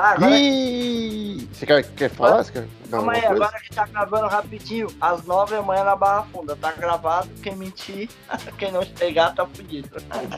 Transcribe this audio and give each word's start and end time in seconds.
Ah, 0.00 0.10
agora... 0.12 0.38
Ih, 0.38 1.48
Você 1.52 1.66
quer, 1.66 1.82
quer 1.82 2.08
falar? 2.10 2.44
Você 2.44 2.52
quer 2.52 2.68
Calma 2.88 3.12
aí, 3.14 3.20
coisa? 3.20 3.34
agora 3.44 3.60
que 3.60 3.70
tá 3.74 3.84
gravando 3.86 4.28
rapidinho, 4.28 4.86
às 5.00 5.24
nove 5.26 5.56
da 5.56 5.60
manhã 5.62 5.82
na 5.82 5.96
Barra 5.96 6.22
Funda. 6.32 6.54
Tá 6.56 6.70
gravado, 6.72 7.28
quem 7.42 7.56
mentir, 7.56 8.08
quem 8.56 8.70
não 8.70 8.86
pegar 8.86 9.32
tá 9.34 9.44
fudido. 9.44 9.90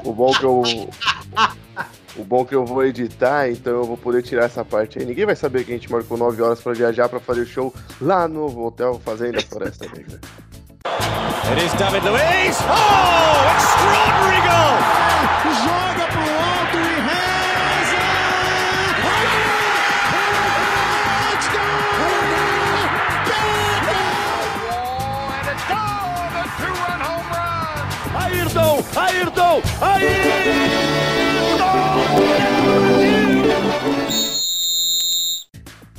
O 0.02 0.12
bom 0.12 0.32
que 0.32 0.44
eu. 0.44 0.62
O 2.16 2.24
bom 2.24 2.44
que 2.44 2.54
eu 2.54 2.64
vou 2.64 2.84
editar, 2.84 3.48
então 3.50 3.74
eu 3.74 3.84
vou 3.84 3.96
poder 3.96 4.22
tirar 4.22 4.46
essa 4.46 4.64
parte 4.64 4.98
aí. 4.98 5.04
Ninguém 5.04 5.26
vai 5.26 5.36
saber 5.36 5.64
que 5.64 5.70
a 5.72 5.74
gente 5.74 5.92
marcou 5.92 6.16
9 6.16 6.42
horas 6.42 6.60
pra 6.60 6.72
viajar 6.72 7.08
pra 7.08 7.20
fazer 7.20 7.42
o 7.42 7.46
show 7.46 7.72
lá 8.00 8.26
no 8.26 8.66
Hotel 8.66 8.98
Fazenda 9.04 9.40
Floresta 9.42 9.84
Negra. 9.94 10.18
It 11.50 11.64
is 11.64 11.72
David 11.74 12.04
Luiz. 12.08 12.58
Oh, 12.62 13.56
extraordinary 13.56 14.40
goal! 14.48 15.99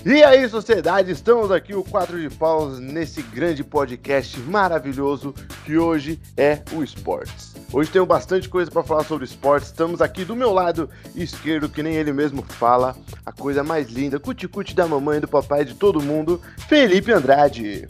E 0.06 0.24
aí, 0.24 0.48
sociedade, 0.48 1.12
estamos 1.12 1.52
aqui, 1.52 1.76
o 1.76 1.84
Quatro 1.84 2.20
de 2.20 2.34
Paus, 2.34 2.80
nesse 2.80 3.22
grande 3.22 3.64
podcast 3.64 4.40
maravilhoso 4.40 5.36
que 5.66 5.78
hoje 5.78 6.18
é 6.38 6.62
o 6.74 6.82
Esportes. 6.82 7.54
Hoje 7.74 7.92
tenho 7.92 8.06
bastante 8.06 8.48
coisa 8.48 8.72
para 8.72 8.84
falar 8.84 9.04
sobre 9.04 9.26
esportes. 9.26 9.70
Estamos 9.70 10.02
aqui 10.02 10.24
do 10.24 10.36
meu 10.36 10.54
lado 10.54 10.90
esquerdo, 11.14 11.70
que 11.70 11.84
nem 11.84 11.96
ele 11.96 12.14
mesmo 12.14 12.44
fala, 12.44 12.96
a 13.26 13.32
coisa 13.32 13.64
mais 13.64 13.90
linda, 13.90 14.20
cuticute 14.20 14.74
da 14.74 14.88
mamãe, 14.88 15.20
do 15.20 15.28
papai, 15.28 15.66
de 15.66 15.76
todo 15.76 16.02
mundo, 16.02 16.42
Felipe 16.70 17.12
Andrade. 17.12 17.90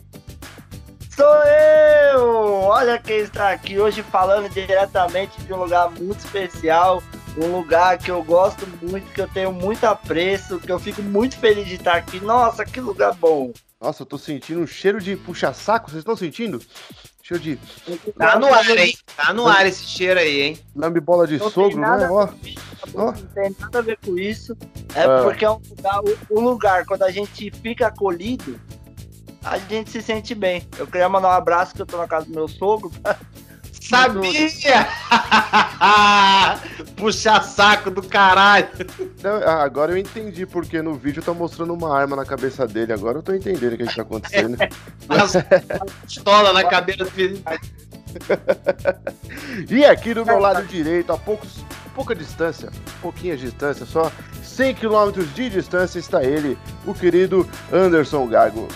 Sou 1.22 1.44
eu! 1.46 2.54
Olha 2.64 2.98
quem 2.98 3.18
está 3.20 3.52
aqui 3.52 3.78
hoje 3.80 4.02
falando 4.02 4.50
diretamente 4.50 5.40
de 5.44 5.54
um 5.54 5.58
lugar 5.58 5.92
muito 5.92 6.18
especial, 6.18 7.04
um 7.38 7.58
lugar 7.58 8.00
que 8.00 8.10
eu 8.10 8.24
gosto 8.24 8.66
muito, 8.82 9.06
que 9.14 9.22
eu 9.22 9.28
tenho 9.28 9.54
muito 9.54 9.84
apreço, 9.84 10.60
que 10.60 10.72
eu 10.72 10.80
fico 10.80 11.00
muito 11.04 11.38
feliz 11.38 11.68
de 11.68 11.76
estar 11.76 11.94
aqui. 11.94 12.20
Nossa, 12.20 12.66
que 12.66 12.82
lugar 12.82 13.14
bom! 13.14 13.54
Nossa, 13.80 14.02
eu 14.02 14.06
tô 14.08 14.18
sentindo 14.18 14.62
um 14.62 14.66
cheiro 14.66 15.00
de 15.00 15.16
puxa-saco, 15.16 15.92
vocês 15.92 16.00
estão 16.02 16.16
sentindo? 16.16 16.60
Cheiro 17.22 17.44
de 17.44 17.60
Tá 18.18 18.40
no 18.40 18.52
ar, 18.52 18.68
hein? 18.76 18.98
Tá 19.16 19.32
no 19.32 19.48
ar 19.48 19.68
esse 19.68 19.84
cheiro 19.84 20.20
aí, 20.20 20.42
hein? 20.42 20.60
lambe-bola 20.76 21.28
de 21.28 21.38
Não 21.38 21.52
sogro, 21.52 21.80
né? 21.80 22.10
Ó. 22.10 22.30
Não 22.96 23.14
tem 23.14 23.56
nada 23.60 23.78
a 23.78 23.82
ver 23.84 24.00
com 24.04 24.18
isso. 24.18 24.58
É 24.96 25.04
Ah. 25.04 25.22
porque 25.24 25.46
é 25.46 25.52
um 25.52 25.62
lugar, 25.70 26.02
um 26.32 26.40
lugar, 26.40 26.86
quando 26.88 27.04
a 27.04 27.12
gente 27.12 27.52
fica 27.62 27.86
acolhido, 27.88 28.60
a 29.44 29.58
gente 29.58 29.90
se 29.90 30.02
sente 30.02 30.36
bem. 30.36 30.68
Eu 30.78 30.86
queria 30.88 31.10
mandar 31.10 31.30
um 31.30 31.32
abraço 31.32 31.74
que 31.74 31.82
eu 31.82 31.86
tô 31.86 31.98
na 31.98 32.08
casa 32.08 32.26
do 32.26 32.34
meu 32.34 32.48
sogro. 32.48 32.92
Sabia! 33.82 34.88
Puxa 36.96 37.42
saco 37.42 37.90
do 37.90 38.04
caralho. 38.04 38.68
Não, 39.22 39.36
ah, 39.38 39.64
agora 39.64 39.92
eu 39.92 39.98
entendi 39.98 40.46
porque 40.46 40.82
no 40.82 40.94
vídeo 40.94 41.22
tá 41.22 41.34
mostrando 41.34 41.74
uma 41.74 41.98
arma 41.98 42.16
na 42.16 42.24
cabeça 42.24 42.66
dele. 42.68 42.94
Agora 42.94 43.18
eu 43.18 43.24
tô 43.24 43.34
entendendo 43.34 43.74
o 43.74 43.78
que, 43.78 43.88
que 43.88 43.96
tá 43.96 44.04
acontecendo. 44.04 44.58
Pistola 46.06 46.54
na 46.54 46.64
cabeça 46.64 47.00
do 47.00 47.12
filho. 47.12 47.42
E 49.70 49.84
aqui 49.84 50.14
do 50.14 50.26
meu 50.26 50.40
lado 50.40 50.66
direito, 50.68 51.12
a 51.12 51.18
poucos, 51.18 51.66
pouca 51.96 52.16
distância, 52.16 52.70
pouquinha 53.02 53.36
distância, 53.36 53.86
só 53.86 54.12
100 54.44 54.76
km 54.76 55.24
de 55.34 55.50
distância 55.50 56.00
está 56.00 56.24
ele, 56.24 56.58
o 56.86 56.94
querido 56.94 57.50
Anderson 57.74 58.28
Gago. 58.28 58.68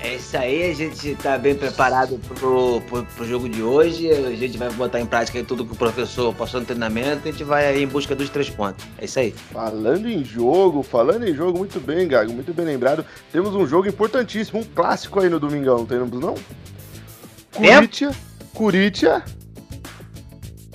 É 0.00 0.14
isso 0.14 0.36
aí, 0.36 0.70
a 0.70 0.74
gente 0.74 1.14
tá 1.16 1.36
bem 1.36 1.54
preparado 1.54 2.20
pro, 2.28 2.80
pro, 2.82 3.04
pro 3.04 3.26
jogo 3.26 3.48
de 3.48 3.62
hoje. 3.62 4.10
A 4.10 4.34
gente 4.36 4.56
vai 4.56 4.70
botar 4.70 5.00
em 5.00 5.06
prática 5.06 5.42
tudo 5.42 5.64
que 5.64 5.72
o 5.72 5.76
professor 5.76 6.32
passou 6.34 6.60
no 6.60 6.66
treinamento 6.66 7.26
e 7.26 7.28
a 7.28 7.32
gente 7.32 7.44
vai 7.44 7.66
aí 7.66 7.82
em 7.82 7.86
busca 7.86 8.14
dos 8.14 8.30
três 8.30 8.48
pontos. 8.48 8.84
É 8.96 9.06
isso 9.06 9.18
aí. 9.18 9.32
Falando 9.32 10.08
em 10.08 10.24
jogo, 10.24 10.82
falando 10.82 11.26
em 11.26 11.34
jogo, 11.34 11.58
muito 11.58 11.80
bem, 11.80 12.06
Gago, 12.06 12.32
muito 12.32 12.54
bem 12.54 12.64
lembrado. 12.64 13.04
Temos 13.32 13.54
um 13.54 13.66
jogo 13.66 13.88
importantíssimo, 13.88 14.60
um 14.60 14.64
clássico 14.64 15.20
aí 15.20 15.28
no 15.28 15.40
domingão, 15.40 15.78
não 15.78 15.86
temos 15.86 16.20
não? 16.20 16.34
Corinthians, 17.52 18.16
Corinthians, 18.54 19.22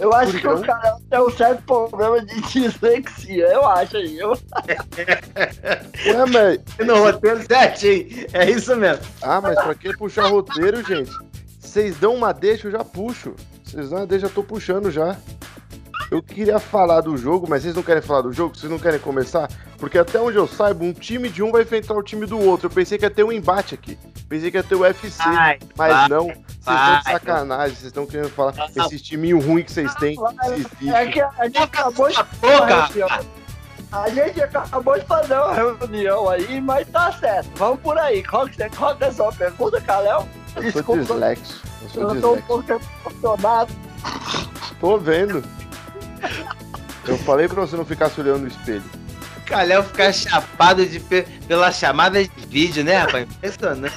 Eu 0.04 0.14
acho 0.14 0.38
que 0.38 0.46
o 0.46 0.62
cara 0.62 0.98
tem 1.10 1.22
um 1.22 1.30
certo 1.30 1.64
problema 1.64 2.22
de 2.26 2.42
dislexia, 2.52 3.48
eu 3.48 3.66
acho 3.66 3.96
aí. 3.96 4.20
Eu... 4.20 4.32
Ué, 4.32 6.26
mas, 6.30 6.60
No 6.86 7.06
roteiro 7.06 7.42
certinho. 7.48 8.28
É 8.34 8.50
isso 8.50 8.76
mesmo. 8.76 9.02
ah, 9.22 9.40
mas 9.40 9.56
pra 9.56 9.74
que 9.74 9.96
puxar 9.96 10.28
roteiro, 10.28 10.84
gente? 10.84 11.10
Vocês 11.58 11.96
dão 11.96 12.16
uma 12.16 12.34
deixa, 12.34 12.68
eu 12.68 12.72
já 12.74 12.84
puxo. 12.84 13.34
Vocês 13.64 13.90
dão 13.90 14.00
uma 14.00 14.06
deixa, 14.06 14.26
eu 14.26 14.30
tô 14.30 14.44
puxando 14.44 14.92
já. 14.92 15.16
Eu 16.14 16.22
queria 16.22 16.60
falar 16.60 17.02
do 17.02 17.18
jogo, 17.18 17.48
mas 17.50 17.64
vocês 17.64 17.76
não 17.76 17.82
querem 17.82 18.00
falar 18.00 18.22
do 18.22 18.32
jogo? 18.32 18.56
Vocês 18.56 18.72
não 18.72 18.78
querem 18.78 19.00
começar? 19.00 19.50
Porque 19.80 19.98
até 19.98 20.20
onde 20.20 20.38
eu 20.38 20.48
saiba, 20.48 20.86
um 20.86 20.94
time 20.94 21.28
de 21.28 21.42
um 21.42 21.52
vai 21.52 21.64
enfrentar 21.64 21.96
o 21.96 22.04
time 22.04 22.28
do 22.28 22.40
outro. 22.40 22.68
Eu 22.68 22.70
pensei 22.70 23.00
que 23.00 23.04
ia 23.04 23.10
ter 23.10 23.24
um 23.24 23.32
embate 23.32 23.74
aqui. 23.74 23.98
Pensei 24.30 24.52
que 24.52 24.58
ia 24.58 24.62
ter 24.62 24.76
o 24.76 24.82
UFC. 24.82 25.18
Vai, 25.18 25.58
mas 25.76 25.92
vai, 25.92 26.10
não, 26.10 26.26
vocês 26.26 26.38
estão 26.60 26.98
de 27.00 27.04
sacanagem. 27.06 27.76
Vocês 27.76 27.88
estão 27.88 28.06
querendo 28.06 28.30
falar 28.30 28.54
Não. 28.76 28.86
esse 28.86 29.00
timinho 29.00 29.40
ruim 29.40 29.64
que 29.64 29.72
vocês 29.72 29.92
têm. 29.96 30.16
É 30.94 31.08
que 31.08 31.20
a 31.20 31.46
gente 31.46 31.58
acabou 31.58 32.08
de 32.08 32.24
Boca! 32.40 33.26
A 33.92 34.10
gente 34.10 34.40
acabou 34.44 35.00
de 35.00 35.06
fazer 35.08 35.34
uma 35.34 35.54
reunião 35.56 36.30
aí, 36.30 36.62
mas 36.62 36.88
tá 36.90 37.12
certo. 37.14 37.50
Vamos 37.56 37.80
por 37.80 37.98
aí. 37.98 38.24
Qual 38.24 38.48
que, 38.48 38.70
qual 38.70 38.96
que 38.96 39.04
é 39.04 39.08
a 39.08 39.12
sua 39.12 39.32
pergunta, 39.32 39.82
Calel? 39.82 40.28
Eu 40.56 40.62
sou 40.62 40.72
Desculpa, 40.74 41.02
dislexo. 41.02 41.64
Eu 41.82 41.90
sou 41.90 42.04
eu 42.04 42.22
tô 42.22 42.34
um 42.34 42.36
dislexo. 42.36 42.48
pouco 42.48 42.82
emocionado. 43.04 43.74
Tô 44.80 44.98
vendo. 45.00 45.63
Eu 47.08 47.18
falei 47.20 47.48
pra 47.48 47.62
você 47.62 47.76
não 47.76 47.86
ficar 47.86 48.10
se 48.10 48.20
olhando 48.22 48.42
no 48.42 48.48
espelho. 48.48 48.84
Calhau 49.46 49.84
ficar 49.84 50.14
chapado 50.14 50.86
de, 50.86 51.00
pe- 51.02 51.24
pela 51.48 51.70
chamada 51.72 52.24
de 52.24 52.32
vídeo, 52.48 52.82
né, 52.84 52.96
rapaz? 53.00 53.24
Impressionante. 53.30 53.94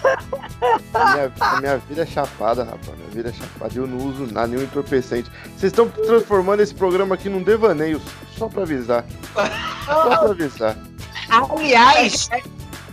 A 0.92 1.12
minha, 1.14 1.32
a 1.38 1.60
minha 1.60 1.76
vida 1.78 2.02
é 2.02 2.06
chapada, 2.06 2.64
rapaz. 2.64 2.98
Minha 2.98 3.10
vida 3.12 3.28
é 3.28 3.32
chapada. 3.32 3.72
Eu 3.76 3.86
não 3.86 3.98
uso 3.98 4.26
nada, 4.32 4.48
nenhum 4.48 4.62
entorpecente. 4.64 5.30
Vocês 5.56 5.70
estão 5.72 5.88
transformando 5.88 6.60
esse 6.62 6.74
programa 6.74 7.14
aqui 7.14 7.28
num 7.28 7.42
devaneio, 7.44 8.02
só 8.36 8.48
pra 8.48 8.62
avisar. 8.62 9.04
Só 9.84 10.16
pra 10.18 10.30
avisar. 10.30 10.76
Aliás, 11.28 12.28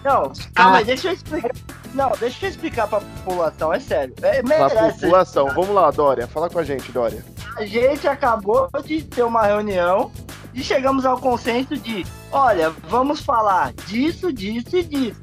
Não, 0.04 0.32
calma 0.54 0.80
Ah. 0.80 0.84
deixa 0.84 1.08
eu 1.10 1.14
explicar. 1.14 1.52
Não, 1.94 2.12
deixa 2.20 2.46
eu 2.46 2.50
explicar 2.50 2.88
pra 2.88 3.00
população, 3.02 3.74
é 3.74 3.80
sério. 3.80 4.14
É, 4.22 4.42
Pra 4.44 4.70
população. 4.70 5.48
Vamos 5.50 5.70
lá, 5.70 5.90
Dória. 5.92 6.28
Fala 6.28 6.50
com 6.50 6.60
a 6.60 6.64
gente, 6.64 6.92
Dória. 6.92 7.24
A 7.56 7.66
gente 7.66 8.08
acabou 8.08 8.68
de 8.84 9.04
ter 9.04 9.24
uma 9.24 9.44
reunião 9.44 10.12
e 10.54 10.64
chegamos 10.64 11.06
ao 11.06 11.20
consenso 11.20 11.76
de, 11.78 12.06
olha, 12.32 12.70
vamos 12.90 13.22
falar 13.22 13.74
disso, 13.88 14.32
disso 14.34 14.76
e 14.78 14.84
disso. 14.84 15.22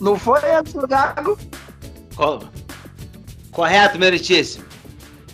Não 0.00 0.16
foi 0.16 0.40
do 0.72 0.86
Gago? 0.86 1.38
co- 2.14 2.40
correto, 3.52 3.98
meritíssimo. 3.98 4.64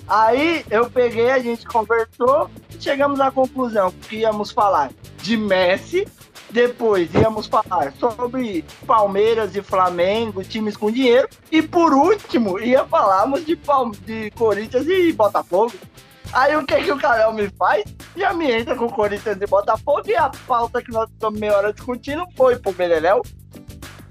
Aí 0.06 0.65
eu 0.71 0.91
peguei, 0.91 1.31
a 1.31 1.38
gente 1.38 1.65
conversou 1.66 2.50
e 2.75 2.83
chegamos 2.83 3.21
à 3.21 3.31
conclusão 3.31 3.91
que 3.91 4.16
íamos 4.16 4.50
falar 4.50 4.91
de 5.22 5.37
Messi, 5.37 6.06
depois 6.50 7.12
íamos 7.15 7.47
falar 7.47 7.93
sobre 7.99 8.65
Palmeiras 8.87 9.56
e 9.56 9.62
Flamengo, 9.62 10.44
times 10.44 10.77
com 10.77 10.91
dinheiro, 10.91 11.27
e 11.50 11.62
por 11.62 11.93
último 11.94 12.59
ia 12.60 12.84
falarmos 12.84 13.44
de, 13.47 13.56
Palme- 13.56 13.97
de 13.99 14.31
Corinthians 14.33 14.87
e 14.87 15.10
Botafogo. 15.12 15.72
Aí 16.34 16.56
o 16.56 16.67
que, 16.67 16.83
que 16.83 16.91
o 16.91 16.99
Carel 16.99 17.33
me 17.33 17.49
faz? 17.56 17.84
Já 18.17 18.34
me 18.34 18.50
entra 18.50 18.75
com 18.75 18.89
Corinthians 18.91 19.39
e 19.41 19.47
Botafogo 19.47 20.03
e 20.06 20.17
a 20.17 20.28
pauta 20.49 20.83
que 20.83 20.91
nós 20.91 21.09
estamos 21.09 21.39
meia 21.39 21.56
hora 21.56 21.72
discutindo 21.72 22.27
foi 22.36 22.57
pro 22.57 22.72
Beleléu. 22.72 23.22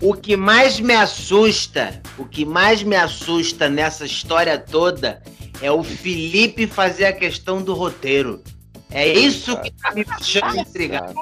O 0.01 0.13
que 0.13 0.37
mais 0.37 0.79
me 0.79 0.93
assusta, 0.93 2.01
o 2.17 2.25
que 2.25 2.45
mais 2.45 2.81
me 2.81 2.95
assusta 2.95 3.67
nessa 3.67 4.05
história 4.05 4.57
toda 4.57 5.21
é 5.61 5.69
o 5.69 5.83
Felipe 5.83 6.65
fazer 6.65 7.05
a 7.05 7.13
questão 7.13 7.61
do 7.61 7.73
roteiro. 7.73 8.41
É 8.89 9.05
isso 9.05 9.59
que 9.59 9.71
tá 9.71 9.91
me 9.91 10.05
deixando 10.05 10.57
intrigado. 10.57 11.13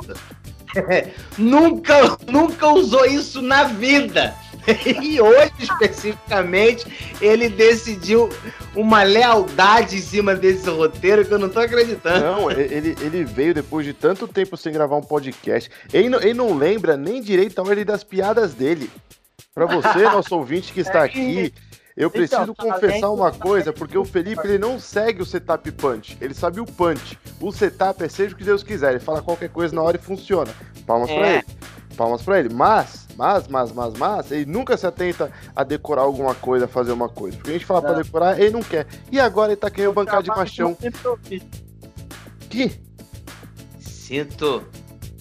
nunca, 1.38 2.18
nunca 2.27 2.68
usou 2.68 3.06
isso 3.06 3.42
na 3.42 3.63
vida. 3.63 4.36
E 5.01 5.19
hoje, 5.19 5.51
especificamente, 5.59 6.85
ele 7.21 7.49
decidiu 7.49 8.29
uma 8.75 9.03
lealdade 9.03 9.97
em 9.97 10.01
cima 10.01 10.35
desse 10.35 10.69
roteiro 10.69 11.25
que 11.25 11.33
eu 11.33 11.39
não 11.39 11.49
tô 11.49 11.59
acreditando. 11.59 12.23
Não, 12.23 12.51
ele, 12.51 12.95
ele 13.01 13.23
veio 13.23 13.53
depois 13.53 13.85
de 13.85 13.93
tanto 13.93 14.27
tempo 14.27 14.55
sem 14.55 14.71
gravar 14.71 14.97
um 14.97 15.01
podcast. 15.01 15.69
Ele 15.93 16.09
não, 16.09 16.19
ele 16.19 16.33
não 16.33 16.57
lembra 16.57 16.95
nem 16.95 17.21
direito 17.21 17.59
a 17.59 17.63
ordem 17.63 17.85
das 17.85 18.03
piadas 18.03 18.53
dele. 18.53 18.89
Pra 19.53 19.65
você, 19.65 20.03
nosso 20.09 20.35
ouvinte 20.35 20.73
que 20.73 20.81
está 20.81 21.03
aqui, 21.03 21.53
eu 21.97 22.09
preciso 22.09 22.41
Então, 22.43 22.55
confessar 22.55 23.05
além 23.07 23.19
uma 23.19 23.31
do- 23.31 23.39
coisa, 23.39 23.73
porque 23.73 23.97
o 23.97 24.05
Felipe 24.05 24.41
ele 24.47 24.57
não 24.57 24.79
segue 24.79 25.21
o 25.21 25.25
setup 25.25 25.71
punch, 25.73 26.17
ele 26.21 26.33
sabe 26.33 26.59
o 26.59 26.65
punch. 26.65 27.17
O 27.39 27.51
setup 27.51 28.03
é 28.03 28.09
seja 28.09 28.33
o 28.33 28.38
que 28.38 28.43
Deus 28.43 28.63
quiser, 28.63 28.91
ele 28.91 28.99
fala 28.99 29.21
qualquer 29.21 29.49
coisa 29.49 29.73
na 29.75 29.81
hora 29.81 29.97
e 29.97 30.01
funciona. 30.01 30.51
Palmas 30.85 31.09
pra 31.11 31.27
É. 31.27 31.35
ele. 31.38 31.45
palmas 31.97 32.21
pra 32.23 32.39
ele. 32.39 32.51
Mas, 32.53 33.05
mas, 33.15 33.47
mas, 33.47 33.71
mas, 33.71 33.93
mas, 33.93 34.31
ele 34.31 34.45
nunca 34.45 34.75
se 34.77 34.88
atenta 34.88 35.29
a 35.55 35.63
decorar 35.63 36.01
alguma 36.03 36.33
coisa, 36.33 36.65
a 36.65 36.67
fazer 36.67 36.91
uma 36.93 37.09
coisa. 37.09 37.38
Porque 37.38 37.49
a 37.51 37.53
gente 37.53 37.65
fala 37.65 37.81
pra 37.81 37.91
Não. 37.94 38.01
decorar, 38.01 38.39
ele 38.39 38.49
não 38.51 38.63
quer. 38.63 38.87
E 39.11 39.19
agora 39.19 39.51
ele 39.51 39.59
tá 39.59 39.69
querendo 39.69 39.94
bancar 39.94 40.23
de 40.23 40.29
paixão. 40.29 40.75
Que? 42.49 42.71
Sinto. 43.79 44.63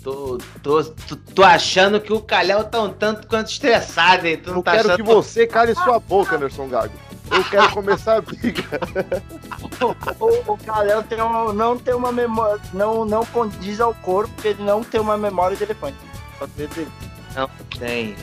Tô, 0.02 0.38
tô, 0.62 0.82
tô, 0.84 1.16
tô 1.34 1.42
achando 1.42 2.00
que 2.00 2.12
o 2.12 2.20
Calhau 2.20 2.64
tá 2.64 2.80
um 2.80 2.90
tanto 2.92 3.26
quanto 3.26 3.50
estressado, 3.50 4.26
hein? 4.26 4.38
Tu 4.38 4.50
não 4.50 4.58
Eu 4.58 4.62
tá 4.62 4.72
quero 4.72 4.88
achando 4.88 4.96
que 5.04 5.14
você 5.14 5.46
cale 5.46 5.74
sua 5.74 5.98
boca, 6.00 6.36
Anderson 6.36 6.68
Gago. 6.68 6.94
Eu 7.30 7.44
quero 7.44 7.70
começar 7.70 8.16
a 8.16 8.20
briga. 8.20 8.62
O, 9.80 10.52
o 10.52 11.02
tem 11.08 11.22
um- 11.22 11.52
não 11.54 11.78
tem 11.78 11.94
uma 11.94 12.12
memória, 12.12 12.60
não, 12.74 13.04
não 13.06 13.24
condiz 13.24 13.80
ao 13.80 13.94
corpo, 13.94 14.30
porque 14.34 14.48
ele 14.48 14.62
não 14.62 14.82
tem 14.84 15.00
uma 15.00 15.16
memória 15.16 15.56
de 15.56 15.62
elefante. 15.62 15.96
Não 17.34 17.48
tem. 17.78 18.14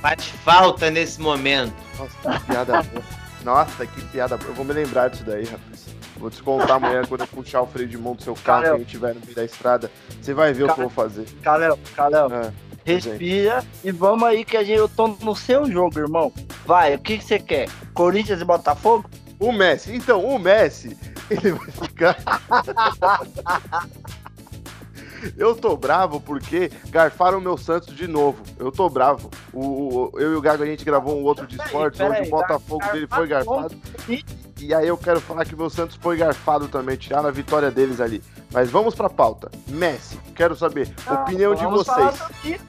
Faz 0.00 0.24
falta 0.44 0.90
nesse 0.90 1.20
momento. 1.20 1.74
Nossa, 1.98 2.38
que 2.38 2.46
piada 2.46 2.82
boa. 2.82 3.04
Nossa, 3.44 3.86
que 3.86 4.00
piada 4.02 4.36
boa. 4.36 4.50
Eu 4.50 4.54
vou 4.54 4.64
me 4.64 4.72
lembrar 4.72 5.08
disso 5.08 5.24
daí, 5.24 5.44
rapaz. 5.44 5.83
Vou 6.24 6.30
descontar 6.30 6.76
amanhã 6.76 7.02
quando 7.06 7.20
eu 7.20 7.26
puxar 7.26 7.60
o 7.60 7.66
freio 7.66 7.86
de 7.86 7.98
mão 7.98 8.14
do 8.14 8.22
seu 8.22 8.34
carro 8.34 8.62
que 8.62 8.68
a 8.68 8.72
gente 8.78 8.86
estiver 8.86 9.12
no 9.14 9.20
meio 9.20 9.34
da 9.34 9.44
estrada. 9.44 9.90
Você 10.22 10.32
vai 10.32 10.54
ver 10.54 10.62
o 10.64 10.66
que 10.72 10.80
eu 10.80 10.88
vou 10.88 10.88
fazer. 10.88 11.26
Calhão, 11.42 11.78
Calhão, 11.94 12.28
É. 12.32 12.50
respira 12.82 13.62
e 13.84 13.92
vamos 13.92 14.26
aí 14.26 14.42
que 14.42 14.56
a 14.56 14.64
gente, 14.64 14.78
eu 14.78 14.88
tô 14.88 15.06
no 15.06 15.36
seu 15.36 15.70
jogo, 15.70 15.98
irmão. 15.98 16.32
Vai, 16.64 16.94
o 16.94 16.98
que, 16.98 17.18
que 17.18 17.24
você 17.24 17.38
quer? 17.38 17.68
Corinthians 17.92 18.40
e 18.40 18.44
Botafogo? 18.46 19.04
O 19.38 19.52
Messi, 19.52 19.94
então, 19.94 20.24
o 20.24 20.38
Messi, 20.38 20.96
ele 21.28 21.52
vai 21.52 21.70
ficar. 21.70 22.16
Eu 25.38 25.54
tô 25.56 25.74
bravo 25.74 26.20
porque 26.20 26.70
garfaram 26.90 27.38
o 27.38 27.40
meu 27.40 27.56
Santos 27.56 27.94
de 27.96 28.06
novo. 28.06 28.42
Eu 28.58 28.70
tô 28.70 28.90
bravo. 28.90 29.30
O, 29.54 30.10
o- 30.14 30.20
eu 30.20 30.32
e 30.34 30.36
o 30.36 30.40
Gago 30.40 30.62
a 30.62 30.66
gente 30.66 30.84
gravou 30.84 31.18
um 31.18 31.24
outro 31.24 31.46
de 31.46 31.56
esportes 31.56 31.98
onde 31.98 32.28
o 32.28 32.30
Botafogo 32.30 32.84
dele 32.92 33.06
foi 33.06 33.26
garfado. 33.26 33.74
E 34.64 34.72
aí 34.72 34.88
eu 34.88 34.96
quero 34.96 35.20
falar 35.20 35.44
que 35.44 35.54
o 35.54 35.58
meu 35.58 35.68
Santos 35.68 35.98
foi 36.00 36.16
garfado 36.16 36.68
também, 36.68 36.96
tiraram 36.96 37.28
a 37.28 37.30
vitória 37.30 37.70
deles 37.70 38.00
ali. 38.00 38.22
Mas 38.50 38.70
vamos 38.70 38.94
pra 38.94 39.10
pauta. 39.10 39.50
Messi, 39.68 40.18
quero 40.34 40.56
saber 40.56 40.90
a 41.06 41.12
opinião 41.12 41.54
de 41.54 41.66
vocês. 41.66 42.64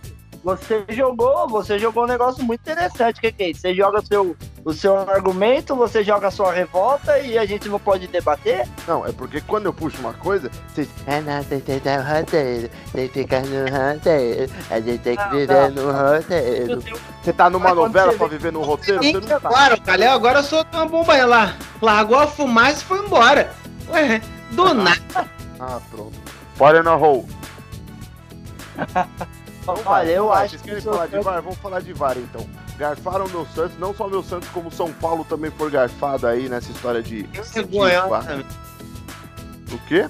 Você 0.45 0.85
jogou, 0.89 1.47
você 1.49 1.79
jogou 1.79 2.03
um 2.03 2.07
negócio 2.07 2.43
muito 2.43 2.61
interessante. 2.61 3.17
O 3.17 3.21
que, 3.21 3.31
que 3.31 3.43
é 3.43 3.49
isso? 3.49 3.61
Você 3.61 3.73
joga 3.73 3.97
o 3.97 4.05
seu, 4.05 4.37
o 4.63 4.73
seu 4.73 4.95
argumento, 4.95 5.75
você 5.75 6.03
joga 6.03 6.27
a 6.27 6.31
sua 6.31 6.53
revolta 6.53 7.17
e 7.17 7.35
a 7.35 7.47
gente 7.47 7.67
não 7.67 7.79
pode 7.79 8.05
debater? 8.05 8.67
Não, 8.87 9.03
é 9.03 9.11
porque 9.11 9.41
quando 9.41 9.65
eu 9.65 9.73
puxo 9.73 9.99
uma 9.99 10.13
coisa, 10.13 10.51
vocês. 10.67 10.87
Ah, 11.07 11.19
não, 11.19 11.43
tem 11.43 11.59
que 11.59 11.79
dar 11.79 11.99
o 11.99 12.19
roteiro, 12.19 12.69
tem 12.93 13.07
que 13.07 13.23
ficar 13.23 13.41
no 13.41 13.65
roteiro, 13.65 14.51
a 14.69 14.79
gente 14.79 14.99
tem 14.99 15.17
que 15.17 15.27
viver 15.29 15.71
no 15.71 15.91
roteiro. 15.91 16.83
Você 17.23 17.33
tá 17.33 17.49
numa 17.49 17.69
Mas 17.69 17.75
novela 17.75 18.13
pra 18.13 18.27
viver 18.27 18.51
num 18.51 18.61
roteiro? 18.61 19.01
Sim, 19.01 19.13
Você 19.13 19.21
não 19.21 19.39
tá. 19.39 19.49
claro, 19.49 19.81
Calhau 19.81 20.13
agora 20.13 20.43
soltou 20.43 20.79
uma 20.79 20.87
bomba 20.87 21.13
aí 21.13 21.25
lá. 21.25 21.55
Largou 21.81 22.19
a 22.19 22.27
fumaça 22.27 22.83
e 22.83 22.85
foi 22.85 22.99
embora. 22.99 23.51
Ué, 23.89 24.21
do 24.51 24.75
nada. 24.75 25.27
Ah, 25.59 25.79
pronto. 25.89 26.13
Fire 26.55 26.83
na 26.83 26.95
hole. 26.95 27.25
Olha, 29.67 30.09
eu 30.11 30.31
acho 30.31 30.49
Vocês 30.49 30.61
que 30.61 30.67
querem 30.69 30.81
falar 30.83 31.07
de 31.07 31.19
VAR? 31.19 31.41
Vamos 31.41 31.57
falar 31.57 31.79
de 31.81 31.93
VAR 31.93 32.17
então. 32.17 32.45
Garfaram 32.77 33.27
meu 33.29 33.45
Santos, 33.55 33.77
não 33.79 33.93
só 33.95 34.07
meu 34.07 34.21
Santos, 34.21 34.49
como 34.49 34.71
São 34.71 34.91
Paulo 34.93 35.25
também 35.27 35.49
foi 35.51 35.71
garfado 35.71 36.27
aí 36.27 36.47
nessa 36.49 36.71
história 36.71 37.01
de. 37.01 37.23
Vergonhosamente. 37.23 38.49
O 39.71 39.77
quê? 39.87 40.07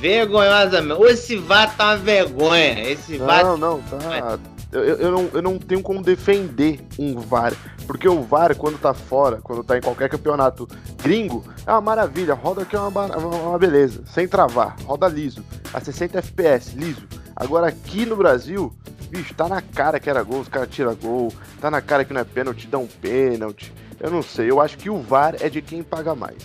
Vergonhosamente. 0.00 1.00
Ô, 1.00 1.06
Esse 1.06 1.36
VAR 1.36 1.74
tá 1.76 1.84
uma 1.90 1.96
vergonha. 1.96 2.90
Esse 2.90 3.16
VAR. 3.18 3.44
Não, 3.44 3.56
não, 3.56 3.80
tá. 3.82 4.38
Eu, 4.72 4.82
eu- 4.82 5.10
não, 5.12 5.30
eu 5.34 5.42
não 5.42 5.58
tenho 5.58 5.80
como 5.82 6.02
defender 6.02 6.84
um 6.98 7.18
VAR. 7.20 7.52
Porque 7.86 8.08
o 8.08 8.22
VAR, 8.22 8.56
quando 8.56 8.78
tá 8.78 8.92
fora, 8.92 9.38
quando 9.42 9.62
tá 9.62 9.76
em 9.78 9.80
qualquer 9.80 10.08
campeonato 10.08 10.66
gringo, 11.02 11.44
é 11.66 11.70
uma 11.70 11.80
maravilha. 11.80 12.34
Roda 12.34 12.62
aqui 12.62 12.74
é 12.74 12.80
uma- 12.80 13.06
uma 13.16 13.58
beleza. 13.58 14.02
Sem 14.06 14.26
travar. 14.26 14.74
Roda 14.84 15.06
liso. 15.06 15.44
A 15.72 15.80
60 15.80 16.18
FPS, 16.18 16.74
liso. 16.76 17.06
Agora 17.36 17.68
aqui 17.68 18.06
no 18.06 18.16
Brasil, 18.16 18.72
bicho, 19.10 19.34
tá 19.34 19.48
na 19.48 19.60
cara 19.60 19.98
que 19.98 20.08
era 20.08 20.22
gol, 20.22 20.40
os 20.40 20.48
caras 20.48 20.68
tiram 20.70 20.94
gol. 20.94 21.32
Tá 21.60 21.70
na 21.70 21.80
cara 21.80 22.04
que 22.04 22.12
não 22.12 22.20
é 22.20 22.24
pênalti, 22.24 22.66
dão 22.66 22.86
pênalti. 22.86 23.72
Eu 24.00 24.10
não 24.10 24.22
sei. 24.22 24.50
Eu 24.50 24.60
acho 24.60 24.76
que 24.76 24.90
o 24.90 25.00
VAR 25.00 25.36
é 25.40 25.48
de 25.48 25.62
quem 25.62 25.82
paga 25.82 26.14
mais. 26.14 26.42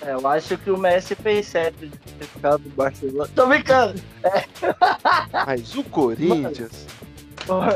É, 0.00 0.12
eu 0.12 0.26
acho 0.26 0.58
que 0.58 0.70
o 0.70 0.76
Messi 0.76 1.14
fez 1.14 1.46
certo 1.46 1.86
de 1.86 1.96
ter 1.96 2.24
ficado 2.26 2.62
do 2.62 2.70
Barcelona. 2.70 3.30
Tô 3.34 3.46
brincando! 3.46 4.00
Mas 5.46 5.74
o 5.76 5.84
Corinthians. 5.84 6.86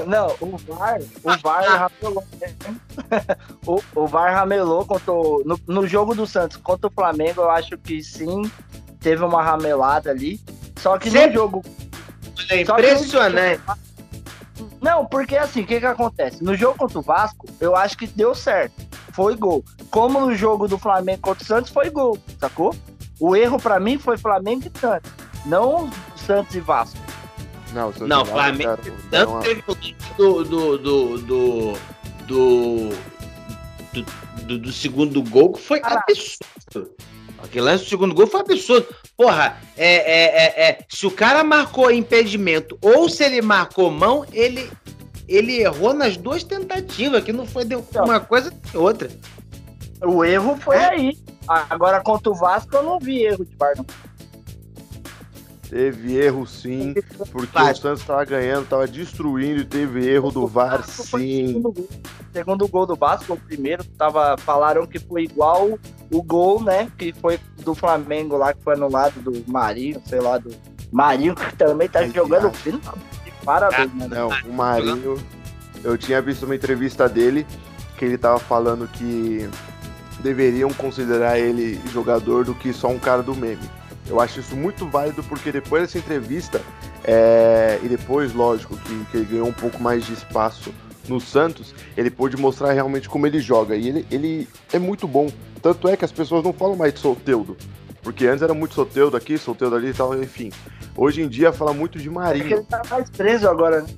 Não, 0.06 0.28
o 0.40 0.56
VAR, 0.56 1.00
o 1.24 1.38
VAR 1.42 1.90
ramelou. 2.02 2.24
né? 2.40 2.54
o, 3.66 3.80
o 3.94 4.06
VAR 4.06 4.32
ramelou 4.32 4.84
contra 4.84 5.12
o, 5.12 5.42
no, 5.44 5.58
no 5.66 5.86
jogo 5.86 6.14
do 6.14 6.26
Santos 6.26 6.56
contra 6.56 6.86
o 6.86 6.92
Flamengo, 6.92 7.42
eu 7.42 7.50
acho 7.50 7.76
que 7.78 8.02
sim, 8.02 8.50
teve 9.00 9.24
uma 9.24 9.42
ramelada 9.42 10.10
ali. 10.10 10.40
Ssó 10.78 10.98
que 10.98 11.06
no 11.10 11.12
Sempre- 11.12 11.34
jogo. 11.34 11.62
É 12.50 12.64
só 12.64 12.74
que 12.76 12.82
impressionante. 12.82 13.60
no- 14.58 14.70
Não, 14.80 15.06
porque 15.06 15.36
assim, 15.36 15.62
o 15.62 15.66
que 15.66 15.80
que 15.80 15.86
acontece? 15.86 16.42
No 16.44 16.54
jogo 16.54 16.78
contra 16.78 16.98
o 16.98 17.02
Vasco, 17.02 17.46
eu 17.60 17.74
acho 17.74 17.96
que 17.96 18.06
deu 18.06 18.34
certo. 18.34 18.74
Foi 19.12 19.34
gol. 19.34 19.64
Como 19.90 20.20
no 20.20 20.34
jogo 20.34 20.68
do 20.68 20.78
Flamengo 20.78 21.20
contra 21.22 21.42
o 21.42 21.46
Santos, 21.46 21.70
foi 21.72 21.88
gol, 21.90 22.18
sacou? 22.38 22.74
O 23.18 23.34
erro 23.34 23.58
pra 23.58 23.80
mim 23.80 23.98
foi 23.98 24.18
Flamengo 24.18 24.64
e 24.72 24.78
Santos, 24.78 25.10
não 25.46 25.90
Santos 26.14 26.54
e 26.54 26.60
Vasco. 26.60 26.98
Não, 27.72 27.88
o 27.88 27.92
Santos 27.92 28.08
Não, 28.08 28.24
Flamengo- 28.26 28.78
Tanto 29.10 29.30
uma- 29.32 29.40
teve 29.40 29.62
o 29.66 29.72
lance 29.72 29.96
do. 30.16 30.44
do. 30.44 30.78
do. 30.78 31.18
do, 31.18 31.72
do- 32.26 32.90
do- 34.46 34.58
do 34.58 34.72
segundo 34.72 35.22
gol 35.22 35.52
que 35.54 35.62
foi 35.62 35.80
Caraca. 35.80 36.04
absurdo. 36.12 36.94
Aquele 37.46 37.64
lance 37.64 37.84
do 37.84 37.90
segundo 37.90 38.14
gol 38.14 38.26
foi 38.26 38.40
absurdo. 38.40 38.86
Porra, 39.16 39.56
é, 39.76 39.94
é, 39.94 40.24
é, 40.24 40.68
é, 40.68 40.78
se 40.88 41.06
o 41.06 41.10
cara 41.10 41.42
marcou 41.42 41.90
impedimento 41.90 42.78
ou 42.80 43.08
se 43.08 43.24
ele 43.24 43.40
marcou 43.40 43.90
mão, 43.90 44.26
ele, 44.32 44.70
ele 45.28 45.60
errou 45.60 45.94
nas 45.94 46.16
duas 46.16 46.44
tentativas, 46.44 47.24
que 47.24 47.32
não 47.32 47.46
foi 47.46 47.64
de 47.64 47.76
uma 47.76 48.20
coisa 48.20 48.50
nem 48.50 48.82
outra. 48.82 49.10
O 50.04 50.24
erro 50.24 50.56
foi 50.60 50.76
aí. 50.76 51.18
Agora 51.48 52.00
contra 52.02 52.30
o 52.30 52.34
Vasco 52.34 52.74
eu 52.76 52.82
não 52.82 52.98
vi 52.98 53.24
erro 53.24 53.44
de 53.44 53.54
VAR, 53.56 53.74
não. 53.76 53.86
Teve 55.68 56.16
erro 56.16 56.46
sim, 56.46 56.94
porque 57.32 57.58
o 57.58 57.74
Santos 57.74 58.04
tava 58.04 58.24
ganhando, 58.24 58.68
tava 58.68 58.86
destruindo 58.86 59.62
e 59.62 59.64
teve 59.64 60.08
erro 60.08 60.30
do 60.30 60.46
VAR 60.46 60.80
o 60.80 60.84
sim. 60.84 61.48
Segundo 61.48 61.72
gol. 61.72 61.88
Segundo 62.32 62.68
gol 62.68 62.86
do 62.86 62.94
Vasco, 62.94 63.32
o 63.32 63.36
primeiro, 63.40 63.82
tava, 63.82 64.36
falaram 64.36 64.86
que 64.86 64.98
foi 64.98 65.24
igual 65.24 65.78
o 66.12 66.22
gol, 66.22 66.62
né? 66.62 66.88
Que 66.96 67.12
foi 67.12 67.40
do 67.64 67.74
Flamengo 67.74 68.36
lá, 68.36 68.52
que 68.52 68.62
foi 68.62 68.74
anulado 68.74 69.20
do 69.20 69.50
Marinho, 69.50 70.00
sei 70.06 70.20
lá, 70.20 70.38
do 70.38 70.54
Marinho, 70.92 71.34
que 71.34 71.56
também 71.56 71.88
tá 71.88 72.00
Ai, 72.00 72.10
jogando 72.10 72.52
fino. 72.52 72.80
Parabéns, 73.44 73.92
mano. 73.94 74.14
Não, 74.14 74.28
o 74.28 74.52
Marinho, 74.52 75.16
eu 75.82 75.96
tinha 75.96 76.20
visto 76.20 76.44
uma 76.44 76.54
entrevista 76.54 77.08
dele 77.08 77.46
que 77.96 78.04
ele 78.04 78.18
tava 78.18 78.38
falando 78.38 78.86
que 78.86 79.48
deveriam 80.20 80.72
considerar 80.72 81.38
ele 81.38 81.80
jogador 81.92 82.44
do 82.44 82.54
que 82.54 82.72
só 82.72 82.88
um 82.88 82.98
cara 82.98 83.22
do 83.22 83.34
meme. 83.34 83.68
Eu 84.08 84.20
acho 84.20 84.38
isso 84.40 84.54
muito 84.56 84.86
válido 84.86 85.22
porque 85.24 85.50
depois 85.50 85.82
dessa 85.82 85.98
entrevista, 85.98 86.62
é, 87.04 87.78
e 87.82 87.88
depois, 87.88 88.32
lógico, 88.32 88.76
que, 88.76 89.04
que 89.10 89.16
ele 89.16 89.26
ganhou 89.26 89.48
um 89.48 89.52
pouco 89.52 89.82
mais 89.82 90.06
de 90.06 90.12
espaço 90.12 90.72
no 91.08 91.20
Santos, 91.20 91.74
ele 91.96 92.10
pôde 92.10 92.36
mostrar 92.36 92.72
realmente 92.72 93.08
como 93.08 93.26
ele 93.26 93.40
joga. 93.40 93.74
E 93.76 93.88
ele, 93.88 94.06
ele 94.10 94.48
é 94.72 94.78
muito 94.78 95.06
bom. 95.08 95.28
Tanto 95.60 95.88
é 95.88 95.96
que 95.96 96.04
as 96.04 96.12
pessoas 96.12 96.44
não 96.44 96.52
falam 96.52 96.76
mais 96.76 96.94
de 96.94 97.00
Soteudo. 97.00 97.56
Porque 98.02 98.26
antes 98.26 98.42
era 98.42 98.54
muito 98.54 98.74
Soteudo 98.74 99.16
aqui, 99.16 99.36
Soteudo 99.36 99.74
ali 99.74 99.88
e 99.88 99.94
tal, 99.94 100.14
enfim. 100.22 100.52
Hoje 100.96 101.22
em 101.22 101.28
dia 101.28 101.52
fala 101.52 101.72
muito 101.72 101.98
de 101.98 102.04
É 102.06 102.08
que 102.10 102.14
Marinho. 102.14 102.46
ele 102.46 102.62
tá 102.62 102.80
mais 102.88 103.10
preso 103.10 103.48
agora, 103.48 103.82
né? 103.82 103.88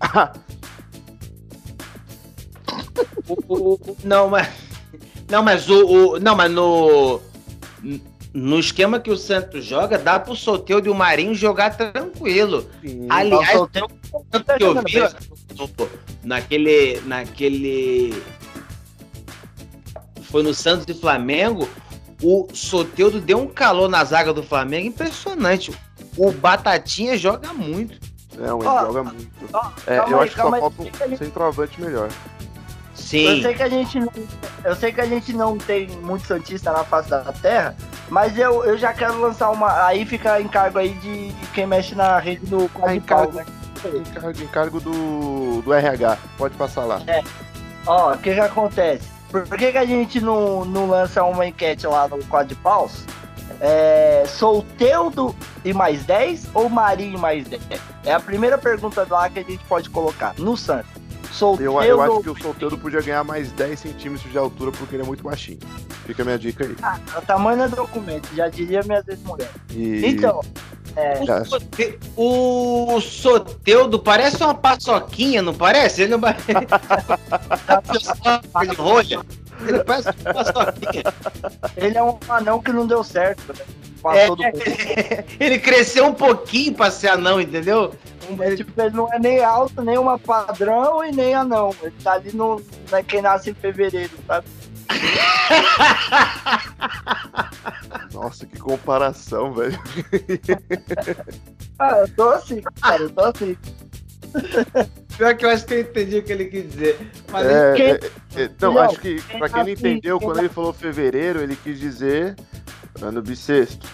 O- 3.28 3.36
o- 3.48 3.74
o- 3.74 3.96
não, 4.04 4.28
mas. 4.28 4.48
Não, 5.30 5.42
mas 5.42 5.68
o. 5.68 5.86
o- 6.14 6.20
não, 6.20 6.34
mas 6.34 6.50
no. 6.50 7.20
No 8.34 8.58
esquema 8.58 8.98
que 8.98 9.10
o 9.10 9.16
Santos 9.16 9.64
joga, 9.64 9.98
dá 9.98 10.18
pro 10.18 10.34
Soteldo 10.34 10.86
e 10.88 10.90
o 10.90 10.94
Marinho 10.94 11.34
jogar 11.34 11.76
tranquilo. 11.76 12.66
Sim. 12.80 13.06
Aliás, 13.10 13.60
o 13.60 13.66
tá 13.66 14.56
que 14.56 14.62
eu 14.64 14.74
vi 14.82 15.02
naquele. 16.24 17.00
naquele. 17.04 18.22
Foi 20.22 20.42
no 20.42 20.54
Santos 20.54 20.86
e 20.88 20.98
Flamengo. 20.98 21.68
O 22.22 22.46
Soteudo 22.54 23.20
deu 23.20 23.38
um 23.38 23.48
calor 23.48 23.88
na 23.88 24.02
zaga 24.04 24.32
do 24.32 24.42
Flamengo 24.42 24.86
impressionante. 24.86 25.72
O 26.16 26.30
Batatinha 26.30 27.18
joga 27.18 27.52
muito. 27.52 27.98
Não, 28.38 28.60
ele 28.60 28.68
Ó, 28.68 28.80
joga 28.86 29.04
muito. 29.04 29.28
ó, 29.52 29.70
É, 29.86 29.96
calma 29.96 30.12
eu 30.12 30.20
aí, 30.20 30.24
acho 30.28 30.34
que 30.36 30.40
só 30.40 30.54
aí. 30.54 30.60
falta 30.60 30.82
um 30.82 31.16
centroavante 31.16 31.80
melhor. 31.80 32.08
Eu 33.12 33.36
Sim. 33.36 33.42
sei 33.42 33.54
que 33.54 33.62
a 33.62 33.68
gente 33.68 34.00
não, 34.00 34.12
eu 34.64 34.76
sei 34.76 34.92
que 34.92 35.00
a 35.00 35.06
gente 35.06 35.32
não 35.32 35.58
tem 35.58 35.88
muito 36.00 36.26
santista 36.26 36.72
na 36.72 36.82
face 36.84 37.10
da 37.10 37.20
terra, 37.32 37.76
mas 38.08 38.38
eu, 38.38 38.64
eu 38.64 38.78
já 38.78 38.92
quero 38.92 39.20
lançar 39.20 39.50
uma. 39.50 39.86
Aí 39.86 40.04
fica 40.06 40.40
encargo 40.40 40.78
aí 40.78 40.90
de, 40.94 41.32
quem 41.52 41.66
mexe 41.66 41.94
na 41.94 42.18
rede 42.18 42.46
do 42.46 42.64
Ah, 42.76 42.78
Quadripau, 42.78 43.24
encargo. 43.24 43.32
né? 43.32 43.44
encargo, 44.06 44.42
encargo 44.42 44.80
do, 44.80 45.62
do 45.62 45.72
RH. 45.74 46.16
Pode 46.38 46.54
passar 46.56 46.84
lá. 46.84 47.00
Ó, 47.86 48.12
o 48.14 48.18
que 48.18 48.32
que 48.34 48.40
acontece? 48.40 49.08
Por 49.30 49.44
que, 49.58 49.72
que 49.72 49.78
a 49.78 49.84
gente 49.86 50.20
não, 50.20 50.64
não 50.64 50.88
lança 50.88 51.24
uma 51.24 51.46
enquete 51.46 51.86
lá 51.86 52.06
no 52.06 52.22
quadro 52.26 52.48
de 52.48 52.54
paus? 52.54 53.04
É, 53.60 54.24
Solteudo 54.26 55.34
e 55.64 55.72
mais 55.72 56.04
10 56.04 56.48
ou 56.54 56.68
Marinho 56.68 57.16
e 57.16 57.20
mais 57.20 57.46
10? 57.48 57.62
É 58.04 58.12
a 58.12 58.20
primeira 58.20 58.58
pergunta 58.58 59.06
lá 59.08 59.28
que 59.30 59.38
a 59.38 59.42
gente 59.42 59.64
pode 59.64 59.88
colocar. 59.88 60.34
No 60.38 60.56
Santos. 60.56 60.90
Solteudo 61.32 61.82
Eu, 61.82 61.88
eu 61.88 62.00
acho 62.02 62.20
que 62.22 62.30
o 62.30 62.42
solteiro 62.42 62.76
podia 62.78 63.00
ganhar 63.00 63.24
mais 63.24 63.50
10 63.52 63.80
centímetros 63.80 64.30
de 64.30 64.36
altura 64.38 64.70
porque 64.72 64.94
ele 64.94 65.02
é 65.02 65.06
muito 65.06 65.22
baixinho. 65.24 65.58
Fica 66.06 66.22
a 66.22 66.24
minha 66.24 66.38
dica 66.38 66.64
aí. 66.64 66.76
Ah, 66.82 66.98
o 67.16 67.22
tamanho 67.22 67.62
é 67.62 67.68
documento, 67.68 68.28
já 68.34 68.48
diria 68.48 68.82
minhas 68.82 69.06
ex-mulheres. 69.08 69.52
E- 69.70 70.06
Então, 70.06 70.40
é, 70.96 71.20
O, 71.20 71.44
sote... 71.46 71.98
o 72.16 73.00
Soteudo 73.00 73.98
parece 73.98 74.42
uma 74.42 74.54
paçoquinha, 74.54 75.40
não 75.40 75.54
parece? 75.54 76.02
Ele 76.02 76.10
não 76.12 76.20
parece. 76.20 76.44
Ele 78.62 78.74
rolha. 78.76 79.20
Ele 79.66 79.84
parece 79.84 80.08
uma 80.08 80.34
paçoquinha. 80.34 81.04
ele 81.76 81.98
é 81.98 82.02
um 82.02 82.18
anão 82.28 82.60
que 82.62 82.72
não 82.72 82.86
deu 82.86 83.02
certo, 83.04 83.52
né? 83.56 83.64
É, 84.16 84.26
do 84.26 84.36
ele 85.38 85.60
cresceu 85.60 86.06
um 86.06 86.12
pouquinho 86.14 86.74
pra 86.74 86.90
ser 86.90 87.08
anão, 87.08 87.40
entendeu? 87.40 87.94
É, 88.40 88.56
tipo, 88.56 88.80
ele 88.80 88.96
não 88.96 89.12
é 89.12 89.18
nem 89.18 89.42
alto, 89.44 89.82
nem 89.82 89.98
uma 89.98 90.18
padrão 90.18 91.04
e 91.04 91.12
nem 91.12 91.34
anão. 91.34 91.74
Ele 91.82 91.94
tá 92.02 92.12
ali 92.12 92.34
no. 92.34 92.60
Né, 92.90 93.02
quem 93.02 93.20
nasce 93.22 93.50
em 93.50 93.54
fevereiro, 93.54 94.12
sabe? 94.26 94.46
Nossa, 98.12 98.46
que 98.46 98.58
comparação, 98.58 99.52
velho. 99.52 99.78
Ah, 101.78 101.98
eu 101.98 102.08
tô 102.14 102.28
assim, 102.28 102.60
cara, 102.80 103.02
eu 103.02 103.10
tô 103.10 103.24
assim. 103.24 103.56
Pior 105.18 105.36
que 105.36 105.44
eu 105.44 105.50
acho 105.50 105.66
que 105.66 105.74
eu 105.74 105.80
entendi 105.80 106.18
o 106.18 106.22
que 106.22 106.32
ele 106.32 106.44
quis 106.44 106.70
dizer. 106.70 107.10
Mas 107.32 107.46
É, 107.46 107.72
quem- 107.74 107.86
é, 107.86 107.98
é, 108.44 108.50
não, 108.60 108.74
Não, 108.74 108.82
acho 108.82 109.00
que 109.00 109.20
pra 109.36 109.48
quem 109.48 109.62
não 109.64 109.68
entendeu, 109.70 110.18
quem 110.20 110.28
quando 110.28 110.38
ele 110.38 110.48
falou 110.48 110.72
fevereiro, 110.72 111.40
ele 111.40 111.56
quis 111.56 111.80
dizer 111.80 112.36
ano 113.00 113.20
bissexto. 113.20 113.88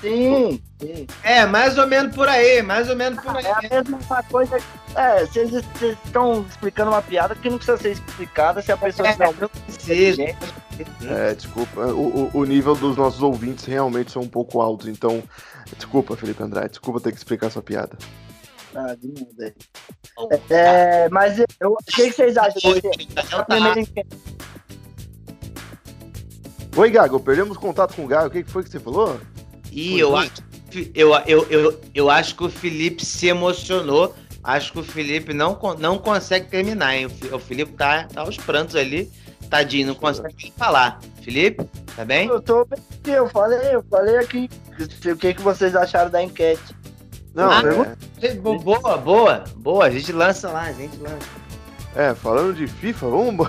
Sim, 0.00 0.60
É, 1.22 1.46
mais 1.46 1.78
ou 1.78 1.86
menos 1.86 2.14
por 2.14 2.28
aí, 2.28 2.62
mais 2.62 2.88
ou 2.90 2.96
menos 2.96 3.22
por 3.22 3.36
aí. 3.36 3.44
É 3.44 3.78
a 3.78 3.84
mesma 3.84 4.22
coisa. 4.24 4.58
É, 4.94 5.24
vocês 5.26 5.50
estão 6.04 6.44
explicando 6.48 6.90
uma 6.90 7.02
piada 7.02 7.34
que 7.34 7.48
não 7.50 7.56
precisa 7.58 7.78
ser 7.78 7.90
explicada 7.92 8.62
se 8.62 8.70
a 8.72 8.76
pessoa 8.76 9.08
É, 9.08 9.16
não 9.18 9.48
precisa. 9.48 10.22
É, 11.08 11.34
desculpa, 11.34 11.80
o, 11.86 12.24
o- 12.24 12.30
o 12.40 12.44
nível 12.44 12.74
dos 12.74 12.96
nossos 12.96 13.22
ouvintes 13.22 13.64
realmente 13.64 14.10
são 14.10 14.22
um 14.22 14.28
pouco 14.28 14.60
altos, 14.60 14.88
então. 14.88 15.22
Desculpa, 15.76 16.16
Felipe 16.16 16.42
Andrade, 16.42 16.68
desculpa 16.70 17.00
ter 17.00 17.10
que 17.10 17.18
explicar 17.18 17.50
sua 17.50 17.62
piada. 17.62 17.96
Ah, 18.74 18.94
de 19.00 19.14
aí. 19.40 19.54
É, 20.50 21.08
mas 21.08 21.38
eu, 21.38 21.46
o 21.72 21.76
que, 21.86 22.10
vocês 22.12 22.36
acham 22.36 22.60
tá. 23.48 23.78
enquete? 23.78 24.08
Oi, 26.76 26.90
Gago, 26.90 27.20
perdemos 27.20 27.56
contato 27.56 27.94
com 27.94 28.04
o 28.04 28.08
Gago, 28.08 28.26
o 28.26 28.30
que 28.30 28.42
foi 28.44 28.64
que 28.64 28.70
você 28.70 28.80
falou? 28.80 29.20
E 29.70 29.98
eu 29.98 30.16
acho, 30.16 30.32
eu, 30.94 31.14
eu, 31.26 31.46
eu, 31.50 31.80
eu 31.94 32.10
acho 32.10 32.34
que 32.36 32.44
o 32.44 32.48
Felipe 32.50 33.04
se 33.04 33.26
emocionou. 33.28 34.14
Acho 34.42 34.72
que 34.72 34.80
o 34.80 34.84
Felipe 34.84 35.32
não, 35.32 35.58
não 35.78 35.96
consegue 35.98 36.48
terminar, 36.48 36.94
hein? 36.96 37.06
O 37.32 37.38
Felipe 37.38 37.72
tá, 37.72 38.04
tá 38.12 38.20
aos 38.20 38.36
prantos 38.36 38.76
ali. 38.76 39.10
Tadinho, 39.48 39.86
não 39.88 39.94
consegue 39.94 40.34
nem 40.42 40.52
falar. 40.56 41.00
Felipe, 41.22 41.64
tá 41.96 42.04
bem? 42.04 42.28
Eu 42.28 42.40
tô 42.42 42.64
bem 42.64 42.78
aqui, 43.00 43.10
eu 43.10 43.28
falei, 43.28 43.74
eu 43.74 43.82
falei 43.90 44.16
aqui 44.18 44.50
o 45.10 45.16
que, 45.16 45.34
que 45.34 45.40
vocês 45.42 45.74
acharam 45.76 46.10
da 46.10 46.22
enquete. 46.22 46.74
Não, 47.34 47.50
Ah, 47.50 47.62
é, 48.22 48.34
Bo- 48.34 48.58
Boa, 48.58 48.96
boa, 48.98 49.44
boa. 49.56 49.86
A 49.86 49.90
gente 49.90 50.12
lança 50.12 50.50
lá, 50.50 50.62
a 50.62 50.72
gente 50.72 50.96
lança. 50.98 51.26
é, 51.96 52.14
falando 52.14 52.54
de 52.54 52.66
FIFA, 52.66 53.08
vamos, 53.08 53.48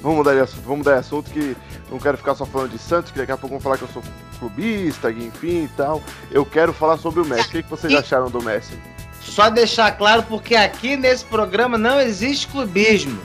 vamos, 0.00 0.18
mudar 0.18 0.34
de 0.34 0.40
assunto, 0.40 0.62
vamos 0.62 0.78
mudar 0.78 0.92
de 0.94 1.00
assunto 1.00 1.30
que 1.30 1.56
não 1.90 1.98
quero 1.98 2.16
ficar 2.16 2.34
só 2.34 2.44
falando 2.44 2.70
de 2.70 2.78
Santos, 2.78 3.10
que 3.10 3.18
daqui 3.18 3.32
a 3.32 3.36
pouco 3.36 3.54
vão 3.54 3.60
falar 3.60 3.76
que 3.78 3.82
eu 3.82 3.88
sou 3.88 4.02
clubista, 4.38 5.10
enfim 5.10 5.64
e 5.64 5.70
tal. 5.76 6.02
Eu 6.30 6.44
quero 6.44 6.72
falar 6.72 6.96
sobre 6.98 7.20
o 7.20 7.24
Messi. 7.24 7.48
O 7.48 7.50
que, 7.50 7.62
que 7.62 7.70
vocês 7.70 7.94
acharam 7.94 8.30
do 8.30 8.42
Messi? 8.42 8.78
Só 9.20 9.50
deixar 9.50 9.96
claro, 9.96 10.22
porque 10.22 10.54
aqui 10.54 10.96
nesse 10.96 11.24
programa 11.24 11.76
não 11.76 12.00
existe 12.00 12.46
clubismo. 12.48 13.20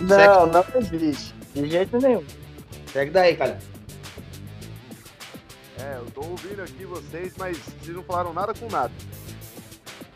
Não, 0.00 0.46
não 0.46 0.64
existe. 0.76 1.34
De 1.54 1.68
jeito 1.68 1.98
nenhum. 1.98 2.24
Segue 2.92 3.10
daí, 3.10 3.36
cara. 3.36 3.58
É, 5.80 5.96
eu 5.96 6.06
tô 6.12 6.22
ouvindo 6.22 6.62
aqui 6.62 6.84
vocês, 6.84 7.32
mas 7.38 7.58
vocês 7.58 7.96
não 7.96 8.02
falaram 8.02 8.32
nada 8.32 8.52
com 8.54 8.68
nada. 8.68 8.92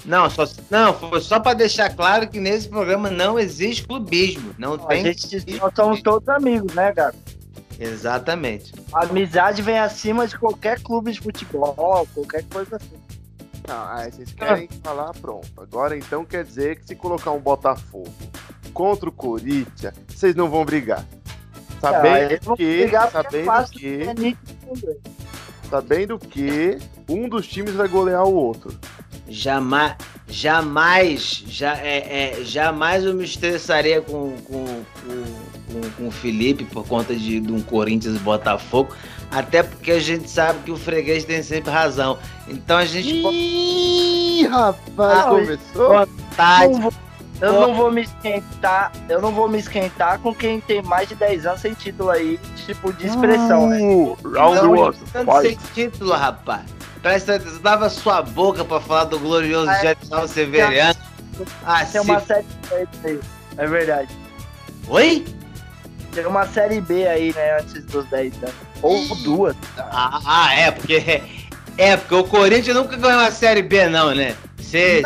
Não, 0.04 0.28
só, 0.28 0.44
não, 0.70 0.92
foi 0.94 1.20
só 1.20 1.38
pra 1.38 1.54
deixar 1.54 1.90
claro 1.94 2.28
que 2.28 2.40
nesse 2.40 2.68
programa 2.68 3.08
não 3.10 3.38
existe 3.38 3.86
clubismo. 3.86 4.54
Não 4.58 4.74
A 4.74 4.78
tem. 4.78 5.04
gente, 5.04 5.58
nós 5.58 5.72
somos 5.74 6.02
todos 6.02 6.28
amigos, 6.28 6.74
né, 6.74 6.92
Gabi? 6.92 7.16
Exatamente. 7.78 8.72
A 8.92 9.04
amizade 9.04 9.62
vem 9.62 9.78
acima 9.78 10.26
de 10.26 10.38
qualquer 10.38 10.80
clube 10.80 11.12
de 11.12 11.20
futebol, 11.20 12.06
qualquer 12.14 12.44
coisa 12.44 12.76
assim. 12.76 12.96
Não, 13.68 13.76
ah, 13.76 14.08
vocês 14.10 14.32
querem 14.32 14.68
falar, 14.82 15.12
pronto. 15.20 15.48
Agora 15.56 15.96
então 15.96 16.24
quer 16.24 16.44
dizer 16.44 16.80
que 16.80 16.86
se 16.86 16.96
colocar 16.96 17.30
um 17.30 17.38
Botafogo 17.40 18.12
contra 18.74 19.08
o 19.08 19.12
Corinthians, 19.12 19.94
vocês 20.08 20.34
não 20.34 20.48
vão 20.50 20.64
brigar. 20.64 21.04
Ah, 21.82 21.90
Sabendo 21.92 22.38
vão 22.44 22.56
que, 22.56 22.76
brigar 22.82 23.06
é 23.08 23.10
sabendo 23.10 23.70
que, 23.70 24.02
é 24.02 24.14
também. 24.14 24.36
sabendo 25.70 26.18
que 26.18 26.78
um 27.08 27.28
dos 27.28 27.46
times 27.46 27.74
vai 27.74 27.88
golear 27.88 28.24
o 28.24 28.34
outro. 28.34 28.76
Jamais, 29.28 29.94
jamais, 30.28 31.44
já, 31.46 31.76
é, 31.78 32.38
é, 32.40 32.44
jamais 32.44 33.04
eu 33.04 33.14
me 33.14 33.24
estressaria 33.24 34.02
com, 34.02 34.36
com, 34.44 34.64
com, 34.64 35.72
com, 35.72 35.90
com 35.96 36.08
o 36.08 36.10
Felipe 36.10 36.64
por 36.64 36.86
conta 36.86 37.14
de, 37.14 37.40
de 37.40 37.52
um 37.52 37.60
Corinthians 37.60 38.16
e 38.16 38.18
Botafogo. 38.18 38.94
Até 39.30 39.62
porque 39.62 39.92
a 39.92 39.98
gente 40.00 40.28
sabe 40.28 40.58
que 40.64 40.70
o 40.70 40.76
freguês 40.76 41.24
tem 41.24 41.42
sempre 41.42 41.70
razão. 41.70 42.18
Então 42.48 42.76
a 42.76 42.84
gente 42.84 43.22
pode 43.22 43.36
Ih, 43.36 44.46
rapaz, 44.46 45.18
Ah, 45.18 45.22
começou? 45.28 45.88
Não 46.72 46.80
vou- 46.80 46.92
eu 47.40 47.52
não 47.60 47.74
vou 47.74 47.90
me 47.90 48.02
esquentar, 48.02 48.92
eu 49.08 49.20
não 49.20 49.32
vou 49.32 49.48
me 49.48 49.58
esquentar 49.58 50.20
com 50.20 50.32
quem 50.32 50.60
tem 50.60 50.80
mais 50.80 51.08
de 51.08 51.16
10 51.16 51.44
anos 51.44 51.60
sem 51.60 51.74
título 51.74 52.10
aí, 52.10 52.38
tipo 52.66 52.92
de 52.92 53.06
expressão, 53.06 53.68
né? 53.68 53.80
Uh, 53.80 54.16
round 54.22 54.60
Não, 54.62 54.70
one, 54.72 54.96
sem 55.42 55.58
título, 55.74 56.12
rapaz. 56.12 56.62
Presta 57.02 57.34
atenção, 57.34 57.60
dava 57.60 57.90
sua 57.90 58.22
boca 58.22 58.64
pra 58.64 58.80
falar 58.80 59.04
do 59.04 59.18
glorioso 59.18 59.68
É, 59.68 59.80
Jefferson 59.80 60.28
Severiano. 60.28 60.98
Ah, 61.64 61.84
Tem 61.84 62.00
uma 62.00 62.20
se... 62.20 62.26
série 62.26 62.46
B 62.70 62.86
aí, 63.04 63.20
é 63.58 63.66
verdade. 63.66 64.08
Oi? 64.88 65.24
Tem 66.12 66.26
uma 66.26 66.46
série 66.46 66.80
B 66.80 67.06
aí, 67.06 67.32
né, 67.34 67.58
antes 67.58 67.84
dos 67.86 68.06
10 68.06 68.34
anos. 68.42 68.54
Ou 68.82 69.16
duas. 69.16 69.56
Ah, 69.78 70.20
ah, 70.24 70.54
é, 70.54 70.70
porque. 70.70 71.22
É, 71.78 71.96
porque 71.96 72.14
o 72.14 72.24
Corinthians 72.24 72.76
nunca 72.76 72.96
ganhou 72.96 73.20
uma 73.20 73.30
Série 73.30 73.62
B, 73.62 73.88
não, 73.88 74.14
né? 74.14 74.36
Você 74.58 75.02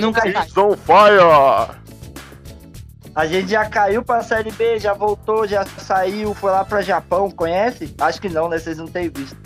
nunca. 0.00 0.26
It's 0.28 0.56
on 0.56 0.76
fire! 0.76 1.78
A 3.14 3.26
gente 3.26 3.50
já 3.50 3.64
caiu 3.64 4.02
pra 4.02 4.22
série 4.22 4.50
B, 4.52 4.78
já 4.78 4.92
voltou, 4.92 5.46
já 5.46 5.64
saiu, 5.78 6.32
foi 6.34 6.50
lá 6.50 6.64
pra 6.64 6.80
Japão, 6.80 7.30
conhece? 7.30 7.94
Acho 8.00 8.20
que 8.20 8.28
não, 8.28 8.48
né? 8.48 8.58
Vocês 8.58 8.78
não 8.78 8.86
têm 8.86 9.08
visto. 9.08 9.36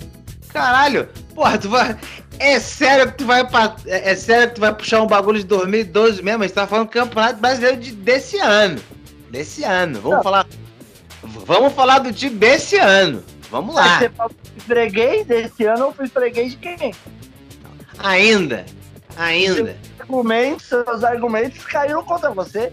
Caralho, 0.54 1.08
porra, 1.34 1.58
tu 1.58 1.68
vai. 1.68 1.98
É 2.38 2.60
sério 2.60 3.10
que 3.10 3.18
tu 3.18 3.26
vai 3.26 3.44
pra... 3.44 3.74
é, 3.86 4.12
é 4.12 4.14
sério 4.14 4.48
que 4.48 4.54
tu 4.54 4.60
vai 4.60 4.72
puxar 4.72 5.02
um 5.02 5.06
bagulho 5.06 5.40
de 5.40 5.46
2012 5.46 6.22
mesmo? 6.22 6.44
A 6.44 6.46
gente 6.46 6.54
tá 6.54 6.64
falando 6.64 6.86
do 6.86 6.92
Campeonato 6.92 7.40
Brasileiro 7.40 7.76
de, 7.76 7.90
desse 7.90 8.38
ano. 8.38 8.80
Desse 9.30 9.64
ano. 9.64 10.00
Vamos 10.00 10.18
Não. 10.18 10.22
falar. 10.22 10.46
Vamos 11.22 11.72
falar 11.72 11.98
do 11.98 12.12
time 12.12 12.36
desse 12.36 12.76
ano. 12.76 13.24
Vamos 13.50 13.74
lá. 13.74 13.98
Você 13.98 14.08
falou 14.10 14.32
freguês 14.58 15.26
desse 15.26 15.64
ano, 15.64 15.86
eu 15.86 15.92
fui 15.92 16.06
freguês 16.06 16.52
de 16.52 16.58
quem? 16.58 16.94
Ainda. 17.98 18.64
Ainda. 19.16 19.76
Argumentos, 19.98 20.66
seus 20.66 21.02
argumentos 21.02 21.64
caíram 21.64 22.04
contra 22.04 22.30
você. 22.30 22.72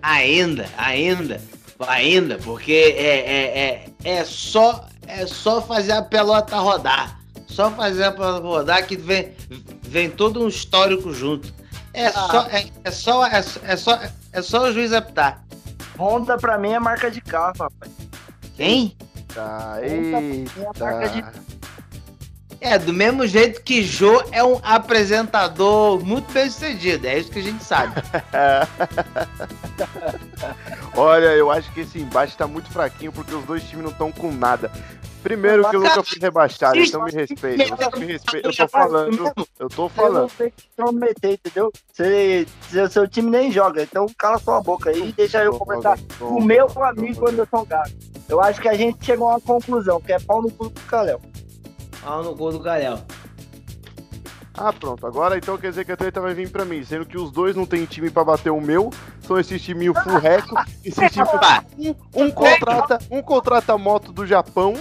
Ainda, 0.00 0.66
ainda, 0.78 1.40
ainda, 1.86 2.38
porque 2.38 2.94
é, 2.96 3.18
é, 3.18 3.58
é, 3.58 4.18
é, 4.18 4.24
só, 4.24 4.86
é 5.06 5.26
só 5.26 5.60
fazer 5.60 5.92
a 5.92 6.02
pelota 6.02 6.56
rodar. 6.56 7.17
Só 7.58 7.72
fazer 7.72 8.04
a 8.04 8.10
rodar 8.10 8.86
que 8.86 8.96
vem, 8.96 9.32
vem 9.82 10.08
todo 10.08 10.44
um 10.44 10.46
histórico 10.46 11.12
junto. 11.12 11.52
É, 11.92 12.06
Ah. 12.06 12.12
só, 12.12 12.46
é, 12.46 12.66
é, 12.84 12.90
só, 12.92 13.26
é, 13.26 13.42
só- 13.42 13.60
é, 13.64 13.76
só, 13.76 13.98
é 14.32 14.42
só 14.42 14.62
o 14.68 14.72
juiz 14.72 14.92
apitar. 14.92 15.42
Honda 15.98 16.36
pra 16.36 16.56
mim 16.56 16.70
é 16.70 16.78
marca 16.78 17.10
de 17.10 17.20
carro, 17.20 17.54
rapaz. 17.58 17.90
Quem? 18.54 18.96
Tá, 19.34 19.78
É 19.82 19.88
a 19.88 20.84
marca 20.84 21.08
de 21.08 21.16
eita. 21.18 21.32
É, 22.60 22.78
do 22.78 22.92
mesmo 22.92 23.26
jeito 23.26 23.60
que 23.62 23.82
Jô 23.82 24.22
é 24.30 24.44
um 24.44 24.60
apresentador 24.62 25.98
muito 26.06 26.32
bem 26.32 26.48
sucedido. 26.48 27.08
É 27.08 27.18
isso 27.18 27.28
que 27.32 27.40
a 27.40 27.42
gente 27.42 27.64
sabe. 27.64 27.94
Olha, 30.96 31.26
eu 31.34 31.50
acho 31.50 31.72
que 31.72 31.80
esse 31.80 31.98
embate 31.98 32.36
tá 32.36 32.46
muito 32.46 32.70
fraquinho 32.70 33.10
porque 33.10 33.34
os 33.34 33.44
dois 33.44 33.64
times 33.64 33.82
não 33.84 33.90
estão 33.90 34.12
com 34.12 34.30
nada. 34.30 34.70
Primeiro 35.22 35.68
que 35.68 35.76
eu 35.76 35.80
nunca 35.80 36.02
fui 36.04 36.18
rebaixado, 36.20 36.78
então 36.78 37.04
me 37.04 37.10
respeita. 37.10 37.76
Você 37.76 37.98
me 37.98 38.06
respeita. 38.06 38.48
Eu 38.48 38.56
tô 38.56 38.68
falando, 38.68 39.32
eu 39.58 39.68
tô 39.68 39.84
Eu 39.84 39.88
falando. 39.88 40.22
não 40.22 40.28
sei 40.28 40.50
que 40.50 40.64
prometer, 40.76 41.32
entendeu? 41.32 41.72
Você, 41.92 42.46
seu, 42.70 42.88
seu 42.88 43.08
time 43.08 43.30
nem 43.30 43.50
joga, 43.50 43.82
então 43.82 44.06
cala 44.16 44.38
sua 44.38 44.60
boca 44.62 44.90
aí 44.90 45.08
e 45.08 45.12
deixa 45.12 45.42
eu 45.42 45.58
conversar 45.58 45.98
com 46.18 46.24
o 46.26 46.44
meu 46.44 46.66
amigo 46.84 47.28
Anderson 47.28 47.64
Gago. 47.64 47.90
Eu 48.28 48.40
acho 48.40 48.60
que 48.60 48.68
a 48.68 48.74
gente 48.74 49.04
chegou 49.04 49.28
a 49.28 49.32
uma 49.32 49.40
conclusão, 49.40 50.00
que 50.00 50.12
é 50.12 50.18
pau 50.20 50.40
no 50.40 50.50
cu 50.50 50.68
do 50.68 50.80
Caléu. 50.82 51.20
Pau 52.02 52.22
no 52.22 52.34
gol 52.34 52.52
do 52.52 52.60
Galéu. 52.60 52.98
Ah, 54.60 54.72
pronto. 54.72 55.06
Agora 55.06 55.38
então 55.38 55.56
quer 55.56 55.68
dizer 55.70 55.84
que 55.84 55.92
a 55.92 55.96
treta 55.96 56.20
vai 56.20 56.34
vir 56.34 56.50
pra 56.50 56.64
mim. 56.64 56.82
Sendo 56.82 57.06
que 57.06 57.16
os 57.16 57.30
dois 57.30 57.54
não 57.54 57.64
tem 57.64 57.84
time 57.84 58.10
pra 58.10 58.24
bater 58.24 58.50
o 58.50 58.60
meu. 58.60 58.90
São 59.20 59.38
esses 59.38 59.62
timinhos 59.62 59.96
furreco. 60.02 60.54
Esses 60.84 61.12
times 61.12 61.28
Opa, 61.28 61.64
Um 62.14 62.30
contrata, 62.30 62.98
um 63.10 63.22
contrata 63.22 63.74
a 63.74 63.78
moto 63.78 64.10
do 64.10 64.26
Japão, 64.26 64.74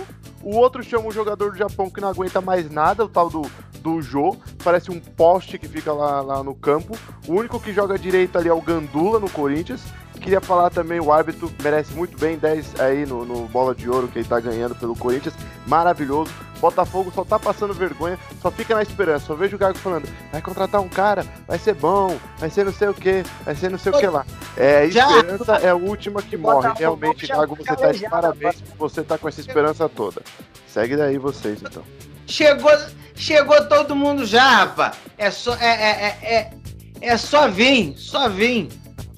o 0.47 0.55
outro 0.55 0.81
chama 0.81 1.07
um 1.07 1.11
jogador 1.11 1.51
do 1.51 1.57
Japão 1.57 1.89
que 1.89 1.99
não 1.99 2.07
aguenta 2.07 2.39
mais 2.39 2.71
nada, 2.71 3.03
o 3.03 3.09
tal 3.09 3.29
do, 3.29 3.41
do 3.81 4.01
Jô, 4.01 4.33
parece 4.63 4.89
um 4.89 4.97
poste 4.97 5.57
que 5.57 5.67
fica 5.67 5.91
lá, 5.91 6.21
lá 6.21 6.41
no 6.41 6.55
campo. 6.55 6.97
O 7.27 7.33
único 7.33 7.59
que 7.59 7.73
joga 7.73 7.99
direito 7.99 8.37
ali 8.37 8.47
é 8.47 8.53
o 8.53 8.61
Gandula 8.61 9.19
no 9.19 9.29
Corinthians. 9.29 9.83
Queria 10.27 10.41
falar 10.41 10.69
também, 10.69 10.99
o 10.99 11.09
árbitro 11.09 11.49
merece 11.63 11.93
muito 11.93 12.17
bem 12.17 12.37
10 12.37 12.81
aí 12.81 13.05
no, 13.05 13.23
no 13.23 13.47
bola 13.47 13.73
de 13.73 13.89
ouro 13.89 14.09
que 14.09 14.19
ele 14.19 14.27
tá 14.27 14.41
ganhando 14.41 14.75
pelo 14.75 14.93
Corinthians. 14.93 15.33
Maravilhoso. 15.65 16.29
Botafogo 16.59 17.09
só 17.15 17.23
tá 17.23 17.39
passando 17.39 17.73
vergonha, 17.73 18.19
só 18.41 18.51
fica 18.51 18.75
na 18.75 18.81
esperança. 18.81 19.27
Só 19.27 19.35
vejo 19.35 19.55
o 19.55 19.59
Gago 19.59 19.77
falando: 19.77 20.05
vai 20.29 20.41
contratar 20.41 20.81
um 20.81 20.89
cara, 20.89 21.25
vai 21.47 21.57
ser 21.57 21.75
bom, 21.75 22.17
vai 22.39 22.49
ser 22.49 22.65
não 22.65 22.73
sei 22.73 22.89
o 22.89 22.93
que, 22.93 23.23
vai 23.45 23.55
ser 23.55 23.71
não 23.71 23.79
sei 23.79 23.93
o 23.93 23.97
que 23.97 24.05
lá. 24.05 24.25
É, 24.57 24.85
esperança 24.87 25.55
é 25.59 25.69
a 25.69 25.75
última 25.75 26.21
que 26.21 26.35
morre. 26.35 26.73
Realmente, 26.77 27.25
Gago, 27.25 27.55
você 27.55 27.73
tá 27.77 27.91
de 27.93 28.09
parabéns, 28.09 28.61
você 28.77 29.03
tá 29.03 29.17
com 29.17 29.29
essa 29.29 29.39
esperança 29.39 29.87
toda. 29.87 30.21
Segue 30.67 30.97
daí 30.97 31.17
vocês, 31.17 31.61
então. 31.61 31.83
Chegou, 32.25 32.77
chegou 33.15 33.65
todo 33.69 33.95
mundo 33.95 34.25
já, 34.25 34.57
rapaz. 34.57 34.97
É 35.17 35.31
só, 35.31 35.55
é, 35.55 35.67
é, 35.67 36.17
é, 36.21 36.35
é, 36.35 36.51
é 36.99 37.15
só 37.15 37.47
vir, 37.47 37.93
só 37.95 38.27
vir, 38.27 38.67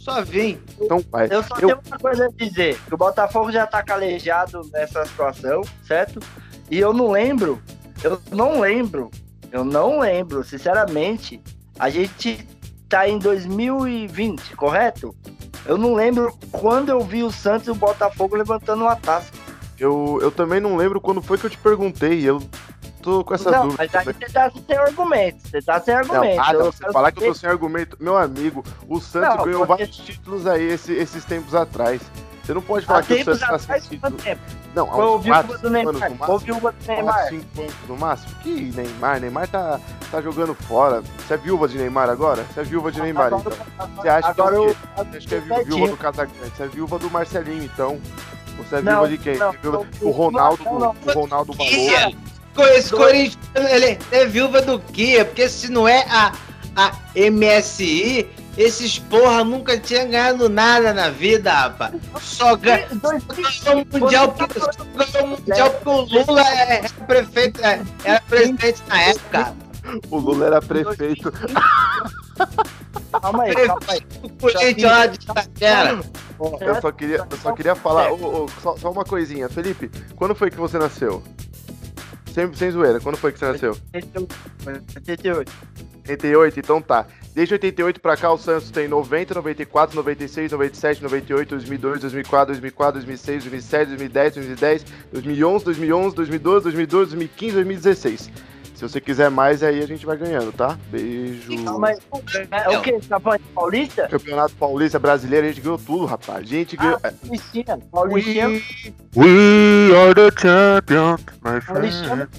só 0.10 0.22
vir. 0.24 0.62
Então, 0.80 1.04
vai. 1.12 1.28
Eu 1.32 1.44
só 1.44 1.56
Eu- 1.56 1.68
tenho 1.70 1.80
uma 1.88 1.98
coisa 2.00 2.26
a 2.26 2.30
dizer, 2.30 2.78
que 2.88 2.94
o 2.94 2.98
Botafogo 2.98 3.52
já 3.52 3.66
tá 3.68 3.82
calejado 3.84 4.62
nessa 4.72 5.06
situação, 5.06 5.62
certo? 5.86 6.20
E 6.70 6.80
eu 6.80 6.94
não 6.94 7.12
lembro, 7.12 7.62
eu 8.04 8.22
não 8.32 8.60
lembro, 8.60 9.10
eu 9.52 9.64
não 9.64 10.00
lembro, 10.00 10.44
sinceramente, 10.44 11.42
a 11.78 11.90
gente 11.90 12.48
tá 12.88 13.08
em 13.08 13.18
2020, 13.20 14.56
correto? 14.56 15.16
Eu 15.66 15.78
não 15.78 15.94
lembro 15.94 16.36
quando 16.52 16.90
eu 16.90 17.02
vi 17.02 17.24
o 17.24 17.32
Santos 17.32 17.68
e 17.68 17.72
o 17.72 17.76
Botafogo 17.76 18.36
levantando 18.36 18.84
uma 18.84 18.96
taça. 18.96 19.32
Eu, 19.78 20.20
eu 20.22 20.32
também 20.32 20.60
não 20.60 20.76
lembro 20.76 21.00
quando 21.00 21.22
foi 21.22 21.38
que 21.38 21.46
eu 21.46 21.50
te 21.50 21.58
perguntei. 21.58 22.28
Eu 22.28 22.42
tô 23.02 23.24
com 23.24 23.34
essa 23.34 23.50
não, 23.52 23.64
dúvida. 23.70 23.84
mas 23.92 23.96
aí 23.96 24.14
você 24.14 24.26
tá 24.34 24.52
sem 24.68 24.78
argumento, 24.78 25.48
você 25.48 25.62
tá 25.62 25.80
sem 25.80 25.94
Não, 25.94 26.02
argumento. 26.02 26.42
ah, 26.42 26.54
não, 26.54 26.66
você 26.66 26.92
falar 26.92 27.12
que 27.12 27.24
eu 27.24 27.28
tô 27.28 27.34
sem 27.34 27.50
argumento. 27.50 27.98
Meu 28.00 28.18
amigo, 28.18 28.64
o 28.88 29.00
Santos 29.00 29.30
Não, 29.38 29.44
ganhou 29.46 29.66
porque- 29.66 29.84
vários 29.84 29.98
títulos 29.98 30.46
aí 30.48 30.64
esse- 30.72 30.94
esses 30.94 31.24
tempos 31.26 31.56
atrás. 31.56 32.02
Você 32.44 32.54
não 32.56 32.62
pode 32.64 32.84
falar 32.84 33.00
Há 33.00 33.04
que 33.04 33.14
o 33.14 33.24
Santos 33.26 33.40
tá 33.42 33.60
sem 33.60 33.80
título. 33.82 34.18
tempo? 34.18 34.42
Não, 34.74 34.90
há 34.90 34.96
Foi 34.96 35.06
o 35.06 35.16
uns 35.18 35.24
viúva 35.24 35.44
4, 35.44 35.52
do 35.54 35.68
5 35.68 35.68
anos 35.68 35.72
Neymar. 35.72 35.94
no 35.94 36.00
Foi 36.00 36.10
o 36.10 36.20
máximo. 36.20 36.40
viúva 36.40 36.72
do 36.72 36.78
4, 36.86 36.94
Neymar. 36.96 37.30
5 37.30 37.62
anos 37.62 37.74
no 37.88 37.98
máximo. 37.98 38.36
Que 38.42 38.50
Neymar? 38.76 39.20
Neymar 39.22 39.48
tá, 39.50 39.80
tá 40.12 40.22
jogando 40.22 40.56
fora. 40.56 41.04
Você 41.28 41.34
é 41.36 41.38
viúva 41.38 41.68
de 41.68 41.78
Neymar 41.78 42.10
agora? 42.10 42.44
Você 42.52 42.60
é 42.60 42.64
viúva 42.64 42.92
de 42.92 43.02
Neymar, 43.02 43.28
então. 43.28 43.40
Você 43.42 44.10
acha 44.10 44.34
que 44.34 44.42
é 44.42 44.44
Agora 44.44 44.60
o 44.62 44.66
eu. 44.66 44.70
quê? 44.74 44.76
Você 44.96 45.18
acha 45.18 45.28
que 45.28 45.36
é 45.36 45.40
vi- 45.40 45.64
viúva 45.66 45.88
do 45.90 45.98
Casagrande? 45.98 46.52
Você 46.58 46.64
é 46.64 46.68
viúva 46.68 46.98
do 47.00 47.12
Marcelinho, 47.12 47.64
então. 47.64 48.00
Você 48.58 48.76
é 48.78 48.82
Não, 48.82 48.92
viúva 48.94 49.10
de 49.10 49.18
quem? 49.20 49.38
não, 49.38 49.50
é 49.50 49.58
viúva 49.58 49.78
não, 49.78 49.86
do 50.00 50.10
Ronaldo, 50.10 50.64
não, 50.64 50.80
não. 50.80 50.94
do 50.96 51.12
Ronaldo 51.14 51.54
Balou. 51.54 52.14
Esse 52.64 52.92
Corinthians, 52.92 53.38
ele 53.56 53.98
é 54.12 54.26
viúva 54.26 54.62
do 54.62 54.80
quê? 54.80 55.24
Porque 55.26 55.48
se 55.50 55.72
não 55.72 55.88
é 55.88 56.06
a, 56.10 56.34
a 56.76 56.92
MSI, 57.16 58.28
esses 58.58 59.00
porra 59.00 59.44
nunca 59.44 59.78
tinham 59.78 60.10
ganhado 60.10 60.50
nada 60.50 60.94
na 60.94 61.10
vida, 61.10 61.52
rapaz. 61.52 61.94
Só 62.20 62.56
Ganhou 62.58 62.88
o 62.92 64.00
Mundial 64.00 64.36
só 65.12 65.24
o 65.24 65.28
Mundial 65.28 65.70
porque 65.72 65.90
o 65.90 66.02
Lula 66.02 66.42
é, 66.42 66.86
é 66.86 66.90
prefeito, 67.08 67.64
é, 67.64 67.82
era 68.04 68.22
presidente 68.22 68.84
na 68.88 69.02
época. 69.02 69.56
O 70.10 70.18
Lula 70.18 70.48
era 70.48 70.62
prefeito. 70.62 71.32
Calma 73.22 73.44
aí, 73.44 73.56
calma 73.56 73.82
aí. 73.88 74.02
O 74.24 74.30
Corinthians 74.30 74.92
lá 74.92 75.06
de 75.08 75.16
Itaquera. 75.24 76.00
Eu 76.62 76.82
só 76.82 76.92
queria, 76.92 77.28
eu 77.30 77.38
só 77.38 77.54
queria 77.54 77.76
falar, 77.76 78.12
ô, 78.12 78.44
ô, 78.44 78.48
só, 78.62 78.78
só 78.78 78.92
uma 78.92 79.04
coisinha. 79.04 79.50
Felipe, 79.50 79.90
quando 80.16 80.36
foi 80.36 80.50
que 80.50 80.58
você 80.58 80.78
nasceu? 80.78 81.24
Sem, 82.40 82.54
sem 82.54 82.72
zoeira, 82.72 83.02
quando 83.02 83.18
foi 83.18 83.34
que 83.34 83.40
você 83.40 83.52
nasceu? 83.52 83.76
88. 84.96 85.52
88, 86.08 86.60
então 86.60 86.82
tá. 86.82 87.06
Desde 87.36 87.54
88 87.54 88.00
pra 88.00 88.16
cá, 88.16 88.32
o 88.32 88.38
Santos 88.38 88.72
tem 88.72 88.88
90, 88.88 89.34
94, 89.34 89.94
96, 89.94 90.54
97, 90.54 91.04
98, 91.04 91.50
2002, 91.50 92.00
2004, 92.00 92.54
2004, 92.54 92.94
2006, 92.94 93.44
2007, 93.44 93.88
2010, 93.90 94.36
2010, 94.36 94.86
2011, 95.12 95.66
2011, 95.66 96.16
2012, 96.16 96.64
2012, 96.64 97.10
2015, 97.12 97.54
2016. 97.56 98.32
Se 98.80 98.88
você 98.88 99.02
quiser 99.02 99.30
mais, 99.30 99.62
aí 99.62 99.84
a 99.84 99.86
gente 99.86 100.06
vai 100.06 100.16
ganhando, 100.16 100.54
tá? 100.54 100.80
Beijo. 100.90 101.66
Calma 101.66 101.90
aí. 101.90 101.98
É 102.50 102.78
o 102.78 102.82
quê? 102.82 102.94
Você 102.94 103.10
tá 103.10 103.20
de 103.36 103.44
Paulista? 103.54 104.08
Campeonato 104.08 104.56
Paulista 104.56 104.98
Brasileiro, 104.98 105.48
a 105.48 105.50
gente 105.50 105.60
ganhou 105.60 105.78
tudo, 105.78 106.06
rapaz. 106.06 106.38
A 106.38 106.44
gente 106.44 106.78
ganhou. 106.78 106.98
Ah, 107.04 107.12
Paulistinha. 107.12 107.78
Paulistinha. 107.92 108.48
We 109.18 109.92
are 109.94 110.14
the 110.16 110.32
champions, 110.32 111.20
my 111.44 111.60
Paulistinha. 111.60 112.30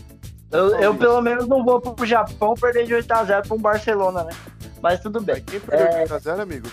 Eu, 0.51 0.69
eu 0.81 0.95
pelo 0.95 1.21
menos 1.21 1.47
não 1.47 1.63
vou 1.63 1.79
pro 1.79 2.07
Japão 2.07 2.55
perder 2.55 2.87
de 2.87 2.95
8x0 2.95 3.47
pra 3.47 3.55
um 3.55 3.61
Barcelona, 3.61 4.25
né? 4.25 4.33
Mas 4.81 4.99
tudo 5.01 5.21
bem. 5.21 5.43
Quem 5.43 5.61
perdeu 5.61 5.89
É. 5.89 6.05
de 6.07 6.25
0 6.25 6.41
amigo? 6.41 6.69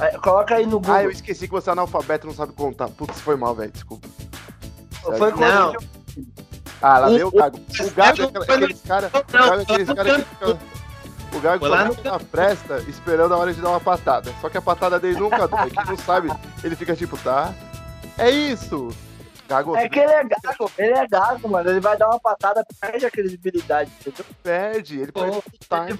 É, 0.00 0.18
Coloca 0.18 0.56
aí 0.56 0.66
no 0.66 0.80
Google. 0.80 0.94
Ah, 0.96 1.04
eu 1.04 1.12
esqueci 1.12 1.46
que 1.46 1.52
você 1.52 1.70
é 1.70 1.74
analfabeto 1.74 2.26
e 2.26 2.28
não 2.28 2.34
sabe 2.34 2.52
contar. 2.54 2.88
Putz, 2.88 3.20
foi 3.20 3.36
mal, 3.36 3.54
velho. 3.54 3.70
Desculpa. 3.70 4.08
Foi 5.00 5.16
quando 5.16 5.38
Não. 5.38 5.74
eu- 5.74 5.80
Ah, 6.82 6.98
lá 6.98 7.06
O- 7.08 7.14
veio 7.14 7.28
o 7.28 7.30
Gago. 7.32 7.58
O 7.58 7.90
Gago 7.90 8.22
é 8.22 8.54
aqueles 8.54 8.80
caras. 8.82 9.10
É 9.14 9.62
aqueles 9.62 9.92
caras 9.92 10.16
que 10.16 10.24
ficam. 10.24 10.58
O 11.34 11.40
Gago 11.40 11.58
Foi 11.60 11.68
lá 11.68 11.90
fica 11.90 12.10
na 12.12 12.18
fresta 12.18 12.78
esperando 12.88 13.34
a 13.34 13.36
hora 13.36 13.52
de 13.52 13.60
dar 13.60 13.70
uma 13.70 13.80
patada. 13.80 14.32
Só 14.40 14.48
que 14.48 14.56
a 14.58 14.62
patada 14.62 14.98
dele 15.00 15.18
nunca 15.18 15.46
dói. 15.48 15.70
Quem 15.70 15.84
não 15.84 15.96
sabe, 15.98 16.30
ele 16.62 16.76
fica 16.76 16.94
tipo, 16.94 17.16
tá? 17.18 17.52
É 18.16 18.30
isso! 18.30 18.88
Gago, 19.48 19.76
É 19.76 19.88
que 19.88 20.00
ele 20.00 20.10
é 20.12 20.24
gago, 20.24 20.70
ele 20.76 20.92
é 20.94 21.06
gago, 21.06 21.48
mano. 21.48 21.70
Ele 21.70 21.78
vai 21.78 21.96
dar 21.96 22.08
uma 22.08 22.18
patada, 22.18 22.66
perde 22.80 23.06
a 23.06 23.10
credibilidade, 23.10 23.90
entendeu? 24.00 24.24
perde. 24.42 25.00
Ele 25.00 25.12
pode 25.12 25.28
ele 25.30 25.42
foi- 25.42 25.86
Ele 25.86 25.96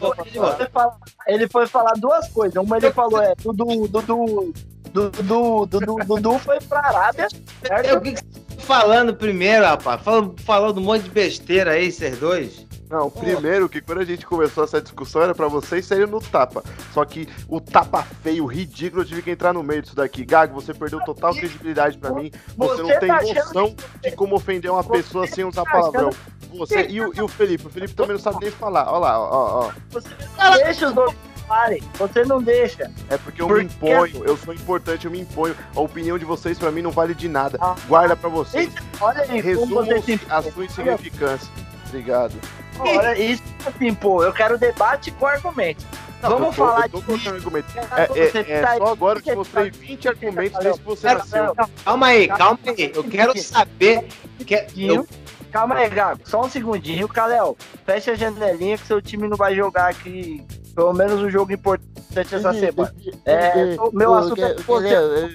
foi, 0.57 0.67
falar, 0.73 0.97
ele 1.29 1.49
foi 1.49 1.67
falar 1.69 1.93
duas 1.93 2.29
coisas. 2.29 2.57
Uma 2.61 2.77
ele 2.79 2.91
falou, 2.93 3.23
é, 3.23 3.35
Dudu, 3.37 3.87
Dudu, 3.87 4.53
Dudu, 4.93 5.67
Dudu, 5.67 5.97
Dudu 6.07 6.39
foi 6.41 6.59
pra 6.63 6.81
Arábia, 6.81 7.29
certo? 7.65 7.99
o 7.99 8.46
tá 8.57 8.63
falando 8.63 9.15
primeiro, 9.15 9.65
rapaz? 9.65 10.03
Falando, 10.03 10.35
falando 10.43 10.79
um 10.79 10.85
monte 10.85 11.05
de 11.05 11.11
besteira 11.11 11.73
aí, 11.73 11.91
vocês 11.91 12.19
dois. 12.19 12.67
Não, 12.89 13.11
primeiro 13.11 13.69
que 13.69 13.81
quando 13.81 14.01
a 14.01 14.05
gente 14.05 14.25
começou 14.25 14.63
essa 14.63 14.81
discussão 14.81 15.23
era 15.23 15.35
pra 15.35 15.49
vocês 15.49 15.85
saírem 15.85 16.07
no 16.07 16.21
tapa. 16.21 16.63
Só 16.93 17.05
que 17.05 17.29
o 17.49 17.61
tapa 17.61 18.03
feio, 18.23 18.47
ridículo, 18.47 19.03
eu 19.03 19.07
tive 19.07 19.23
que 19.23 19.31
entrar 19.31 19.53
no 19.53 19.63
meio 19.63 19.83
disso 19.83 19.97
daqui. 19.97 20.25
Gago, 20.25 20.55
você 20.55 20.73
perdeu 20.73 21.01
total 21.01 21.35
credibilidade 21.35 21.99
pra 21.99 22.13
mim. 22.13 22.31
Você 22.57 22.83
não 22.83 23.01
tem 23.01 23.09
tá 23.09 23.23
noção 23.23 23.75
de 24.03 24.13
como 24.13 24.37
ofender 24.37 24.71
uma 24.71 24.85
pessoa 24.85 25.27
sem 25.27 25.45
usar 25.45 25.65
palavrão. 25.65 26.11
Você 26.57 26.87
e 26.87 27.01
o, 27.01 27.13
e 27.13 27.21
o 27.21 27.29
Felipe. 27.29 27.67
O 27.67 27.71
Felipe 27.71 27.95
também 27.95 28.13
não 28.13 28.21
sabe 28.21 28.39
nem 28.41 28.51
falar. 28.53 28.89
Olha 28.89 28.99
lá, 28.99 29.21
ó, 29.21 29.31
ó. 29.31 29.67
ó. 29.67 29.73
Você 29.91 30.09
não 30.39 30.53
deixa 30.59 30.89
os 30.89 30.97
outros 30.97 31.36
falarem. 31.47 31.83
Você 31.95 32.25
não 32.25 32.43
deixa. 32.43 32.91
É 33.09 33.17
porque 33.17 33.41
eu 33.43 33.47
Porque- 33.47 33.65
me 33.65 33.71
imponho. 33.71 34.25
Eu 34.25 34.37
sou 34.37 34.53
importante, 34.55 35.05
eu 35.05 35.11
me 35.11 35.21
imponho. 35.21 35.57
A 35.75 35.81
opinião 35.81 36.19
de 36.19 36.25
vocês 36.25 36.59
pra 36.59 36.71
mim 36.71 36.83
não 36.83 36.91
vale 36.91 37.15
de 37.15 37.29
nada. 37.29 37.59
Ah. 37.61 37.75
Guarda 37.89 38.17
pra 38.17 38.29
vocês. 38.29 38.73
Olha 39.01 39.23
aí, 39.23 39.43
como 39.55 39.75
você 39.75 40.19
a 40.29 40.43
sua 40.43 40.65
insignificância. 40.65 41.49
Obrigado. 41.89 42.35
Olha, 42.79 43.19
isso 43.19 43.43
assim, 43.65 43.95
pô, 43.95 44.23
eu 44.23 44.33
quero 44.33 44.59
debate 44.59 45.11
com 45.13 45.27
argumentos. 45.27 45.85
Não, 46.23 46.31
Vamos 46.31 46.47
eu 46.49 46.53
tô- 46.65 46.71
falar 46.73 46.87
eu 46.93 47.03
tô 47.03 47.17
de. 47.17 47.29
Você 47.31 48.39
É, 48.39 48.53
é, 48.53 48.53
é 48.59 48.61
tá- 48.63 48.77
só 48.77 48.87
agora 48.93 49.21
que 49.21 49.31
eu 49.31 49.35
você 49.37 49.39
mostrei 49.39 49.71
tá- 49.71 49.79
20 49.81 50.09
argumentos 50.09 50.53
Não, 50.53 50.61
desde 50.61 50.81
que 50.81 50.87
você 50.87 51.09
não, 51.09 51.15
nasceu. 51.19 51.55
Calma 51.85 52.07
aí, 52.07 52.29
calma 52.29 52.59
aí. 52.67 52.93
Eu 52.95 53.05
quero 53.05 53.39
saber. 53.39 54.09
Que, 54.45 54.55
eu, 54.55 54.69
Segundinho. 54.69 55.07
Calma 55.53 55.75
aí, 55.77 55.89
Gago. 55.89 56.21
Só 56.25 56.41
um 56.45 56.49
segundinho. 56.51 57.09
Caléo, 57.09 57.57
fecha 57.85 58.13
a 58.13 58.15
janelinha 58.15 58.77
que 58.77 58.87
seu 58.87 59.01
time 59.01 59.29
não 59.29 59.37
vai 59.37 59.55
jogar 59.55 59.89
aqui. 59.91 60.45
Pelo 60.77 60.93
menos 60.93 61.23
um 61.23 61.31
jogo 61.31 61.51
importante 61.55 62.35
essa 62.35 62.53
semana. 62.53 62.95
É, 63.25 63.77
o 63.81 63.91
meu 63.97 64.15
assunto 64.15 64.45
é. 64.45 64.55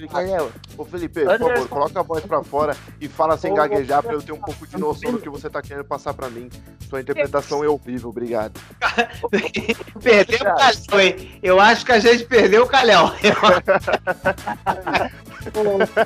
Galéu, 0.08 0.52
Ô 0.78 0.86
Felipe, 0.86 1.26
por 1.26 1.40
favor, 1.40 1.68
coloca 1.68 2.00
a 2.00 2.04
voz 2.04 2.24
pra 2.24 2.44
fora 2.44 2.78
e 3.00 3.08
fala 3.08 3.36
sem 3.38 3.52
gaguejar 3.52 4.04
pra 4.04 4.14
eu 4.14 4.22
ter 4.22 4.32
um 4.34 4.40
pouco 4.40 4.68
de 4.68 4.78
noção 4.78 5.12
do 5.12 5.18
que 5.20 5.28
você 5.30 5.50
tá 5.50 5.60
querendo 5.60 5.84
passar 5.84 6.14
pra 6.14 6.30
mim. 6.30 6.48
Sua 6.88 7.02
interpretação 7.02 7.64
é 7.64 7.68
horrível, 7.68 8.10
obrigado. 8.10 8.60
perdeu 10.04 10.38
o 10.40 10.44
Calhão, 10.56 11.00
hein? 11.02 11.40
Eu 11.42 11.60
acho 11.60 11.86
que 11.88 11.92
a 11.92 12.00
gente 12.00 12.24
perdeu 12.26 12.64
o 12.64 12.68
Calhão. 12.68 13.12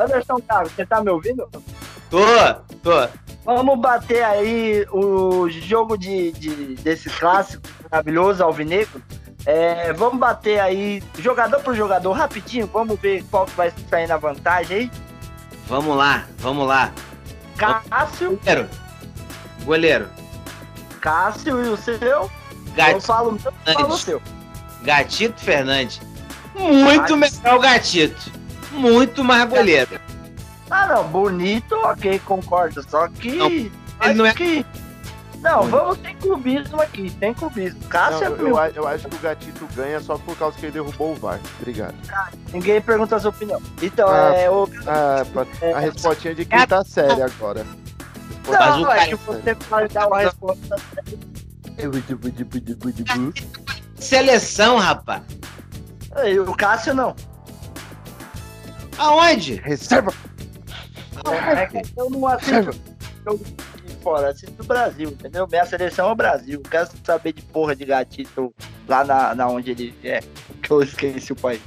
Anderson, 0.01 0.41
Gago, 0.47 0.69
você 0.69 0.85
tá 0.85 1.03
me 1.03 1.09
ouvindo? 1.11 1.45
Tô, 2.09 2.23
tô. 2.81 3.07
Vamos 3.43 3.79
bater 3.79 4.23
aí 4.23 4.87
o 4.91 5.49
jogo 5.49 5.97
de, 5.97 6.31
de- 6.31 6.75
desse 6.75 7.09
clássico 7.09 7.63
maravilhoso, 7.91 8.41
Alvinegro. 8.43 9.01
É, 9.45 9.93
vamos 9.93 10.19
bater 10.19 10.59
aí 10.59 11.03
jogador 11.19 11.59
por 11.61 11.75
jogador 11.75 12.11
rapidinho. 12.13 12.67
Vamos 12.71 12.99
ver 12.99 13.23
qual 13.29 13.45
que 13.45 13.55
vai 13.55 13.71
sair 13.89 14.07
na 14.07 14.17
vantagem 14.17 14.77
aí. 14.77 14.91
Vamos 15.67 15.95
lá, 15.95 16.25
vamos 16.39 16.67
lá. 16.67 16.91
Cássio, 17.57 18.37
Goleiro. 18.37 18.69
Goleiro. 19.63 20.09
Cássio 20.99 21.63
e 21.63 21.69
o 21.69 21.77
seu. 21.77 21.95
Eu 22.01 22.31
Gat... 22.75 23.01
falo 23.01 23.29
o 23.29 23.31
meu, 23.33 23.53
eu 23.65 23.73
falo 23.73 23.93
o 23.93 23.97
seu. 23.97 24.21
Gatito 24.81 25.39
Fernandes. 25.39 26.01
Muito 26.55 27.17
melhor 27.17 27.55
o 27.55 27.59
Gatito. 27.59 28.31
Muito 28.71 29.23
mais 29.23 29.47
goleiro. 29.49 29.99
Ah, 30.69 30.87
não, 30.87 31.07
bonito, 31.07 31.75
ok, 31.75 32.19
concordo. 32.25 32.83
Só 32.89 33.07
que. 33.07 33.31
Não, 33.31 33.71
acho 33.99 34.13
não 34.15 34.25
é- 34.25 34.33
que. 34.33 34.65
Não, 35.41 35.63
vamos 35.63 35.99
sem 35.99 36.15
clubismo 36.17 36.81
aqui, 36.81 37.09
sem 37.19 37.33
clubismo. 37.33 37.79
Cássio 37.87 38.29
Não, 38.29 38.35
é 38.37 38.39
eu, 38.39 38.43
meu. 38.45 38.57
a- 38.57 38.69
eu 38.69 38.87
acho 38.87 39.07
que 39.07 39.15
o 39.15 39.19
Gatito 39.19 39.67
ganha 39.75 39.99
só 39.99 40.17
por 40.17 40.35
causa 40.37 40.57
que 40.57 40.65
ele 40.65 40.71
derrubou 40.73 41.11
o 41.11 41.15
VAR. 41.15 41.39
Obrigado. 41.59 41.93
Ninguém 42.51 42.81
pergunta 42.81 43.15
a 43.15 43.19
sua 43.19 43.29
opinião. 43.29 43.61
Então, 43.81 44.07
Ah, 44.09 44.33
é 44.35 44.49
o. 44.49 44.67
Ah, 44.87 45.23
pra- 45.31 45.45
a 45.75 45.79
respostinha 45.79 46.33
de 46.33 46.45
quinta 46.45 46.83
série 46.83 47.21
agora. 47.21 47.65
Mas 48.47 48.59
Não, 48.59 48.81
o 48.83 48.91
é 48.91 48.95
cara- 48.95 49.07
que 49.07 49.15
você 49.15 49.55
pode 49.55 49.93
dar 49.93 50.07
uma 50.07 50.19
resposta. 50.19 50.75
Seleção, 53.99 54.77
rapaz. 54.77 55.21
O 56.47 56.55
Cássio 56.55 56.93
não. 56.93 57.15
Aonde? 58.97 59.55
Reserva! 59.55 60.13
É 61.57 61.65
que 61.65 61.81
eu 61.97 62.09
não 62.09 62.19
jogo 62.21 62.71
de 63.43 63.55
fora, 64.05 64.29
assisto 64.29 64.51
do 64.51 64.63
Brasil, 64.63 65.09
entendeu? 65.09 65.47
Minha 65.47 65.65
seleção 65.65 66.09
é 66.09 66.11
o 66.11 66.15
Brasil. 66.15 66.61
Não 66.63 66.69
quero 66.69 66.87
saber 67.03 67.33
de 67.33 67.41
porra 67.41 67.75
de 67.75 67.85
gatito 67.85 68.53
lá 68.87 69.03
na, 69.03 69.33
na 69.33 69.47
onde 69.47 69.71
ele 69.71 69.95
é. 70.03 70.19
Que 70.61 70.69
eu 70.69 70.83
esqueci 70.83 71.33
o 71.33 71.35
país. 71.35 71.59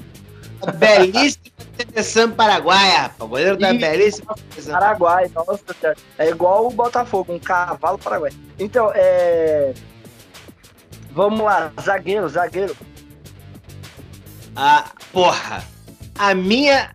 Belíssima 0.76 1.42
seleção 1.76 2.30
paraguaia, 2.30 3.02
rapaz. 3.02 3.20
O 3.20 3.26
goleiro 3.26 3.56
da 3.56 3.72
Ih, 3.72 3.78
belíssima 3.78 4.36
seleção. 4.50 4.72
Paraguai, 4.72 5.30
nossa 5.34 5.60
senhora. 5.80 5.98
É 6.16 6.28
igual 6.28 6.68
o 6.68 6.70
Botafogo, 6.70 7.34
um 7.34 7.40
cavalo 7.40 7.98
paraguai. 7.98 8.30
Então, 8.56 8.92
é. 8.94 9.74
Vamos 11.10 11.40
lá, 11.40 11.72
zagueiro, 11.80 12.28
zagueiro. 12.28 12.76
Ah, 14.54 14.92
porra. 15.12 15.64
A 16.16 16.34
minha. 16.34 16.94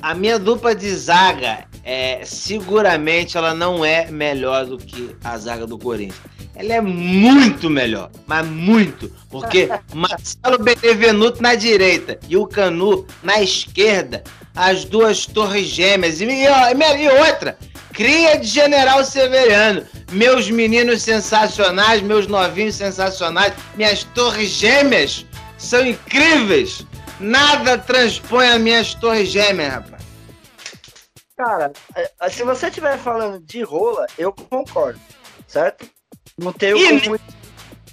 A 0.00 0.14
minha 0.14 0.38
dupla 0.38 0.74
de 0.74 0.94
zaga 0.94 1.66
é 1.86 2.22
seguramente 2.24 3.38
ela 3.38 3.54
não 3.54 3.84
é 3.84 4.10
melhor 4.10 4.66
do 4.66 4.76
que 4.76 5.14
a 5.22 5.38
zaga 5.38 5.68
do 5.68 5.78
Corinthians. 5.78 6.18
Ela 6.56 6.74
é 6.74 6.80
muito 6.80 7.70
melhor, 7.70 8.10
mas 8.26 8.44
muito, 8.44 9.12
porque 9.30 9.68
Marcelo 9.94 10.58
Benevenuto 10.58 11.40
na 11.40 11.54
direita 11.54 12.18
e 12.28 12.36
o 12.36 12.44
Canu 12.44 13.06
na 13.22 13.40
esquerda, 13.40 14.24
as 14.52 14.84
duas 14.84 15.26
torres 15.26 15.66
gêmeas 15.66 16.20
e, 16.20 16.24
e, 16.24 16.44
e 16.44 17.08
outra, 17.08 17.56
cria 17.92 18.36
de 18.36 18.48
General 18.48 19.04
Severiano, 19.04 19.86
meus 20.10 20.50
meninos 20.50 21.02
sensacionais, 21.02 22.02
meus 22.02 22.26
novinhos 22.26 22.74
sensacionais, 22.74 23.52
minhas 23.76 24.02
torres 24.02 24.48
gêmeas 24.48 25.24
são 25.56 25.86
incríveis. 25.86 26.84
Nada 27.20 27.78
transpõe 27.78 28.48
as 28.48 28.60
minhas 28.60 28.94
torres 28.94 29.28
gêmeas, 29.28 29.72
rapaz. 29.72 30.05
Cara, 31.36 31.70
é, 31.94 32.30
se 32.30 32.42
você 32.44 32.68
estiver 32.68 32.96
falando 32.98 33.38
de 33.40 33.62
rola, 33.62 34.06
eu 34.16 34.32
concordo, 34.32 34.98
certo? 35.46 35.86
Não 36.38 36.50
tenho 36.50 36.78
como. 37.04 37.20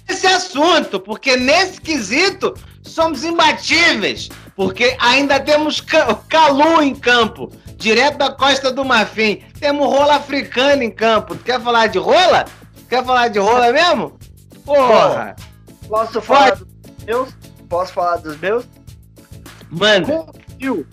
Esse 0.08 0.26
assunto, 0.26 0.98
porque 0.98 1.36
nesse 1.36 1.80
quesito 1.80 2.54
somos 2.82 3.22
imbatíveis, 3.22 4.28
porque 4.54 4.96
ainda 4.98 5.40
temos 5.40 5.80
Calu 6.28 6.82
em 6.82 6.94
campo, 6.94 7.50
direto 7.76 8.18
da 8.18 8.32
Costa 8.32 8.70
do 8.70 8.84
Marfim. 8.84 9.42
Temos 9.58 9.86
rola 9.86 10.16
africana 10.16 10.84
em 10.84 10.90
campo. 10.90 11.34
Tu 11.34 11.44
quer 11.44 11.60
falar 11.60 11.88
de 11.88 11.98
rola? 11.98 12.44
Quer 12.88 13.04
falar 13.04 13.28
de 13.28 13.38
rola 13.38 13.72
mesmo? 13.72 14.18
Porra! 14.64 15.36
Posso 15.88 16.20
falar 16.20 16.54
dos 16.56 16.68
meus? 17.04 17.28
Posso 17.68 17.92
falar 17.92 18.16
dos 18.16 18.38
meus? 18.38 18.64
Manda. 19.70 20.06
Com 20.06 20.20
o 20.20 20.32
Gil, 20.58 20.86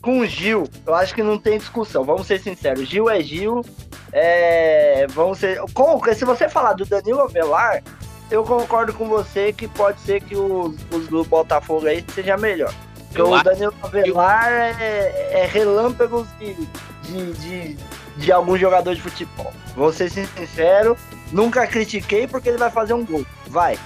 com 0.00 0.20
o 0.20 0.26
Gil, 0.26 0.68
eu 0.86 0.94
acho 0.94 1.14
que 1.14 1.22
não 1.22 1.38
tem 1.38 1.58
discussão. 1.58 2.04
Vamos 2.04 2.26
ser 2.26 2.40
sinceros. 2.40 2.88
Gil 2.88 3.10
é 3.10 3.20
Gil. 3.20 3.64
É, 4.12 5.06
vamos 5.10 5.38
ser. 5.38 5.60
Com, 5.74 6.00
se 6.14 6.24
você 6.24 6.48
falar 6.48 6.74
do 6.74 6.84
Danilo 6.84 7.20
Avelar, 7.20 7.82
eu 8.30 8.44
concordo 8.44 8.92
com 8.92 9.08
você 9.08 9.52
que 9.52 9.66
pode 9.66 10.00
ser 10.00 10.22
que 10.22 10.36
os, 10.36 10.74
os 10.92 11.08
do 11.08 11.24
Botafogo 11.24 11.86
aí 11.86 12.04
seja 12.14 12.36
melhor. 12.36 12.72
Porque 13.08 13.20
Eu 13.20 13.32
o 13.32 13.42
Danilo 13.42 13.74
Avelar 13.82 14.50
é, 14.50 15.42
é 15.42 15.46
relâmpagos 15.46 16.26
de, 16.38 16.54
de, 17.02 17.32
de, 17.32 17.78
de 18.16 18.32
algum 18.32 18.56
jogador 18.56 18.94
de 18.94 19.00
futebol. 19.00 19.52
Vou 19.74 19.92
ser 19.92 20.10
sincero, 20.10 20.96
nunca 21.32 21.66
critiquei 21.66 22.26
porque 22.26 22.50
ele 22.50 22.58
vai 22.58 22.70
fazer 22.70 22.94
um 22.94 23.04
gol. 23.04 23.24
Vai. 23.46 23.78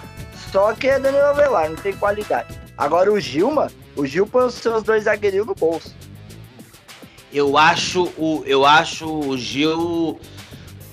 Só 0.50 0.74
que 0.74 0.88
é 0.88 0.98
Danilo 0.98 1.24
Avelar, 1.24 1.70
não 1.70 1.76
tem 1.76 1.92
qualidade. 1.94 2.61
Agora 2.82 3.12
o 3.12 3.20
Gilma, 3.20 3.70
o 3.94 4.04
Gil 4.04 4.26
põe 4.26 4.44
os 4.44 4.54
seus 4.54 4.82
dois 4.82 5.04
zagueirinhos 5.04 5.46
no 5.46 5.54
bolso. 5.54 5.94
Eu 7.32 7.56
acho 7.56 8.06
o, 8.18 8.42
eu 8.44 8.66
acho 8.66 9.06
o 9.06 9.38
Gil 9.38 10.18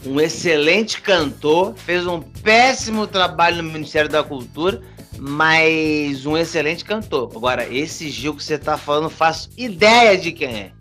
um 0.06 0.22
excelente 0.22 1.02
cantor, 1.02 1.74
fez 1.76 2.06
um 2.06 2.22
péssimo 2.22 3.08
trabalho 3.08 3.64
no 3.64 3.72
Ministério 3.72 4.08
da 4.08 4.24
Cultura, 4.24 4.84
mas 5.18 6.28
um 6.28 6.38
excelente 6.38 6.86
cantor. 6.86 7.32
Agora, 7.36 7.68
esse 7.68 8.12
Gil 8.12 8.36
que 8.36 8.44
você 8.44 8.60
tá 8.60 8.78
falando, 8.78 9.10
faço 9.10 9.50
ideia 9.58 10.16
de 10.16 10.32
quem 10.32 10.48
é. 10.48 10.72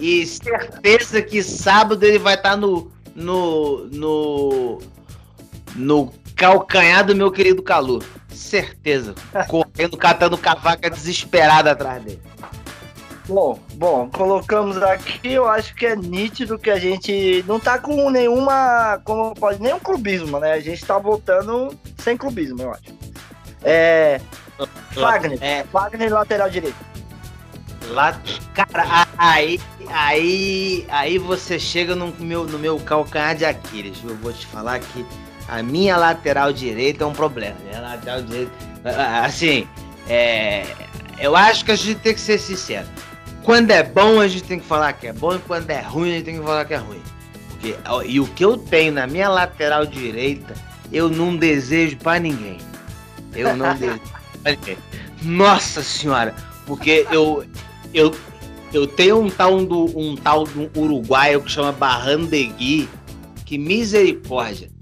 E 0.00 0.24
certeza 0.26 1.20
que 1.20 1.42
sábado 1.42 2.02
ele 2.04 2.18
vai 2.18 2.36
estar 2.36 2.56
no, 2.56 2.90
no, 3.14 3.84
no, 3.88 4.78
no 5.76 6.12
calcanhar 6.36 7.04
do 7.04 7.14
meu 7.14 7.30
querido 7.30 7.62
Calu. 7.62 8.02
Certeza. 8.28 9.14
Correndo, 9.48 9.96
catando 9.96 10.36
cavaca 10.36 10.90
desesperada 10.90 11.72
atrás 11.72 12.02
dele. 12.02 12.20
Bom, 13.26 13.58
bom, 13.74 14.10
colocamos 14.10 14.76
aqui, 14.82 15.32
eu 15.32 15.48
acho 15.48 15.74
que 15.74 15.86
é 15.86 15.96
nítido 15.96 16.58
que 16.58 16.68
a 16.68 16.78
gente 16.78 17.42
não 17.48 17.58
tá 17.58 17.78
com 17.78 18.10
nenhuma, 18.10 19.00
como 19.02 19.34
pode, 19.34 19.62
nenhum 19.62 19.80
clubismo, 19.80 20.38
né? 20.38 20.52
A 20.52 20.60
gente 20.60 20.84
tá 20.84 20.98
voltando 20.98 21.74
sem 21.96 22.18
clubismo, 22.18 22.60
eu 22.60 22.70
acho. 22.72 22.94
É, 23.62 24.20
Fagner, 24.92 25.38
É, 25.40 25.64
Fagner 25.64 26.12
lateral 26.12 26.50
direito. 26.50 26.76
Lá, 27.88 28.18
cara, 28.54 29.06
aí, 29.16 29.58
aí, 29.88 30.86
aí 30.88 31.18
você 31.18 31.58
chega 31.58 31.94
no 31.94 32.14
meu, 32.18 32.44
no 32.44 32.58
meu 32.58 32.78
calcanhar 32.80 33.34
de 33.34 33.44
Aquiles. 33.44 33.98
Eu 34.04 34.16
vou 34.16 34.32
te 34.32 34.46
falar 34.46 34.80
que 34.80 35.04
a 35.48 35.62
minha 35.62 35.96
lateral 35.96 36.52
direita 36.52 37.04
é 37.04 37.06
um 37.06 37.12
problema. 37.12 37.56
Minha 37.64 37.80
lateral 37.80 38.22
direita, 38.22 38.52
assim, 39.22 39.66
é, 40.08 40.66
eu 41.18 41.36
acho 41.36 41.64
que 41.64 41.72
a 41.72 41.76
gente 41.76 42.00
tem 42.00 42.14
que 42.14 42.20
ser 42.20 42.38
sincero. 42.38 42.86
Quando 43.42 43.70
é 43.70 43.82
bom, 43.82 44.20
a 44.20 44.28
gente 44.28 44.44
tem 44.44 44.58
que 44.58 44.66
falar 44.66 44.92
que 44.94 45.06
é 45.06 45.12
bom, 45.12 45.34
e 45.34 45.38
quando 45.40 45.68
é 45.70 45.80
ruim, 45.80 46.10
a 46.10 46.14
gente 46.14 46.24
tem 46.24 46.38
que 46.38 46.42
falar 46.44 46.64
que 46.64 46.74
é 46.74 46.78
ruim. 46.78 47.02
Porque, 47.50 47.76
e 48.06 48.20
o 48.20 48.26
que 48.26 48.44
eu 48.44 48.56
tenho 48.56 48.92
na 48.92 49.06
minha 49.06 49.28
lateral 49.28 49.84
direita, 49.84 50.54
eu 50.90 51.08
não 51.08 51.36
desejo 51.36 51.96
pra 51.98 52.18
ninguém. 52.18 52.58
Eu 53.34 53.56
não 53.56 53.72
desejo 53.76 54.00
pra 54.42 54.52
ninguém. 54.52 54.78
Nossa 55.22 55.82
senhora, 55.82 56.34
porque 56.66 57.06
eu, 57.10 57.44
eu, 57.92 58.14
eu 58.72 58.86
tenho 58.86 59.20
um 59.20 59.30
tal 59.30 59.64
do 59.64 59.98
um 59.98 60.16
tal 60.16 60.44
do 60.44 60.70
uruguaio 60.78 61.40
que 61.42 61.50
chama 61.50 61.72
Barrandegui, 61.72 62.88
que 63.44 63.58
misericórdia. 63.58 64.73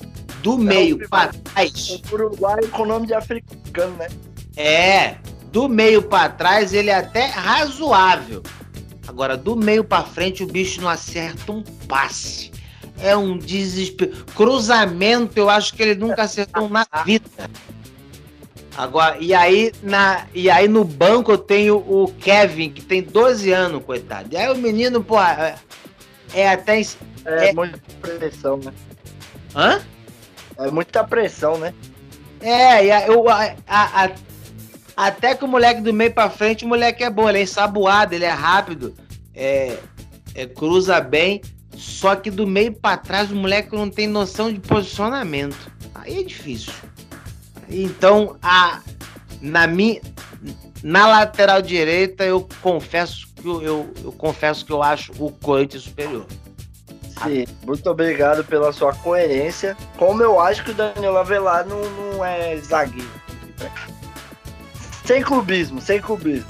Do 0.43 0.59
meio 0.59 0.97
o 0.97 1.09
pra 1.09 1.29
trás, 1.29 2.01
O 2.11 2.15
Uruguai 2.15 2.61
com 2.73 2.85
nome 2.85 3.07
de 3.07 3.15
africano, 3.15 3.97
né? 3.97 4.09
é, 4.57 5.17
do 5.53 5.69
meio 5.69 6.03
pra 6.03 6.29
trás 6.29 6.73
ele 6.73 6.91
é 6.91 6.95
até 6.97 7.27
razoável. 7.27 8.43
Agora, 9.07 9.37
do 9.37 9.55
meio 9.57 9.85
pra 9.85 10.03
frente 10.03 10.43
o 10.43 10.47
bicho 10.47 10.81
não 10.81 10.89
acerta 10.89 11.53
um 11.53 11.63
passe. 11.89 12.51
É 12.99 13.17
um 13.17 13.37
desespero. 13.37 14.25
Cruzamento, 14.35 15.37
eu 15.39 15.51
acho 15.51 15.75
que 15.75 15.83
ele 15.83 15.95
nunca 15.95 16.23
acertou 16.23 16.69
na 16.69 16.87
vida. 17.05 17.51
Agora, 18.77 19.19
e 19.19 19.35
aí, 19.35 19.73
na, 19.83 20.27
e 20.33 20.49
aí 20.49 20.67
no 20.67 20.83
banco 20.85 21.33
eu 21.33 21.39
tenho 21.39 21.77
o 21.77 22.11
Kevin, 22.21 22.71
que 22.71 22.81
tem 22.81 23.03
12 23.03 23.51
anos, 23.53 23.85
coitado. 23.85 24.29
E 24.33 24.37
aí 24.37 24.51
o 24.51 24.57
menino, 24.57 25.03
pô, 25.05 25.21
é, 25.21 25.57
é 26.33 26.49
até. 26.49 26.81
É, 26.81 27.49
É. 27.49 27.53
muita 27.53 27.79
pressão, 28.01 28.57
né? 28.59 28.73
Hã? 29.55 29.83
É 30.59 30.71
muita 30.71 31.03
pressão, 31.05 31.59
né? 31.59 31.73
É, 32.41 33.09
eu, 33.09 33.29
a- 33.29 33.55
a- 33.67 34.05
a- 34.05 34.11
até 34.97 35.35
que 35.35 35.45
o 35.45 35.49
moleque 35.49 35.81
do 35.81 35.93
meio 35.93 36.13
pra 36.13 36.29
frente, 36.29 36.65
o 36.65 36.69
moleque 36.69 37.03
é 37.05 37.11
bom, 37.11 37.29
ele 37.29 37.39
é 37.39 37.43
ensaboado, 37.43 38.15
ele 38.15 38.25
é 38.25 38.31
rápido, 38.31 38.95
é, 39.35 39.79
é, 40.35 40.47
cruza 40.47 41.01
bem, 41.01 41.41
Só 41.75 42.15
que 42.15 42.31
do 42.31 42.47
meio 42.47 42.73
pra 42.75 42.97
trás 42.99 43.33
o 43.33 43.35
moleque 43.35 43.75
não 43.75 43.89
tem 43.89 44.07
noção 44.07 44.53
de 44.53 44.61
posicionamento. 44.61 45.73
Aí 45.95 46.21
é 46.21 46.23
difícil. 46.23 46.73
Então, 47.69 48.37
a, 48.43 48.81
na, 49.41 49.67
minha, 49.67 50.01
na 50.83 51.07
lateral 51.09 51.63
direita, 51.63 52.25
eu 52.25 52.47
confesso 52.61 53.27
que 53.35 53.47
eu, 53.49 53.63
eu, 53.63 53.95
eu 54.05 54.13
confesso 54.13 54.65
que 54.67 54.71
eu 54.73 54.83
acho 54.83 55.13
o 55.19 55.33
Corinthians 55.33 55.85
superior. 55.85 56.27
Sim, 57.25 57.45
muito 57.65 57.89
obrigado 57.89 58.45
pela 58.45 58.73
sua 58.73 58.95
coerência. 58.95 59.77
Como 59.97 60.23
eu 60.23 60.41
acho 60.41 60.65
que 60.65 60.71
o 60.71 60.75
Danilo 60.75 61.17
Avelar 61.17 61.67
não, 61.67 61.81
não 61.91 62.25
é 62.25 62.57
zagueiro. 62.57 63.11
Sem 65.05 65.23
clubismo, 65.23 65.81
sem 65.81 66.01
clubismo. 66.01 66.47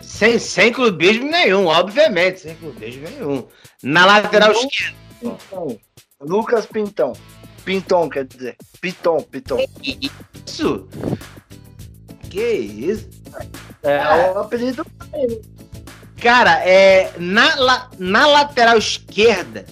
Sem, 0.00 0.38
sem 0.38 0.72
clubismo 0.72 1.30
nenhum, 1.30 1.66
obviamente, 1.66 2.40
sem 2.40 2.54
clubismo 2.56 3.08
nenhum. 3.08 3.46
Na 3.82 4.06
lateral 4.06 4.52
esquerda. 4.52 4.96
Pintão. 5.20 5.80
Lucas 6.20 6.66
Pintão. 6.66 7.12
Pinton, 7.64 8.08
quer 8.08 8.24
dizer. 8.24 8.56
Piton, 8.80 9.22
Piton. 9.22 9.58
Que 9.80 10.10
isso? 10.46 10.88
Que 12.28 12.42
isso? 12.42 13.08
É 13.82 14.32
o 14.32 14.38
apelido 14.38 14.86
Cara, 16.22 16.52
é, 16.64 17.12
na, 17.18 17.54
la- 17.56 17.90
na 17.98 18.26
lateral 18.26 18.78
esquerda, 18.78 19.64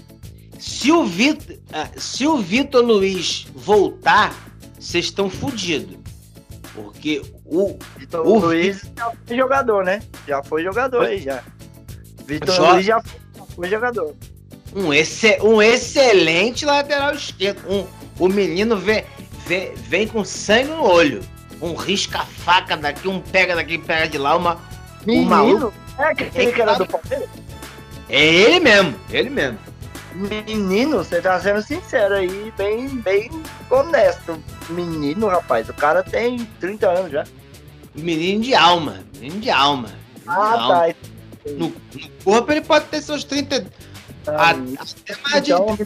se 0.59 0.91
o 0.91 1.05
Vitor, 1.05 1.57
ah, 1.73 1.89
se 1.97 2.27
o 2.27 2.39
Vitor 2.39 2.85
Luiz 2.85 3.47
voltar, 3.55 4.35
vocês 4.79 5.05
estão 5.07 5.31
fodidos. 5.31 5.97
Porque 6.75 7.23
o 7.45 7.79
Vitor 7.97 8.27
O 8.27 8.39
Luiz 8.39 8.83
já 8.97 9.13
foi 9.27 9.37
jogador, 9.37 9.85
né? 9.85 10.01
Já 10.27 10.43
foi 10.43 10.63
jogador 10.65 11.05
aí, 11.07 11.21
já. 11.21 11.43
Vitor 12.27 12.55
Jo- 12.55 12.73
Luiz 12.73 12.87
já 12.87 13.01
foi 13.55 13.69
jogador. 13.69 14.15
um, 14.75 14.93
exce- 14.93 15.39
um 15.43 15.61
excelente 15.63 16.65
lateral 16.65 17.15
esquerdo. 17.15 17.61
Um, 17.69 17.87
o 18.19 18.29
menino 18.29 18.77
vem, 18.77 19.05
vem, 19.47 19.73
vem 19.77 20.07
com 20.09 20.25
sangue 20.25 20.69
no 20.71 20.83
olho. 20.85 21.21
Um 21.63 21.75
risca-faca 21.75 22.77
daqui, 22.77 23.07
um 23.09 23.21
pega 23.21 23.55
daqui, 23.55 23.79
pega 23.79 24.09
de 24.09 24.19
lá, 24.19 24.37
uma. 24.37 24.59
O 25.07 25.23
maluco. 25.23 25.73
É 25.99 26.05
aquele 26.05 26.53
que 26.53 26.63
era 26.63 26.75
do 26.75 26.87
Palmeiras? 26.87 27.29
É 28.09 28.25
ele 28.25 28.61
mesmo, 28.61 28.95
ele 29.11 29.31
mesmo. 29.31 29.59
Menino, 30.15 30.99
você 30.99 31.21
tá 31.21 31.39
sendo 31.41 31.63
sincero 31.63 32.15
aí, 32.17 32.53
bem, 32.57 32.89
bem 32.89 33.31
honesto. 33.71 34.43
Menino, 34.69 35.29
rapaz, 35.29 35.69
o 35.69 35.75
cara 35.75 36.03
tem 36.03 36.39
30 36.59 36.89
anos 36.91 37.13
já. 37.13 37.25
Menino 37.95 38.43
de 38.43 38.55
alma, 38.55 38.99
menino 39.19 39.41
de 39.41 39.51
alma. 39.51 39.89
menino 39.89 40.23
de 40.25 40.29
Ah, 40.29 40.53
alma. 40.53 40.69
tá. 40.89 40.95
No, 41.57 41.69
no 41.69 41.75
corpo 42.25 42.53
ele 42.53 42.61
pode 42.61 42.87
ter 42.87 43.01
seus 43.03 43.23
30. 43.25 43.65
Ah, 44.27 44.51
a- 44.51 44.51
até 44.51 45.17
mais 45.23 45.43
de. 45.45 45.53
Então, 45.53 45.77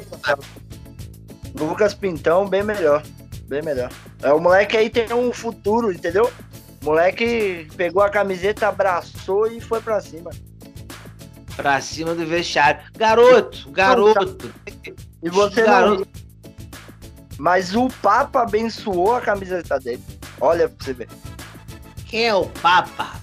Lucas 1.59 1.95
Pintão, 1.95 2.47
bem 2.49 2.63
melhor. 2.63 3.03
Bem 3.47 3.63
melhor. 3.63 3.91
É, 4.23 4.33
o 4.33 4.41
moleque 4.41 4.77
aí 4.77 4.89
tem 4.91 5.13
um 5.13 5.33
futuro, 5.33 5.93
entendeu? 5.93 6.31
O 6.85 6.91
moleque 6.91 7.67
pegou 7.79 8.03
a 8.03 8.11
camiseta, 8.11 8.69
abraçou 8.69 9.47
e 9.47 9.59
foi 9.59 9.81
pra 9.81 10.03
cima. 10.03 10.31
Pra 11.57 11.81
cima 11.81 12.15
do 12.15 12.27
vestiário. 12.27 12.83
Garoto, 12.95 13.71
garoto. 13.71 14.53
E 15.23 15.31
você 15.31 15.63
Garoto. 15.63 16.01
não. 16.01 16.51
Mas 17.39 17.75
o 17.75 17.89
Papa 18.03 18.43
abençoou 18.43 19.15
a 19.17 19.21
camiseta 19.23 19.81
dele. 19.81 20.03
Olha 20.39 20.69
pra 20.69 20.85
você 20.85 20.93
ver. 20.93 21.09
Quem 22.07 22.27
é 22.27 22.35
o 22.35 22.45
Papa, 22.47 23.15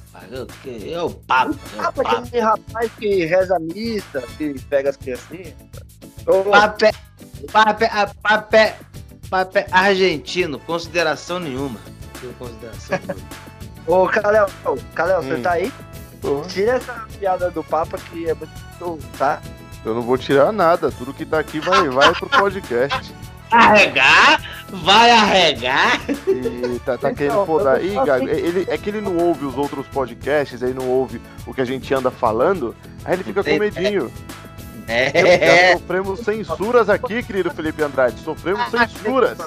Quem 0.63 0.91
é 0.93 1.01
o 1.01 1.11
Papa? 1.11 1.51
É 1.51 1.53
o 1.53 1.83
Papa, 1.83 2.03
Papa. 2.03 2.17
aquele 2.17 2.39
rapaz 2.41 2.91
que 2.97 3.25
reza 3.25 3.55
a 3.57 3.59
missa, 3.59 4.21
que 4.37 4.59
pega 4.69 4.89
as 4.89 4.97
criancinhas. 4.97 5.53
Ô, 6.25 6.43
Papa 6.49 6.87
é- 6.87 6.91
Papa 7.51 7.85
é- 8.57 8.57
é- 8.57 9.59
é 9.59 9.67
argentino, 9.71 10.59
consideração 10.59 11.39
nenhuma. 11.39 11.79
Consideração 12.39 12.97
nenhuma. 12.97 13.41
Ô, 13.87 14.07
Calel, 14.07 14.47
Calel, 14.93 15.21
você 15.23 15.33
Hum. 15.35 15.41
tá 15.41 15.51
aí? 15.51 15.71
Tô. 16.21 16.41
Tira 16.41 16.73
essa 16.73 16.93
piada 17.19 17.49
do 17.49 17.63
Papa 17.63 17.97
que 17.97 18.29
é 18.29 18.33
muito. 18.35 19.07
tá? 19.17 19.41
Eu 19.83 19.95
não 19.95 20.01
vou 20.03 20.17
tirar 20.17 20.51
nada. 20.51 20.91
Tudo 20.91 21.13
que 21.13 21.25
tá 21.25 21.39
aqui 21.39 21.59
vai, 21.59 21.89
vai 21.89 22.13
pro 22.13 22.29
podcast. 22.29 23.11
Arregar? 23.51 24.41
Vai 24.69 25.11
arregar? 25.11 25.99
E 26.25 26.79
tá, 26.85 26.97
tá 26.97 27.09
Então, 27.09 27.15
querendo 27.15 27.45
podar. 27.45 27.83
eu 27.83 27.91
Ih, 27.91 28.05
Gago, 28.05 28.25
sei- 28.25 28.39
ele, 28.39 28.65
é 28.69 28.77
que 28.77 28.89
ele 28.89 29.01
não 29.01 29.17
ouve 29.17 29.43
os 29.45 29.57
outros 29.57 29.85
podcasts, 29.87 30.63
aí 30.63 30.73
não 30.73 30.87
ouve 30.87 31.21
o 31.45 31.53
que 31.53 31.59
a 31.59 31.65
gente 31.65 31.93
anda 31.93 32.09
falando, 32.09 32.73
aí 33.03 33.13
ele 33.15 33.23
fica 33.25 33.43
com 33.43 33.57
medinho. 33.57 34.09
Já 34.87 34.93
É. 34.93 35.73
sofremos 35.73 36.19
censuras 36.21 36.87
aqui, 36.89 37.21
querido 37.23 37.51
Felipe 37.51 37.83
Andrade. 37.83 38.21
Sofremos 38.21 38.69
censuras. 38.71 39.37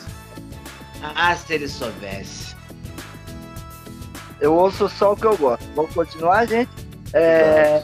Ah, 1.02 1.34
se 1.34 1.54
ele 1.54 1.68
soubesse. 1.68 2.54
Eu 4.44 4.54
ouço 4.54 4.90
só 4.90 5.14
o 5.14 5.16
que 5.16 5.24
eu 5.24 5.38
gosto. 5.38 5.64
Vamos 5.74 5.94
continuar, 5.94 6.46
gente? 6.46 6.68
É. 7.14 7.82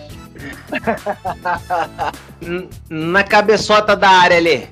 Na 2.91 3.25
cabeçota 3.25 3.97
da 3.97 4.11
área 4.11 4.37
ali. 4.37 4.69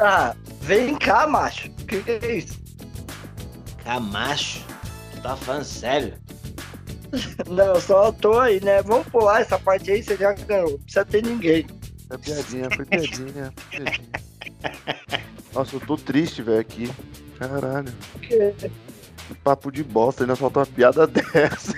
Ah, 0.00 0.34
vem 0.62 0.96
cá, 0.96 1.26
macho. 1.26 1.68
O 1.68 1.84
que, 1.84 2.00
que 2.00 2.10
é 2.10 2.36
isso? 2.38 2.58
Camacho. 3.84 4.64
Tu 5.12 5.20
tá 5.20 5.36
falando 5.36 5.64
sério? 5.64 6.14
Não, 7.48 7.74
eu 7.74 7.80
só 7.82 8.10
tô 8.10 8.40
aí, 8.40 8.58
né? 8.64 8.80
Vamos 8.80 9.06
pular 9.08 9.42
essa 9.42 9.58
parte 9.58 9.90
aí, 9.90 10.02
você 10.02 10.16
já 10.16 10.32
ganhou. 10.32 10.70
Não 10.70 10.78
precisa 10.78 11.04
ter 11.04 11.22
ninguém. 11.22 11.66
É 12.08 12.16
piadinha, 12.16 12.68
foi 12.74 12.86
piadinha. 12.86 13.52
piadinha. 13.70 14.06
Nossa, 15.52 15.76
eu 15.76 15.80
tô 15.80 15.98
triste, 15.98 16.40
velho, 16.40 16.60
aqui. 16.60 16.90
Caralho. 17.38 17.92
Papo 19.42 19.70
de 19.70 19.82
bosta, 19.82 20.24
ainda 20.24 20.36
faltou 20.36 20.62
uma 20.62 20.66
piada 20.66 21.06
dessa. 21.08 21.72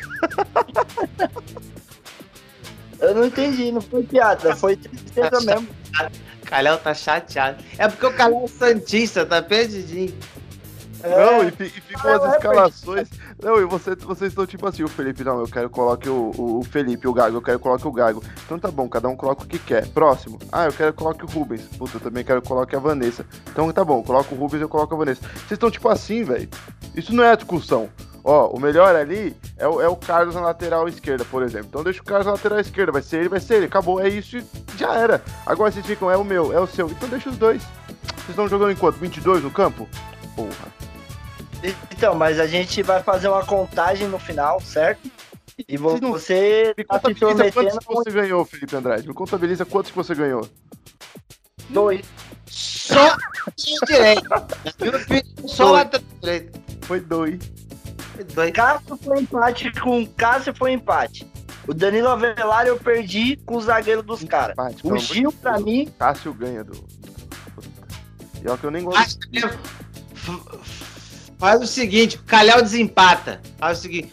Eu 3.00 3.14
não 3.14 3.24
entendi, 3.26 3.70
não 3.70 3.80
foi 3.80 4.02
piada, 4.02 4.56
foi 4.56 4.76
tristeza 4.76 5.40
mesmo. 5.40 5.68
Calhau 6.44 6.78
tá 6.78 6.94
chateado. 6.94 7.62
É 7.76 7.86
porque 7.88 8.06
o 8.06 8.12
Calhau 8.12 8.44
é 8.44 8.48
Santista, 8.48 9.24
tá 9.24 9.42
perdidinho. 9.42 10.14
Não, 11.02 11.42
É, 11.42 11.44
e, 11.46 11.50
fi- 11.50 11.64
e 11.64 11.80
ficam 11.80 12.12
as 12.12 12.24
é, 12.24 12.36
escalações. 12.36 13.08
Não, 13.42 13.60
e 13.60 13.64
você, 13.64 13.94
vocês 13.94 14.30
estão 14.32 14.46
tipo 14.46 14.66
assim, 14.66 14.82
o 14.82 14.88
Felipe, 14.88 15.22
não, 15.22 15.40
eu 15.40 15.46
quero 15.46 15.68
que 15.68 15.74
coloque 15.74 16.08
o, 16.08 16.30
o, 16.36 16.62
Felipe, 16.64 17.06
o 17.06 17.12
Gago, 17.12 17.36
eu 17.36 17.42
quero 17.42 17.58
que 17.58 17.62
coloque 17.62 17.86
o 17.86 17.92
Gago. 17.92 18.22
Então 18.44 18.58
tá 18.58 18.70
bom, 18.70 18.88
cada 18.88 19.08
um 19.08 19.16
coloca 19.16 19.44
o 19.44 19.46
que 19.46 19.58
quer. 19.58 19.86
Próximo. 19.88 20.38
Ah, 20.50 20.66
eu 20.66 20.72
quero 20.72 20.92
que 20.92 20.98
coloque 20.98 21.24
o 21.24 21.28
Rubens. 21.28 21.62
Puta, 21.78 21.96
eu 21.96 22.00
também 22.00 22.24
quero 22.24 22.42
que 22.42 22.48
coloque 22.48 22.74
a 22.74 22.78
Vanessa. 22.78 23.24
Então 23.50 23.70
tá 23.72 23.84
bom, 23.84 24.02
coloca 24.02 24.34
o 24.34 24.38
Rubens, 24.38 24.60
eu 24.62 24.68
coloco 24.68 24.94
a 24.94 24.98
Vanessa. 24.98 25.20
Vocês 25.22 25.52
estão 25.52 25.70
tipo 25.70 25.88
assim, 25.88 26.24
velho. 26.24 26.48
Isso 26.94 27.14
não 27.14 27.22
é 27.24 27.36
discussão. 27.36 27.88
Ó, 28.24 28.48
o 28.48 28.60
melhor 28.60 28.94
ali 28.94 29.34
é 29.56 29.66
o, 29.66 29.80
é 29.80 29.88
o 29.88 29.96
Carlos 29.96 30.34
na 30.34 30.40
lateral 30.42 30.86
esquerda, 30.88 31.24
por 31.24 31.42
exemplo. 31.42 31.68
Então 31.68 31.84
deixa 31.84 32.02
o 32.02 32.04
Carlos 32.04 32.26
na 32.26 32.32
lateral 32.32 32.58
esquerda, 32.58 32.92
vai 32.92 33.00
ser 33.00 33.20
ele, 33.20 33.28
vai 33.28 33.40
ser 33.40 33.54
ele. 33.54 33.66
Acabou, 33.66 34.00
é 34.00 34.08
isso 34.08 34.36
e 34.36 34.44
já 34.76 34.94
era. 34.94 35.22
Agora 35.46 35.70
vocês 35.70 35.86
ficam, 35.86 36.10
é 36.10 36.16
o 36.16 36.24
meu, 36.24 36.52
é 36.52 36.60
o 36.60 36.66
seu. 36.66 36.90
Então 36.90 37.08
deixa 37.08 37.30
os 37.30 37.38
dois. 37.38 37.62
Vocês 38.16 38.30
estão 38.30 38.48
jogando 38.48 38.72
em 38.72 38.76
quanto? 38.76 38.98
22 38.98 39.42
no 39.42 39.50
campo? 39.50 39.88
Porra. 40.38 40.72
Então, 41.90 42.14
mas 42.14 42.38
a 42.38 42.46
gente 42.46 42.80
vai 42.84 43.02
fazer 43.02 43.26
uma 43.26 43.44
contagem 43.44 44.06
no 44.06 44.20
final, 44.20 44.60
certo? 44.60 45.10
E 45.68 45.76
vo- 45.76 45.88
Vocês 45.90 46.00
não- 46.00 46.12
você 46.12 46.74
Me 46.78 46.84
tá 46.84 46.94
se 46.94 47.14
contabiliza 47.14 47.50
quantos 47.50 47.84
que 47.84 47.94
você 47.94 48.10
ganhou, 48.12 48.44
Felipe 48.44 48.76
Andrade. 48.76 49.08
Me 49.08 49.14
contabiliza 49.14 49.64
quantos 49.64 49.90
que 49.90 49.96
você 49.96 50.14
ganhou. 50.14 50.48
dois. 51.70 52.06
Só 52.46 53.16
direito. 53.84 54.28
Só 55.46 55.82
direito. 56.22 56.60
Foi 56.82 57.00
dois. 57.00 57.38
Dois. 58.34 58.52
Cássio 58.52 58.96
foi 58.96 59.20
empate 59.20 59.72
com 59.80 60.06
Cássio 60.06 60.54
foi 60.54 60.72
empate. 60.72 61.28
O 61.66 61.74
Danilo 61.74 62.08
Avelar 62.08 62.66
eu 62.66 62.78
perdi 62.78 63.36
com 63.44 63.56
o 63.56 63.60
zagueiro 63.60 64.02
dos 64.02 64.22
caras. 64.24 64.54
O 64.84 64.96
Gil, 64.96 65.32
pra 65.32 65.58
mim, 65.58 65.92
Cássio 65.98 66.32
ganha 66.32 66.62
do. 66.64 66.72
E 68.42 68.46
é 68.48 68.52
o 68.52 68.56
que 68.56 68.64
eu 68.64 68.70
nem 68.70 68.84
gosto. 68.84 69.18
Faz 71.38 71.62
o 71.62 71.66
seguinte, 71.66 72.16
o 72.16 72.22
Calhau 72.24 72.60
desempata. 72.62 73.40
Faz 73.58 73.78
o 73.78 73.82
seguinte. 73.82 74.12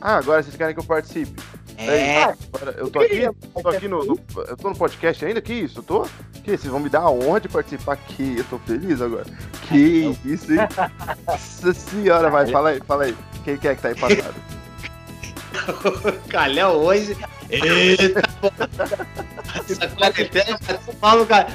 Ah, 0.00 0.16
agora 0.16 0.42
vocês 0.42 0.56
querem 0.56 0.74
que 0.74 0.80
eu 0.80 0.84
participe? 0.84 1.40
É, 1.78 2.22
Agora, 2.52 2.72
eu 2.78 2.90
tô 2.90 3.00
aqui, 3.00 3.18
eu 3.22 3.34
tô 3.60 3.68
aqui 3.68 3.88
no, 3.88 4.04
no- 4.04 4.20
Eu 4.46 4.56
tô 4.56 4.70
no 4.70 4.76
podcast 4.76 5.24
ainda? 5.24 5.40
Que 5.40 5.52
isso? 5.54 5.78
Eu 5.80 5.82
tô? 5.82 6.02
Que 6.44 6.50
vocês 6.56 6.66
vão 6.70 6.78
me 6.78 6.88
dar 6.88 7.00
a 7.00 7.10
honra 7.10 7.40
de 7.40 7.48
participar 7.48 7.94
aqui. 7.94 8.36
Eu 8.38 8.44
tô 8.44 8.58
feliz 8.60 9.00
agora. 9.00 9.26
Que 9.68 10.16
isso, 10.24 10.52
hein? 10.52 10.58
Nossa 11.26 11.72
senhora, 11.74 12.30
vai, 12.30 12.46
fala 12.48 12.70
aí, 12.70 12.80
fala 12.86 13.04
aí. 13.04 13.16
Quem 13.44 13.56
que 13.56 13.66
é 13.68 13.74
que 13.74 13.82
tá 13.82 13.90
empatado? 13.90 14.34
o 16.24 16.28
Calhau 16.28 16.78
hoje. 16.78 17.16
Eita, 17.50 18.22
Essa 19.68 19.88
quarentena 19.88 20.58
bateu 20.58 20.94
mal 21.00 21.18
no 21.18 21.26
Calhau. 21.26 21.50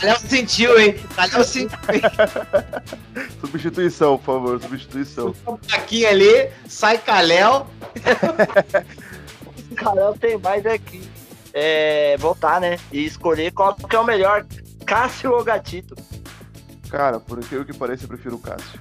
Calhau 0.00 0.18
sentiu, 0.20 0.78
hein? 0.78 0.94
Calhau 1.16 1.42
sentiu, 1.42 1.78
hein? 1.92 2.02
Substituição, 3.40 4.18
por 4.18 4.24
favor, 4.34 4.60
substituição. 4.62 5.34
Um 5.46 5.56
plaquinho 5.56 6.08
ali, 6.08 6.50
sai 6.68 6.98
Calhau. 6.98 7.68
o 9.70 9.74
cara 9.74 10.12
tem 10.20 10.38
mais 10.38 10.64
aqui. 10.66 11.02
é, 11.52 12.16
votar, 12.18 12.60
né? 12.60 12.78
E 12.92 13.04
escolher 13.04 13.52
qual 13.52 13.74
que 13.74 13.96
é 13.96 13.98
o 13.98 14.04
melhor, 14.04 14.46
Cássio 14.86 15.32
ou 15.32 15.42
Gatito. 15.42 15.96
Cara, 16.88 17.18
por 17.20 17.38
incrível 17.38 17.64
que 17.64 17.72
pareça, 17.76 18.04
eu 18.04 18.08
prefiro 18.08 18.36
o 18.36 18.40
Cássio. 18.40 18.80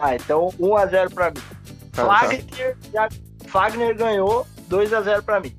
Ah, 0.00 0.14
então 0.14 0.48
1x0 0.58 1.14
pra 1.14 1.30
mim. 1.30 1.42
Cara, 1.92 2.08
tá. 2.92 3.08
Fagner, 3.54 3.88
já- 3.88 3.94
Fagner 3.94 3.96
ganhou 3.96 4.46
2x0 4.68 5.22
pra 5.22 5.40
mim. 5.40 5.54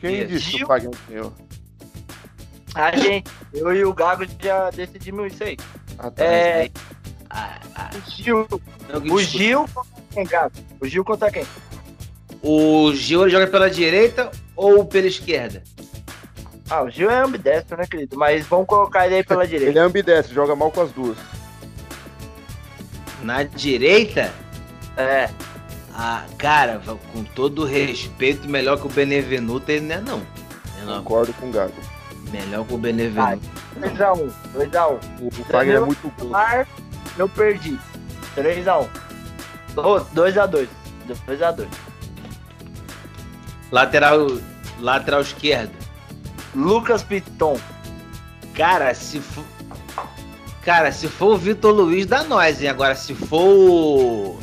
Quem 0.00 0.26
disse 0.26 0.50
que 0.50 0.64
o 0.64 0.66
Fagner 0.66 0.90
ganhou? 1.08 1.32
A 2.74 2.96
gente, 2.96 3.30
eu 3.52 3.72
e 3.74 3.84
o 3.84 3.92
Gago 3.92 4.24
já 4.42 4.70
decidimos 4.70 5.32
isso 5.32 5.44
aí. 5.44 5.56
Ah, 5.98 6.10
tá. 6.10 6.24
É, 6.24 6.70
Ah, 7.30 7.58
ah, 7.74 7.90
o 7.94 8.10
Gil, 8.10 8.46
não, 8.88 9.14
o. 9.14 9.18
Gil 9.20 9.66
contra 9.74 10.02
quem, 10.14 10.24
Gago? 10.24 10.52
O 10.80 10.86
Gil 10.86 11.04
contra 11.04 11.30
quem? 11.30 11.44
O 12.42 12.92
Gil 12.94 13.28
joga 13.28 13.46
pela 13.46 13.68
direita 13.70 14.30
ou 14.56 14.84
pela 14.86 15.06
esquerda? 15.08 15.62
Ah, 16.70 16.82
o 16.84 16.90
Gil 16.90 17.10
é 17.10 17.18
ambidestro, 17.20 17.76
né, 17.76 17.86
querido? 17.86 18.16
Mas 18.16 18.46
vamos 18.46 18.66
colocar 18.66 19.04
ele 19.06 19.16
aí 19.16 19.24
pela 19.24 19.44
direita. 19.48 19.70
Ele 19.70 19.78
é 19.78 19.82
ambidestro, 19.82 20.34
joga 20.34 20.54
mal 20.56 20.70
com 20.70 20.80
as 20.80 20.90
duas. 20.92 21.18
Na 23.22 23.42
direita? 23.42 24.32
É, 24.96 25.28
Ah, 26.00 26.24
cara, 26.38 26.80
com 27.12 27.24
todo 27.24 27.64
respeito, 27.64 28.48
melhor 28.48 28.78
que 28.80 28.86
o 28.86 28.88
Benevenuto 28.90 29.68
ele 29.68 29.80
não 29.86 29.96
é 29.96 30.00
não. 30.00 30.22
Não. 30.86 30.98
Concordo 31.02 31.32
com 31.34 31.48
o 31.48 31.52
Gago. 31.52 31.74
Melhor 32.30 32.64
que 32.64 32.74
o 32.74 32.78
Benevenuto. 32.78 33.42
2x1, 33.80 34.32
2x1. 34.54 35.00
O, 35.20 35.26
o 35.26 35.30
Fagner 35.50 35.76
é 35.76 35.80
muito 35.80 36.12
bom. 36.16 36.30
Eu 37.18 37.28
perdi. 37.28 37.76
3x1. 38.36 38.88
Oh, 39.76 40.00
2x2. 40.14 40.68
2x2. 41.26 41.66
Lateral, 43.72 44.26
lateral 44.80 45.20
esquerdo. 45.20 45.72
Lucas 46.54 47.02
Piton. 47.02 47.58
Cara, 48.54 48.94
se 48.94 49.18
for. 49.20 49.44
Cara, 50.62 50.92
se 50.92 51.08
for 51.08 51.34
o 51.34 51.36
Vitor 51.36 51.72
Luiz, 51.74 52.06
dá 52.06 52.22
nós, 52.24 52.62
hein? 52.62 52.68
Agora, 52.68 52.94
se 52.94 53.14
for. 53.14 53.40
o- 53.42 54.38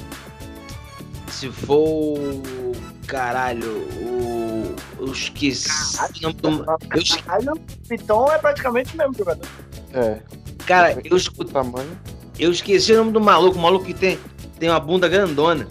Se 1.35 1.49
for. 1.51 2.17
o- 2.17 2.71
Caralho, 3.07 3.71
o. 4.01 4.75
Eu 4.99 5.11
esqueci. 5.11 5.69
o 5.69 6.21
nome 6.21 6.33
do- 6.35 6.65
Eu 6.93 7.01
esque- 7.01 7.21
Caralho, 7.23 7.53
o 7.53 7.59
Piton 7.87 8.31
é 8.31 8.37
praticamente 8.37 8.93
o 8.95 8.97
mesmo 8.97 9.13
jogador. 9.17 9.47
É, 9.93 10.19
Cara, 10.65 10.97
eu, 11.03 11.13
o 11.13 11.17
escu- 11.17 11.45
tamanho. 11.45 11.97
eu 12.39 12.51
esqueci 12.51 12.93
o 12.93 12.97
nome 12.97 13.11
do 13.11 13.21
maluco. 13.21 13.57
O 13.57 13.61
maluco 13.61 13.85
que 13.85 13.93
tem, 13.93 14.17
tem 14.59 14.69
uma 14.69 14.79
bunda 14.79 15.07
grandona. 15.07 15.67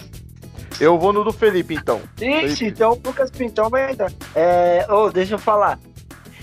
Eu 0.79 0.99
vou 0.99 1.13
no 1.13 1.25
do 1.25 1.33
Felipe, 1.33 1.75
então. 1.75 2.01
Ixi, 2.21 2.67
então 2.67 2.93
o 2.93 3.01
Lucas 3.05 3.31
Pintão 3.31 3.71
vai 3.71 3.91
entrar. 3.93 4.13
É, 4.35 4.87
ô, 4.91 5.11
deixa 5.11 5.35
eu 5.35 5.39
falar. 5.39 5.79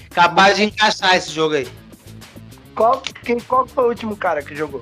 Capaz 0.09 0.57
de 0.57 0.63
encaixar 0.63 1.15
esse 1.15 1.31
jogo 1.31 1.55
aí. 1.55 1.67
Qual, 2.75 3.01
quem, 3.23 3.39
qual 3.41 3.65
que 3.65 3.71
foi 3.73 3.83
o 3.85 3.87
último 3.89 4.15
cara 4.17 4.41
que 4.41 4.55
jogou? 4.55 4.81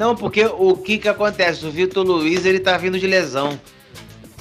Não, 0.00 0.16
porque 0.16 0.46
o 0.46 0.78
que 0.78 0.96
que 0.96 1.10
acontece? 1.10 1.66
O 1.66 1.70
Vitor 1.70 2.02
Luiz, 2.06 2.46
ele 2.46 2.58
tá 2.58 2.78
vindo 2.78 2.98
de 2.98 3.06
lesão. 3.06 3.60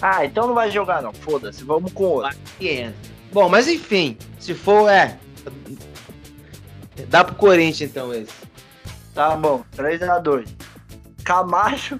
Ah, 0.01 0.23
então 0.23 0.47
não 0.47 0.53
vai 0.53 0.71
jogar 0.71 1.01
não. 1.01 1.11
Foda-se, 1.11 1.65
vamos 1.65 1.91
com 1.91 2.05
outro. 2.05 2.39
Bom, 3.33 3.49
mas 3.49 3.67
enfim, 3.67 4.17
se 4.39 4.53
for, 4.53 4.89
é. 4.89 5.19
Dá 7.09 7.25
pro 7.25 7.35
Corinthians 7.35 7.89
então 7.91 8.13
esse. 8.13 8.31
Tá 9.13 9.35
bom, 9.35 9.61
3x2. 9.75 10.47
Camacho, 11.25 11.99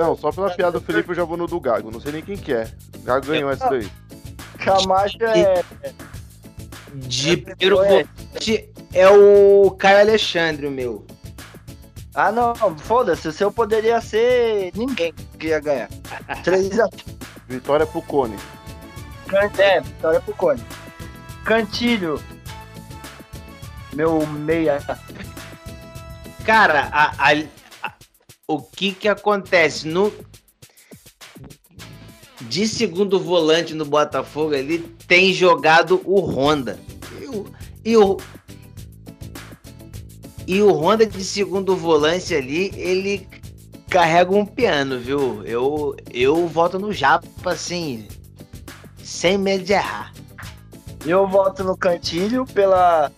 Não, 0.00 0.16
só 0.16 0.32
pela 0.32 0.50
piada 0.50 0.80
do 0.80 0.84
Felipe 0.84 1.10
eu 1.10 1.14
já 1.14 1.22
vou 1.22 1.36
no 1.36 1.46
do 1.46 1.60
Gago. 1.60 1.92
Não 1.92 2.00
sei 2.00 2.10
nem 2.10 2.22
quem 2.22 2.36
que 2.36 2.52
é. 2.52 2.68
O 2.96 3.02
Gago 3.02 3.28
ganhou 3.28 3.48
essa 3.48 3.70
daí. 3.70 3.88
Camacho 4.58 5.22
é. 5.22 5.62
De 6.96 7.34
É, 7.34 7.36
primeiro 7.36 7.80
é. 7.80 7.88
volante 7.88 8.72
é 8.92 9.08
o 9.08 9.70
Caio 9.70 10.00
Alexandre, 10.00 10.66
o 10.66 10.70
meu. 10.70 11.06
Ah, 12.14 12.30
não, 12.30 12.54
foda-se. 12.78 13.26
O 13.28 13.32
seu 13.32 13.50
poderia 13.50 14.00
ser 14.00 14.70
ninguém 14.76 15.12
que 15.38 15.48
ia 15.48 15.60
ganhar. 15.60 15.88
3x2. 16.44 16.88
Vitória 17.48 17.86
pro 17.86 18.02
Cone. 18.02 18.36
É, 19.58 19.80
vitória 19.80 20.20
pro 20.20 20.34
Cone. 20.34 20.62
Cantilho. 21.44 22.22
Meu 23.94 24.26
meia. 24.26 24.78
Cara, 26.44 26.88
a- 26.92 27.12
a- 27.18 27.44
a- 27.82 27.92
o 28.46 28.60
que 28.60 28.92
que 28.92 29.08
acontece 29.08 29.86
no 29.88 30.12
de 32.42 32.66
segundo 32.66 33.18
volante 33.20 33.72
no 33.74 33.84
Botafogo 33.84 34.52
ele 34.54 34.78
tem 35.06 35.32
jogado 35.32 36.02
o 36.04 36.20
Honda 36.20 36.78
e 37.20 37.26
o, 37.26 37.46
e 37.84 37.96
o 37.96 38.16
e 40.52 40.62
o 40.62 40.72
Honda 40.72 41.06
de 41.06 41.24
segundo 41.24 41.76
volante 41.76 42.34
ali 42.34 42.72
ele 42.76 43.26
carrega 43.88 44.30
um 44.34 44.44
piano, 44.44 44.98
viu? 44.98 45.42
Eu 45.44 45.96
eu 46.12 46.46
voto 46.46 46.78
no 46.78 46.92
Japa 46.92 47.26
assim 47.52 48.06
sem 49.02 49.38
medo 49.38 49.64
de 49.64 49.72
errar. 49.72 50.12
Eu 51.06 51.26
voto 51.26 51.64
no 51.64 51.76
Cantilho 51.76 52.44
pela. 52.46 53.10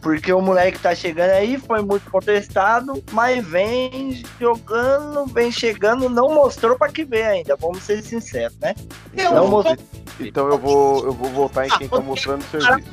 Porque 0.00 0.32
o 0.32 0.40
moleque 0.40 0.78
tá 0.78 0.94
chegando 0.94 1.30
aí, 1.30 1.58
foi 1.58 1.82
muito 1.82 2.08
contestado, 2.10 3.02
mas 3.10 3.44
vem 3.44 4.22
jogando, 4.38 5.26
vem 5.26 5.50
chegando, 5.50 6.08
não 6.08 6.32
mostrou 6.32 6.78
pra 6.78 6.88
que 6.88 7.04
vem 7.04 7.24
ainda, 7.24 7.56
vamos 7.56 7.82
ser 7.82 8.00
sinceros, 8.04 8.56
né? 8.58 8.72
Eu 9.16 9.32
Não 9.32 9.48
vou- 9.48 9.64
mostrou. 9.64 9.76
Então 10.20 10.46
eu 10.48 10.58
vou, 10.58 11.04
eu 11.06 11.12
vou 11.12 11.28
votar 11.30 11.66
em 11.66 11.70
quem 11.76 11.88
tá 11.88 11.98
mostrando 11.98 12.42
o 12.42 12.44
serviço. 12.44 12.88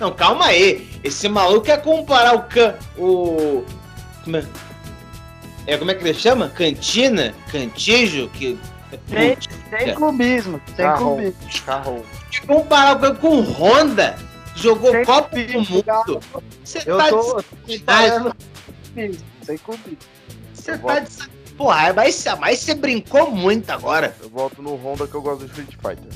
Não, 0.00 0.12
calma 0.12 0.46
aí. 0.46 0.88
Esse 1.02 1.28
maluco 1.28 1.66
quer 1.66 1.82
comparar 1.82 2.34
o 2.34 2.42
can... 2.44 2.74
o 2.96 3.64
como 4.24 4.36
é... 4.36 4.44
é 5.66 5.76
como 5.76 5.90
é 5.90 5.94
que 5.94 6.04
ele 6.04 6.14
chama? 6.14 6.48
Cantina, 6.50 7.34
cantijo, 7.50 8.28
que 8.30 8.58
Sem, 9.08 9.36
sem 9.70 9.94
clubismo, 9.94 10.60
sem 10.68 10.76
Carrão. 10.76 11.14
clubismo. 11.16 11.40
Carrão. 11.64 12.02
Quer 12.30 12.46
comparar 12.46 12.96
o 12.96 13.00
can 13.00 13.14
com 13.16 13.40
Honda, 13.40 14.16
jogou 14.54 14.92
Sem 14.92 15.04
Copa 15.04 15.36
do. 15.36 15.70
Mundo. 15.70 16.20
Você 16.64 16.82
Eu 16.86 16.96
tá 16.98 17.08
tô 17.08 17.42
de 17.66 17.78
clubismo, 17.80 18.34
sem 19.42 19.58
clubismo. 19.58 19.98
você 20.54 20.78
tá 20.78 20.98
de 21.00 21.10
sa- 21.10 21.26
Porra, 21.56 21.92
mas, 21.92 22.24
mas 22.38 22.60
você 22.60 22.72
brincou 22.74 23.32
muito 23.32 23.68
agora. 23.70 24.14
Eu 24.22 24.28
voto 24.30 24.62
no 24.62 24.76
Honda 24.76 25.08
que 25.08 25.14
eu 25.16 25.22
gosto 25.22 25.44
do 25.44 25.46
Street 25.46 25.70
Fighter. 25.82 26.06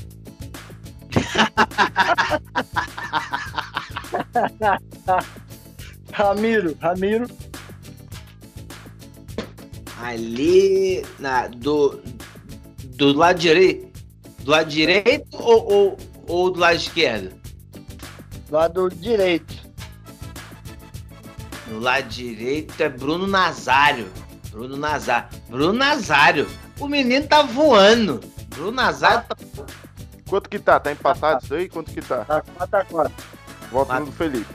Ramiro, 6.11 6.77
Ramiro, 6.79 7.27
Ali 10.01 11.05
na 11.17 11.47
do 11.47 12.01
do 12.83 13.13
lado 13.13 13.39
direito, 13.39 13.99
do 14.39 14.51
lado 14.51 14.69
direito 14.69 15.25
ou, 15.33 15.71
ou, 15.71 15.97
ou 16.27 16.51
do 16.51 16.59
lado 16.59 16.75
esquerdo? 16.75 17.43
lado 18.53 18.89
direito. 18.89 19.63
No 21.67 21.79
lado 21.79 22.07
direito 22.07 22.79
é 22.81 22.89
Bruno 22.89 23.25
Nazário. 23.25 24.07
Bruno 24.51 24.77
Nazário. 24.77 25.29
Bruno 25.49 25.73
Nazário. 25.73 26.47
O 26.79 26.87
menino 26.87 27.25
tá 27.25 27.41
voando. 27.41 28.21
Bruno 28.49 28.71
Nazário 28.71 29.25
tá... 29.27 29.35
Quanto 30.29 30.49
que 30.49 30.59
tá? 30.59 30.79
Tá 30.79 30.91
empatado 30.91 31.43
isso 31.43 31.53
aí? 31.55 31.67
Quanto 31.67 31.91
que 31.91 32.01
tá? 32.01 32.25
Tá 32.25 32.43
4x4. 32.59 33.11
Voto 33.73 33.91
no 33.93 34.05
do 34.05 34.11
Felipe. 34.11 34.45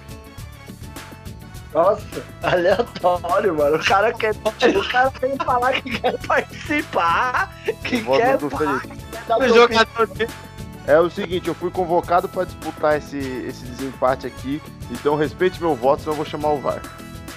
Nossa, 1.74 2.24
aleatório, 2.42 3.54
mano. 3.56 3.76
O 3.76 3.84
cara 3.84 4.12
quer. 4.12 4.34
O 4.74 4.88
cara 4.88 5.12
vem 5.20 5.36
falar 5.36 5.72
que 5.82 5.98
quer 5.98 6.16
participar, 6.26 7.52
que 7.84 8.00
Voto 8.00 8.18
quer. 8.20 8.38
do 8.38 8.48
Felipe. 8.48 8.98
O 9.28 9.48
jogador. 9.48 10.08
É 10.86 10.98
o 10.98 11.10
seguinte, 11.10 11.48
eu 11.48 11.54
fui 11.54 11.70
convocado 11.70 12.28
pra 12.28 12.44
disputar 12.44 12.96
esse, 12.96 13.18
esse 13.18 13.62
desempate 13.66 14.26
aqui, 14.26 14.62
então 14.90 15.16
respeite 15.16 15.60
meu 15.60 15.74
voto, 15.74 16.00
senão 16.00 16.14
eu 16.14 16.16
vou 16.16 16.24
chamar 16.24 16.52
o 16.52 16.60
VAR. 16.60 16.80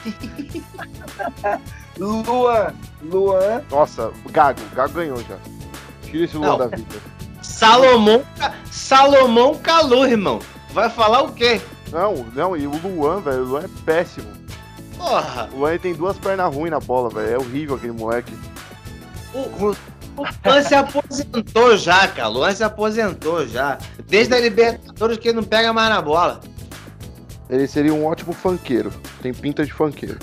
Luan, 1.97 2.73
Luan, 3.01 3.61
Nossa, 3.69 4.11
Gago, 4.31 4.61
Gago 4.73 4.93
ganhou 4.93 5.17
já. 5.23 5.35
Tira 6.03 6.23
esse 6.23 6.37
Luan 6.37 6.47
Não. 6.47 6.57
da 6.59 6.67
vida. 6.67 6.95
Salomão, 7.41 8.23
Salomão 8.71 9.55
Calu, 9.55 10.05
irmão. 10.05 10.39
Vai 10.71 10.89
falar 10.89 11.23
o 11.23 11.33
quê? 11.33 11.59
Não, 11.91 12.23
não, 12.33 12.55
e 12.55 12.65
o 12.65 12.71
Luan, 12.71 13.19
velho, 13.19 13.43
o 13.43 13.45
Luan 13.45 13.63
é 13.63 13.69
péssimo. 13.85 14.27
Porra. 14.97 15.49
O 15.51 15.59
Luan 15.59 15.77
tem 15.77 15.93
duas 15.93 16.17
pernas 16.17 16.53
ruins 16.53 16.71
na 16.71 16.79
bola, 16.79 17.09
velho. 17.09 17.29
É 17.29 17.37
horrível 17.37 17.75
aquele 17.75 17.91
moleque. 17.91 18.33
O, 19.33 19.39
o, 19.39 19.71
o 20.17 20.25
Luan 20.45 20.63
se 20.63 20.75
aposentou 20.75 21.75
já, 21.75 22.07
cara. 22.07 22.29
O 22.29 22.33
Luan 22.33 22.53
se 22.53 22.63
aposentou 22.63 23.45
já. 23.45 23.77
Desde 24.07 24.33
a 24.33 24.39
Libertadores 24.39 25.17
que 25.17 25.29
ele 25.29 25.37
não 25.37 25.43
pega 25.43 25.73
mais 25.73 25.89
na 25.89 26.01
bola. 26.01 26.39
Ele 27.49 27.67
seria 27.67 27.93
um 27.93 28.05
ótimo 28.05 28.31
funkeiro. 28.31 28.91
Tem 29.21 29.33
pinta 29.33 29.65
de 29.65 29.73
funkeiro. 29.73 30.19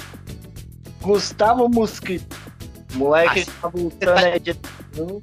Gustavo 1.03 1.69
Mosquito. 1.69 2.37
Moleque 2.95 3.41
Ah, 3.41 3.45
que 3.45 3.51
tá 3.51 3.69
voltando 3.69 4.19
aí 4.19 4.41
de. 4.41 4.57
Você 4.93 5.21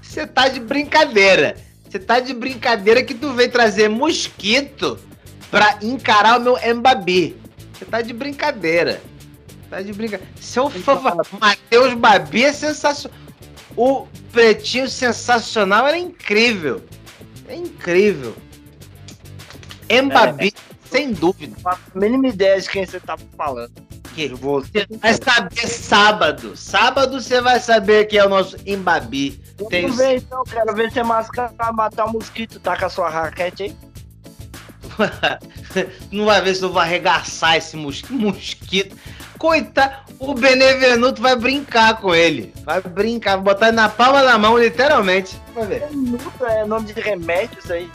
Você 0.00 0.26
tá 0.26 0.48
de 0.48 0.60
brincadeira. 0.60 1.56
Você 1.88 1.98
tá 1.98 2.20
de 2.20 2.32
brincadeira 2.32 3.02
que 3.02 3.14
tu 3.14 3.32
veio 3.32 3.50
trazer 3.50 3.88
mosquito 3.88 4.98
pra 5.50 5.78
encarar 5.82 6.38
o 6.38 6.42
meu 6.42 6.56
Mbabi. 6.76 7.36
Você 7.72 7.84
tá 7.84 8.02
de 8.02 8.12
brincadeira. 8.12 9.00
Tá 9.70 9.80
de 9.80 9.92
brincadeira. 9.92 10.32
Seu 10.40 10.70
favor, 10.70 11.26
Matheus 11.40 11.94
Babi 11.94 12.44
é 12.44 12.52
sensacional. 12.52 13.18
O 13.76 14.06
pretinho 14.32 14.88
sensacional 14.88 15.86
era 15.86 15.96
incrível. 15.96 16.82
É 17.46 17.54
incrível. 17.54 18.34
Mbabi, 19.90 20.52
sem 20.90 21.12
dúvida. 21.12 21.56
Faço 21.62 21.80
a 21.94 21.98
mínima 21.98 22.28
ideia 22.28 22.60
de 22.60 22.68
quem 22.68 22.84
você 22.84 22.98
tá 22.98 23.16
falando. 23.36 23.72
Que 24.14 24.28
você 24.28 24.86
vai 25.00 25.14
saber 25.14 25.68
sábado. 25.68 26.56
Sábado 26.56 27.20
você 27.20 27.40
vai 27.40 27.60
saber 27.60 28.06
que 28.06 28.18
é 28.18 28.26
o 28.26 28.28
nosso 28.28 28.56
Mbabi. 28.66 29.40
Tem 29.70 29.82
Vamos 29.82 29.96
ver 29.96 30.16
então, 30.16 30.42
quero 30.44 30.74
ver 30.74 30.90
você 30.90 31.02
mascar 31.02 31.52
matar 31.72 32.06
o 32.06 32.12
mosquito. 32.12 32.58
Tá 32.58 32.76
com 32.76 32.86
a 32.86 32.88
sua 32.88 33.08
raquete 33.08 33.62
aí? 33.62 33.76
não 36.10 36.24
vai 36.24 36.40
ver 36.42 36.54
se 36.54 36.62
eu 36.62 36.72
vou 36.72 36.80
arregaçar 36.80 37.56
esse 37.56 37.76
mos- 37.76 38.02
mosquito. 38.10 38.96
Coitado, 39.38 39.94
o 40.18 40.34
Benevenuto 40.34 41.22
vai 41.22 41.36
brincar 41.36 42.00
com 42.00 42.14
ele. 42.14 42.52
Vai 42.64 42.80
brincar, 42.80 43.36
vai 43.36 43.44
botar 43.54 43.68
ele 43.68 43.76
na 43.76 43.88
palma 43.88 44.22
da 44.22 44.36
mão, 44.36 44.58
literalmente. 44.58 45.40
Vai 45.54 45.66
ver. 45.66 45.80
Benevenuto 45.88 46.44
é 46.44 46.64
nome 46.66 46.92
de 46.92 47.00
remédio 47.00 47.58
isso 47.58 47.72
aí. 47.72 47.90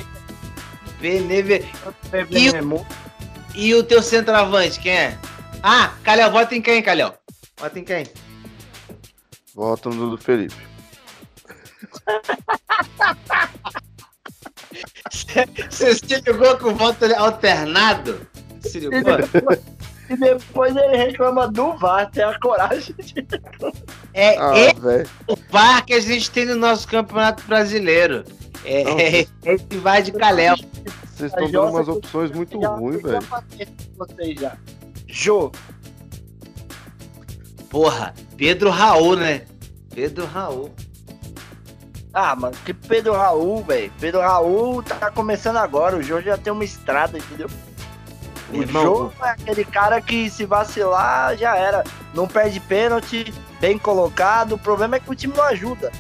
Beneve... 1.00 1.66
Benevenuto. 2.10 2.86
E 3.56 3.76
o 3.76 3.84
teu 3.84 4.02
centroavante, 4.02 4.80
quem 4.80 4.94
é? 4.94 5.18
Ah, 5.62 5.94
Calhau, 6.04 6.32
vota 6.32 6.56
em 6.56 6.62
quem, 6.62 6.82
Calhau? 6.82 7.16
Vota 7.58 7.78
em 7.80 7.84
quem? 7.84 8.06
Volta 9.54 9.90
no 9.90 10.10
do 10.12 10.18
Felipe. 10.18 10.56
Você 15.70 15.96
se 15.96 16.22
ligou 16.26 16.58
com 16.58 16.74
voto 16.74 17.06
alternado? 17.18 18.26
Se 18.62 18.78
E 18.78 18.82
ligou? 18.82 19.18
depois, 19.18 19.60
e 20.10 20.18
depois 20.18 20.76
ele 20.76 20.98
reclama 20.98 21.48
do 21.48 21.74
VAR, 21.78 22.10
tem 22.12 22.24
a 22.24 22.38
coragem 22.40 22.96
de. 22.98 23.26
É, 24.14 24.38
Ah, 24.38 24.54
é 24.58 25.04
o 25.28 25.36
VAR 25.50 25.86
que 25.86 25.94
a 25.94 26.00
gente 26.00 26.30
tem 26.32 26.46
no 26.46 26.56
nosso 26.56 26.88
campeonato 26.88 27.44
brasileiro. 27.44 28.24
É, 28.66 28.84
Não, 28.84 29.00
é, 29.00 29.26
esse 29.46 29.78
VAR 29.82 30.02
de 30.02 30.12
Calhau. 30.12 30.56
Vocês 31.16 31.32
estão 31.32 31.52
dando 31.52 31.70
umas 31.72 31.88
opções 31.88 32.32
muito 32.32 32.60
ruins, 32.60 33.02
velho. 33.02 33.20
Vocês 33.98 34.40
já. 34.40 34.58
Jô, 35.08 35.52
Porra, 37.70 38.14
Pedro 38.38 38.70
Raul, 38.70 39.16
né? 39.16 39.42
Pedro 39.94 40.26
Raul. 40.28 40.70
Ah, 42.14 42.36
mano, 42.36 42.56
que 42.64 42.74
Pedro 42.74 43.14
Raul, 43.14 43.64
velho. 43.64 43.92
Pedro 44.00 44.22
Raul 44.22 44.84
tá 44.84 45.10
começando 45.10 45.58
agora. 45.58 45.98
O 45.98 46.04
Jô 46.04 46.22
já 46.22 46.38
tem 46.38 46.54
uma 46.54 46.64
estrada, 46.64 47.18
entendeu? 47.18 47.50
O 48.52 48.58
Irmão, 48.58 48.84
Jô 48.84 49.12
é 49.24 49.30
aquele 49.30 49.66
cara 49.66 50.00
que 50.00 50.30
se 50.30 50.46
vacilar, 50.46 51.36
já 51.36 51.56
era. 51.58 51.84
Não 52.14 52.28
perde 52.28 52.60
pênalti, 52.60 53.34
bem 53.60 53.80
colocado. 53.80 54.54
O 54.54 54.60
problema 54.60 54.98
é 54.98 55.00
que 55.00 55.10
o 55.10 55.16
time 55.16 55.34
não 55.36 55.44
ajuda. 55.46 55.92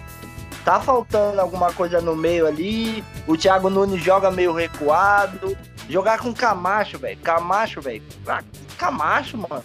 Tá 0.63 0.79
faltando 0.79 1.41
alguma 1.41 1.73
coisa 1.73 1.99
no 1.99 2.15
meio 2.15 2.45
ali. 2.45 3.03
O 3.27 3.35
Thiago 3.35 3.71
Nunes 3.71 4.03
joga 4.03 4.29
meio 4.29 4.53
recuado. 4.53 5.57
Jogar 5.89 6.19
com 6.19 6.31
Camacho, 6.31 6.99
velho. 6.99 7.17
Camacho, 7.21 7.81
velho. 7.81 8.03
Ah, 8.27 8.43
Camacho, 8.77 9.35
mano. 9.35 9.63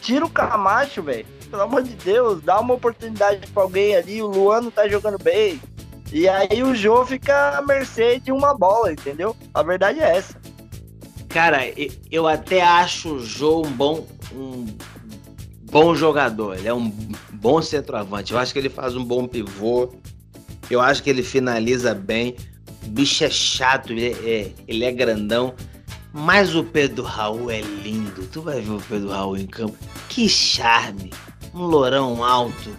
Tira 0.00 0.24
o 0.24 0.28
Camacho, 0.28 1.02
velho. 1.02 1.24
Pelo 1.48 1.62
amor 1.62 1.82
de 1.84 1.94
Deus, 1.94 2.42
dá 2.42 2.58
uma 2.58 2.74
oportunidade 2.74 3.46
pra 3.46 3.62
alguém 3.62 3.94
ali. 3.94 4.20
O 4.20 4.26
Luano 4.26 4.72
tá 4.72 4.88
jogando 4.88 5.22
bem. 5.22 5.62
E 6.14 6.28
aí 6.28 6.62
o 6.62 6.76
Jô 6.76 7.04
fica 7.04 7.58
à 7.58 7.62
mercê 7.62 8.20
de 8.20 8.30
uma 8.30 8.56
bola, 8.56 8.92
entendeu? 8.92 9.36
A 9.52 9.64
verdade 9.64 9.98
é 9.98 10.16
essa. 10.16 10.40
Cara, 11.28 11.62
eu 12.08 12.28
até 12.28 12.62
acho 12.62 13.16
o 13.16 13.20
Jô 13.20 13.66
um 13.66 13.70
bom, 13.72 14.06
um 14.32 14.64
bom 15.62 15.92
jogador. 15.92 16.56
Ele 16.56 16.68
é 16.68 16.72
um 16.72 16.88
bom 17.32 17.60
centroavante. 17.60 18.32
Eu 18.32 18.38
acho 18.38 18.52
que 18.52 18.60
ele 18.60 18.68
faz 18.68 18.94
um 18.94 19.04
bom 19.04 19.26
pivô. 19.26 19.92
Eu 20.70 20.80
acho 20.80 21.02
que 21.02 21.10
ele 21.10 21.24
finaliza 21.24 21.92
bem. 21.92 22.36
O 22.86 22.90
bicho 22.90 23.24
é 23.24 23.30
chato, 23.30 23.92
ele 23.92 24.12
é, 24.24 24.52
ele 24.68 24.84
é 24.84 24.92
grandão. 24.92 25.52
Mas 26.12 26.54
o 26.54 26.62
Pedro 26.62 27.02
Raul 27.02 27.50
é 27.50 27.60
lindo. 27.60 28.24
Tu 28.28 28.40
vai 28.40 28.60
ver 28.60 28.70
o 28.70 28.80
Pedro 28.80 29.08
Raul 29.08 29.36
em 29.36 29.48
campo. 29.48 29.76
Que 30.08 30.28
charme. 30.28 31.12
Um 31.52 31.64
lourão 31.64 32.22
alto, 32.22 32.70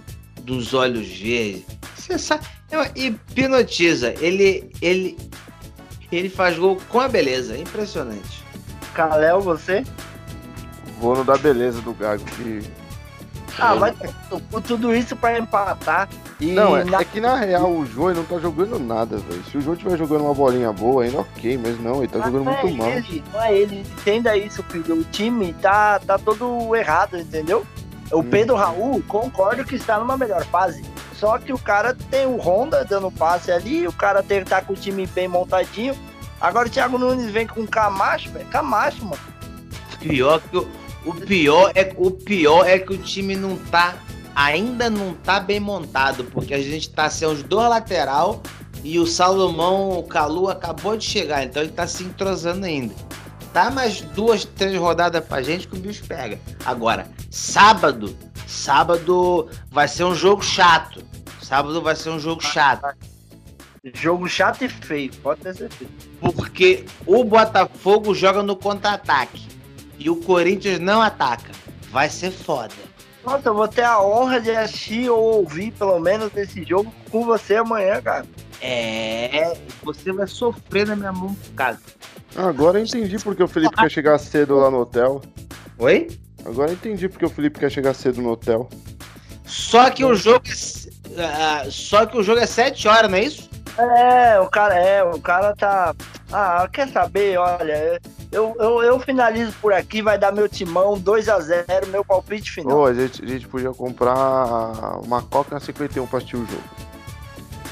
dos 0.43 0.73
olhos 0.73 1.05
verdes. 1.05 1.65
Você 1.97 2.17
sabe. 2.17 2.54
E 2.95 3.05
hipnotiza. 3.05 4.13
Ele, 4.19 4.69
ele, 4.81 5.17
ele 6.11 6.29
faz 6.29 6.57
gol 6.57 6.77
com 6.89 6.99
a 6.99 7.07
beleza. 7.07 7.57
Impressionante. 7.57 8.43
Caléu, 8.93 9.41
você? 9.41 9.83
Vou 10.99 11.15
no 11.15 11.23
da 11.23 11.37
beleza 11.37 11.81
do 11.81 11.93
Gago. 11.93 12.23
Que... 12.23 12.61
Ah, 13.57 13.73
vai 13.75 13.93
tudo 14.67 14.93
isso 14.93 15.15
pra 15.15 15.37
empatar. 15.37 16.09
E 16.41 16.47
Não, 16.51 16.75
é, 16.75 16.83
na- 16.83 16.99
é 16.99 17.05
que 17.05 17.21
na 17.21 17.35
real 17.37 17.71
o 17.71 17.85
Jô 17.85 18.09
ele 18.09 18.19
não 18.19 18.25
tá 18.25 18.37
jogando 18.39 18.77
nada, 18.77 19.17
velho. 19.17 19.41
Se 19.49 19.57
o 19.57 19.61
Jô 19.61 19.73
estiver 19.73 19.97
jogando 19.97 20.25
uma 20.25 20.33
bolinha 20.33 20.73
boa, 20.73 21.03
ainda 21.05 21.19
ok, 21.19 21.57
mas 21.57 21.79
não, 21.79 21.99
ele 21.99 22.09
tá 22.09 22.19
Mas 22.19 22.27
jogando 22.31 22.45
não 22.45 22.53
muito 22.61 22.67
é 22.67 22.77
mal. 22.77 22.89
Ele, 22.89 23.23
não 23.31 23.41
é 23.41 23.57
ele, 23.57 23.79
entenda 23.79 24.35
isso, 24.35 24.61
filho. 24.63 24.95
O 24.99 25.03
time 25.05 25.53
tá, 25.61 25.99
tá 25.99 26.17
todo 26.17 26.75
errado, 26.75 27.17
entendeu? 27.17 27.65
O 28.11 28.19
Hum. 28.19 28.23
Pedro 28.29 28.55
Raul, 28.55 29.01
concordo 29.07 29.63
que 29.63 29.75
está 29.75 29.97
numa 29.99 30.17
melhor 30.17 30.43
fase. 30.47 30.83
Só 31.19 31.37
que 31.37 31.53
o 31.53 31.57
cara 31.57 31.95
tem 32.09 32.25
o 32.25 32.37
Honda 32.37 32.83
dando 32.83 33.09
passe 33.09 33.51
ali, 33.51 33.87
o 33.87 33.93
cara 33.93 34.21
tem 34.21 34.43
tá 34.43 34.61
com 34.61 34.73
o 34.73 34.75
time 34.75 35.07
bem 35.07 35.27
montadinho. 35.27 35.95
Agora 36.39 36.67
o 36.67 36.71
Thiago 36.71 36.97
Nunes 36.97 37.31
vem 37.31 37.47
com 37.47 37.61
o 37.61 37.67
Camacho, 37.67 38.29
velho. 38.31 38.45
Camacho, 38.47 39.05
mano. 39.05 39.21
Pior 39.99 40.41
que 40.41 40.57
o, 40.57 40.67
o 41.05 41.13
pior 41.13 41.71
é 41.73 41.93
o 41.97 42.11
pior 42.11 42.67
é 42.67 42.77
que 42.77 42.93
o 42.93 42.97
time 42.97 43.35
não 43.35 43.55
tá 43.57 43.95
ainda 44.35 44.89
não 44.89 45.13
tá 45.13 45.39
bem 45.39 45.59
montado, 45.59 46.25
porque 46.25 46.53
a 46.53 46.61
gente 46.61 46.89
tá 46.89 47.09
sem 47.09 47.27
os 47.27 47.41
dois 47.41 47.69
lateral 47.69 48.43
e 48.83 48.99
o 48.99 49.07
Salomão, 49.07 49.97
o 49.97 50.03
Calu 50.03 50.49
acabou 50.49 50.97
de 50.97 51.05
chegar, 51.05 51.43
então 51.43 51.63
ele 51.63 51.71
tá 51.71 51.87
se 51.87 52.03
entrosando 52.03 52.65
ainda. 52.65 52.93
Dá 53.55 53.71
mais 53.71 54.01
duas, 54.01 54.43
três 54.43 54.77
rodadas 54.77 55.23
pra 55.23 55.41
gente 55.41 55.65
que 55.65 55.77
o 55.77 55.79
bicho 55.79 56.03
pega. 56.03 56.37
Agora, 56.65 57.07
sábado, 57.31 58.13
sábado 58.45 59.49
vai 59.71 59.87
ser 59.87 60.03
um 60.03 60.13
jogo 60.13 60.43
chato. 60.43 61.01
Sábado 61.41 61.81
vai 61.81 61.95
ser 61.95 62.09
um 62.09 62.19
jogo 62.19 62.43
chato. 62.43 62.93
Jogo 63.93 64.27
chato 64.27 64.65
e 64.65 64.67
feio, 64.67 65.09
pode 65.23 65.39
ter 65.39 65.55
certeza. 65.55 65.89
Porque 66.19 66.83
o 67.05 67.23
Botafogo 67.23 68.13
joga 68.13 68.43
no 68.43 68.57
contra-ataque 68.57 69.47
e 69.97 70.09
o 70.09 70.17
Corinthians 70.17 70.81
não 70.81 71.01
ataca. 71.01 71.53
Vai 71.91 72.09
ser 72.09 72.31
foda. 72.31 72.75
Nossa, 73.23 73.47
eu 73.47 73.55
vou 73.55 73.69
ter 73.69 73.83
a 73.83 74.01
honra 74.01 74.41
de 74.41 74.51
assistir 74.51 75.09
ou 75.09 75.37
ouvir, 75.37 75.71
pelo 75.71 75.97
menos, 75.97 76.35
esse 76.35 76.61
jogo 76.65 76.93
com 77.09 77.23
você 77.23 77.55
amanhã, 77.55 78.01
cara. 78.01 78.25
É, 78.61 79.57
você 79.83 80.11
vai 80.11 80.27
sofrer 80.27 80.87
na 80.87 80.95
minha 80.95 81.11
mão, 81.11 81.35
cara. 81.55 81.79
Agora 82.35 82.79
eu 82.79 82.83
entendi 82.83 83.17
porque 83.17 83.43
o 83.43 83.47
Felipe 83.47 83.75
quer 83.75 83.89
chegar 83.89 84.17
cedo 84.17 84.57
lá 84.57 84.69
no 84.69 84.79
hotel. 84.79 85.21
Oi? 85.77 86.07
Agora 86.45 86.71
eu 86.71 86.75
entendi 86.75 87.07
porque 87.07 87.25
o 87.25 87.29
Felipe 87.29 87.59
quer 87.59 87.71
chegar 87.71 87.93
cedo 87.93 88.21
no 88.21 88.31
hotel. 88.31 88.69
Só 89.45 89.89
que 89.89 90.03
o 90.03 90.15
jogo 90.15 90.45
é, 91.17 91.23
ah, 91.23 91.65
só 91.69 92.05
que 92.05 92.17
o 92.17 92.23
jogo 92.23 92.39
é 92.39 92.45
7 92.45 92.87
horas, 92.87 93.09
não 93.09 93.17
é 93.17 93.23
isso? 93.23 93.49
É, 93.77 94.39
o 94.39 94.47
cara 94.47 94.75
é, 94.75 95.03
o 95.03 95.19
cara 95.19 95.55
tá. 95.55 95.93
Ah, 96.31 96.67
quer 96.71 96.87
saber? 96.89 97.37
Olha, 97.37 97.99
eu, 98.31 98.55
eu, 98.59 98.83
eu 98.83 98.99
finalizo 98.99 99.53
por 99.61 99.73
aqui, 99.73 100.01
vai 100.01 100.17
dar 100.17 100.31
meu 100.31 100.47
timão 100.47 100.97
2 100.97 101.29
a 101.29 101.39
0 101.39 101.87
meu 101.87 102.03
palpite 102.03 102.51
final. 102.51 102.79
Ô, 102.79 102.85
a 102.85 102.93
gente, 102.93 103.23
a 103.23 103.27
gente 103.27 103.47
podia 103.47 103.71
comprar 103.71 104.97
uma 105.03 105.21
Coca 105.21 105.59
51 105.59 106.07
pra 106.07 106.17
assistir 106.17 106.37
o 106.37 106.45
jogo. 106.45 106.63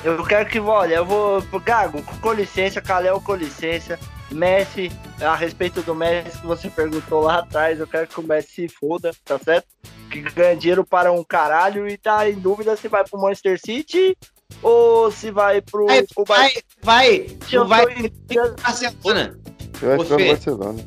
Eu 0.03 0.23
quero 0.25 0.49
que, 0.49 0.59
olha, 0.59 0.95
eu 0.95 1.05
vou. 1.05 1.41
Gago, 1.63 2.01
com 2.21 2.33
licença, 2.33 2.81
Calel, 2.81 3.21
com 3.21 3.35
licença. 3.35 3.97
Messi, 4.31 4.91
a 5.21 5.35
respeito 5.35 5.81
do 5.83 5.93
Messi 5.93 6.39
que 6.39 6.47
você 6.47 6.67
perguntou 6.69 7.21
lá 7.21 7.39
atrás, 7.39 7.79
eu 7.79 7.85
quero 7.87 8.07
que 8.07 8.19
o 8.19 8.23
Messi 8.23 8.51
se 8.51 8.67
foda, 8.67 9.11
tá 9.23 9.37
certo? 9.37 9.67
Que 10.09 10.21
ganha 10.21 10.55
dinheiro 10.55 10.83
para 10.83 11.11
um 11.11 11.23
caralho 11.23 11.87
e 11.87 11.97
tá 11.97 12.27
em 12.27 12.33
dúvida 12.33 12.75
se 12.75 12.87
vai 12.87 13.03
pro 13.03 13.19
Manchester 13.21 13.59
City 13.63 14.17
ou 14.61 15.11
se 15.11 15.29
vai 15.29 15.61
pro. 15.61 15.85
Vai, 15.85 16.03
pro 16.03 16.23
vai, 16.25 16.51
vai, 16.81 17.27
Eu 17.51 17.67
vai 17.67 17.85
em- 17.93 18.09
pro 18.09 18.55
Barcelona. 18.61 19.37
Vai 19.79 19.97
Ô, 19.97 20.03
ficar 20.03 20.13
no 20.13 20.19
Fê. 20.19 20.27
Barcelona. 20.29 20.85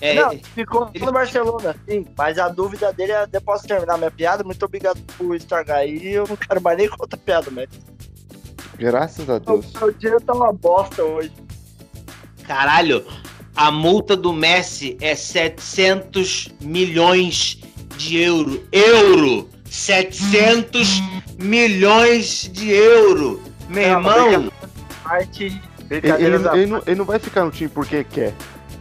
É, 0.00 0.14
Não, 0.14 0.30
ficou 0.54 0.90
ele- 0.94 1.04
no 1.06 1.12
Barcelona, 1.12 1.74
sim. 1.88 2.06
Mas 2.16 2.38
a 2.38 2.48
dúvida 2.48 2.92
dele 2.92 3.12
é. 3.12 3.26
Eu 3.32 3.40
posso 3.40 3.66
terminar 3.66 3.96
minha 3.98 4.10
piada? 4.10 4.44
Muito 4.44 4.62
obrigado 4.64 5.00
por 5.16 5.34
estragar 5.34 5.78
aí. 5.78 6.12
Eu 6.12 6.26
não 6.28 6.36
quero 6.36 6.60
mais 6.60 6.76
nem 6.78 6.88
contar 6.90 7.16
piada, 7.16 7.50
Messi. 7.50 7.80
Graças 8.78 9.28
a 9.28 9.34
O 9.36 9.40
Deus. 9.40 9.72
meu 9.74 9.92
dia 9.92 10.20
tá 10.20 10.32
uma 10.32 10.52
bosta 10.52 11.02
hoje. 11.02 11.32
Caralho, 12.46 13.04
a 13.56 13.70
multa 13.70 14.16
do 14.16 14.32
Messi 14.32 14.96
é 15.00 15.14
700 15.14 16.48
milhões 16.60 17.60
de 17.96 18.18
euro. 18.22 18.66
Euro! 18.72 19.48
700 19.66 21.02
milhões 21.38 22.48
de 22.52 22.70
euro! 22.70 23.42
Meu 23.68 23.82
É, 23.82 23.88
irmão, 23.90 24.52
Parte, 25.02 25.60
Ele, 25.90 26.08
ele- 26.10 26.38
não, 26.66 26.82
ele 26.86 26.94
não 26.96 27.04
vai 27.04 27.18
ficar 27.18 27.44
no 27.44 27.50
time 27.50 27.68
porque 27.68 28.04
quer. 28.04 28.34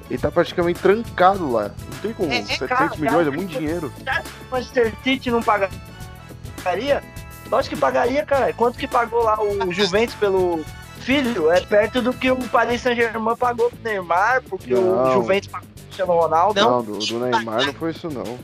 Ele 0.09 0.19
tá 0.19 0.29
praticamente 0.31 0.79
trancado 0.79 1.49
lá. 1.51 1.63
Não 1.91 1.97
tem 2.01 2.13
como. 2.13 2.31
É, 2.31 2.37
é 2.37 2.43
700 2.43 2.67
caro, 2.67 2.97
milhões 2.97 3.17
cara. 3.25 3.27
é 3.27 3.31
muito 3.31 3.49
dinheiro. 3.57 3.91
o 3.99 4.51
Manchester 4.51 4.93
City 5.03 5.31
não 5.31 5.41
pagaria? 5.41 7.01
Lógico 7.49 7.75
que 7.75 7.81
pagaria, 7.81 8.25
cara. 8.25 8.51
Quanto 8.53 8.77
que 8.77 8.87
pagou 8.87 9.23
lá 9.23 9.37
o 9.41 9.71
Juventus 9.73 10.15
pelo 10.15 10.63
filho? 10.99 11.51
É 11.51 11.61
perto 11.61 12.01
do 12.01 12.13
que 12.13 12.29
o 12.31 12.37
Paris 12.49 12.81
Saint-Germain 12.81 13.35
pagou 13.35 13.69
pro 13.69 13.79
Neymar, 13.83 14.43
porque 14.43 14.73
Não. 14.73 15.09
o 15.09 15.13
Juventus 15.13 15.47
pagou 15.49 15.67
pro 15.67 15.83
Cristiano 15.85 16.13
Ronaldo. 16.13 16.59
Não, 16.61 16.83
do, 16.83 16.97
do 16.99 17.19
Neymar 17.19 17.65
não 17.65 17.73
foi 17.73 17.91
isso, 17.91 18.09
não. 18.09 18.37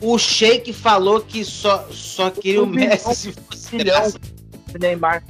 o 0.00 0.18
Sheik 0.18 0.72
falou 0.72 1.20
que 1.20 1.44
só, 1.44 1.86
só 1.90 2.30
queria 2.30 2.62
o 2.62 2.66
bilhão, 2.66 2.88
Messi 2.88 3.14
se 3.14 3.32
fosse. 3.32 3.76
O 4.74 4.78
Neymar. 4.78 5.22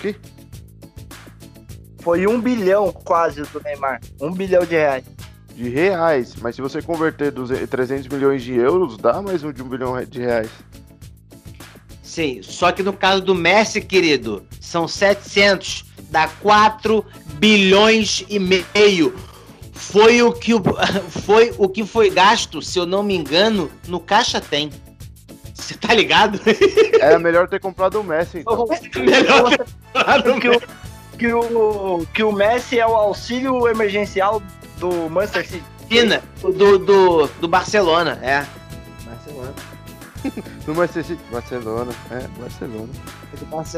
Que? 0.00 0.16
Foi 2.00 2.26
um 2.26 2.40
bilhão 2.40 2.92
quase 2.92 3.42
do 3.42 3.60
Neymar. 3.62 4.00
Um 4.20 4.32
bilhão 4.32 4.64
de 4.64 4.74
reais. 4.74 5.04
De 5.54 5.68
reais. 5.68 6.34
Mas 6.40 6.56
se 6.56 6.62
você 6.62 6.82
converter 6.82 7.30
200 7.30 7.68
300 7.70 8.08
milhões 8.08 8.42
de 8.42 8.54
euros, 8.54 8.96
dá 8.96 9.22
mais 9.22 9.44
um 9.44 9.52
de 9.52 9.62
um 9.62 9.68
bilhão 9.68 10.02
de 10.04 10.20
reais. 10.20 10.50
Sim, 12.12 12.42
só 12.42 12.70
que 12.70 12.82
no 12.82 12.92
caso 12.92 13.22
do 13.22 13.34
Messi, 13.34 13.80
querido, 13.80 14.46
são 14.60 14.86
700, 14.86 15.86
dá 16.10 16.28
4 16.28 17.02
bilhões 17.36 18.22
e 18.28 18.38
meio. 18.38 19.14
Foi 19.72 20.20
o 20.20 20.30
que 20.30 20.52
o, 20.52 20.62
foi 21.24 21.54
o 21.56 21.70
que 21.70 21.86
foi 21.86 22.10
gasto, 22.10 22.60
se 22.60 22.78
eu 22.78 22.84
não 22.84 23.02
me 23.02 23.16
engano, 23.16 23.70
no 23.88 23.98
Caixa 23.98 24.42
Tem. 24.42 24.70
Você 25.54 25.72
tá 25.72 25.94
ligado? 25.94 26.38
Era 27.00 27.18
melhor 27.18 27.48
ter 27.48 27.58
comprado 27.58 27.98
o 27.98 28.04
Messi, 28.04 28.40
então. 28.40 28.66
Melhor 28.94 30.38
que, 30.38 30.48
o, 30.50 30.60
que, 31.16 31.32
o, 31.32 32.06
que 32.12 32.22
o 32.22 32.30
Messi 32.30 32.78
é 32.78 32.86
o 32.86 32.94
auxílio 32.94 33.66
emergencial 33.66 34.42
do 34.76 35.08
Manchester 35.08 35.48
City. 35.48 35.64
China, 35.88 36.22
do, 36.42 36.78
do, 36.78 37.26
do 37.40 37.48
Barcelona, 37.48 38.18
é. 38.22 38.44
Barcelona. 39.06 39.71
No 40.66 40.74
Manchester. 40.74 41.16
Barcelona. 41.30 41.92
É, 42.10 42.26
Barcelona. 42.40 42.88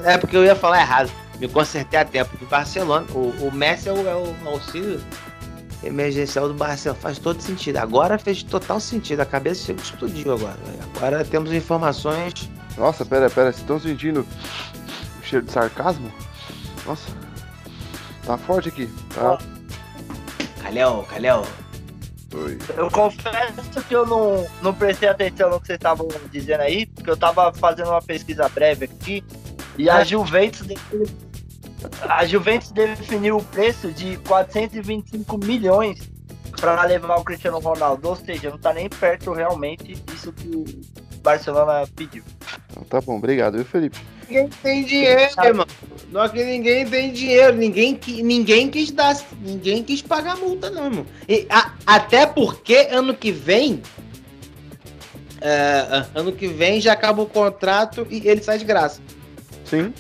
É 0.04 0.18
porque 0.18 0.36
eu 0.36 0.44
ia 0.44 0.54
falar 0.54 0.80
errado. 0.80 1.10
Me 1.38 1.48
consertei 1.48 1.98
a 1.98 2.04
tempo. 2.04 2.36
Do 2.36 2.46
Barcelona. 2.46 3.06
O, 3.12 3.30
o 3.46 3.50
Messi 3.52 3.88
é 3.88 3.92
o, 3.92 4.06
é 4.08 4.14
o 4.14 4.48
auxílio 4.48 5.00
emergencial 5.82 6.48
do 6.48 6.54
Barcelona. 6.54 7.00
Faz 7.00 7.18
todo 7.18 7.40
sentido. 7.40 7.78
Agora 7.78 8.18
fez 8.18 8.42
total 8.42 8.78
sentido. 8.80 9.20
A 9.20 9.26
cabeça 9.26 9.64
chegou- 9.64 9.82
explodiu 9.82 10.32
agora. 10.34 10.58
Agora 10.96 11.24
temos 11.24 11.52
informações. 11.52 12.50
Nossa, 12.76 13.04
pera, 13.04 13.30
pera. 13.30 13.46
Vocês 13.52 13.62
estão 13.62 13.78
sentindo 13.80 14.20
o 14.20 15.26
cheiro 15.26 15.44
de 15.46 15.52
sarcasmo? 15.52 16.12
Nossa. 16.86 17.08
Tá 18.26 18.36
forte 18.38 18.68
aqui. 18.68 18.86
Tá. 19.14 19.38
Calhão, 20.62 21.04
calhão. 21.04 21.44
Oi. 22.34 22.58
Eu 22.76 22.90
confesso 22.90 23.82
que 23.86 23.94
eu 23.94 24.04
não, 24.04 24.44
não 24.60 24.74
prestei 24.74 25.08
atenção 25.08 25.50
no 25.50 25.60
que 25.60 25.68
vocês 25.68 25.76
estavam 25.76 26.08
dizendo 26.32 26.60
aí, 26.62 26.86
porque 26.86 27.08
eu 27.08 27.16
tava 27.16 27.52
fazendo 27.52 27.90
uma 27.90 28.02
pesquisa 28.02 28.48
breve 28.48 28.86
aqui 28.86 29.24
e 29.78 29.88
a 29.88 30.02
Juventus 30.02 30.62
definiu, 30.66 31.06
a 32.02 32.26
Juventus 32.26 32.72
definiu 32.72 33.36
o 33.36 33.44
preço 33.44 33.92
de 33.92 34.16
425 34.18 35.38
milhões 35.38 36.10
para 36.60 36.82
levar 36.84 37.16
o 37.16 37.24
Cristiano 37.24 37.58
Ronaldo, 37.58 38.08
ou 38.08 38.16
seja, 38.16 38.50
não 38.50 38.58
tá 38.58 38.72
nem 38.72 38.88
perto 38.88 39.32
realmente 39.32 39.94
disso 39.94 40.32
que 40.32 40.48
o 40.48 40.64
Barcelona 41.24 41.88
pediu. 41.96 42.22
Então 42.70 42.84
tá 42.84 43.00
bom, 43.00 43.16
obrigado, 43.16 43.54
viu, 43.54 43.64
Felipe? 43.64 43.98
Ninguém 44.28 44.48
tem 44.62 44.84
dinheiro, 44.84 45.32
irmão. 45.42 45.66
Não 46.12 46.22
é 46.24 46.28
que 46.28 46.44
ninguém 46.44 46.86
tem 46.86 47.12
dinheiro. 47.12 47.56
Ninguém, 47.56 47.98
ninguém 48.22 48.70
quis 48.70 48.90
dar. 48.90 49.16
Ninguém 49.40 49.82
quis 49.82 50.00
pagar 50.02 50.32
a 50.32 50.36
multa, 50.36 50.70
não, 50.70 50.84
irmão. 50.84 51.06
E, 51.28 51.46
a- 51.50 51.72
até 51.86 52.26
porque 52.26 52.88
ano 52.90 53.14
que 53.14 53.32
vem. 53.32 53.82
é, 55.40 56.06
ano 56.14 56.32
que 56.32 56.46
vem 56.48 56.80
já 56.80 56.92
acaba 56.92 57.20
o 57.22 57.26
contrato 57.26 58.06
e 58.10 58.26
ele 58.28 58.42
sai 58.42 58.58
de 58.58 58.64
graça. 58.64 59.00
Sim. 59.64 59.92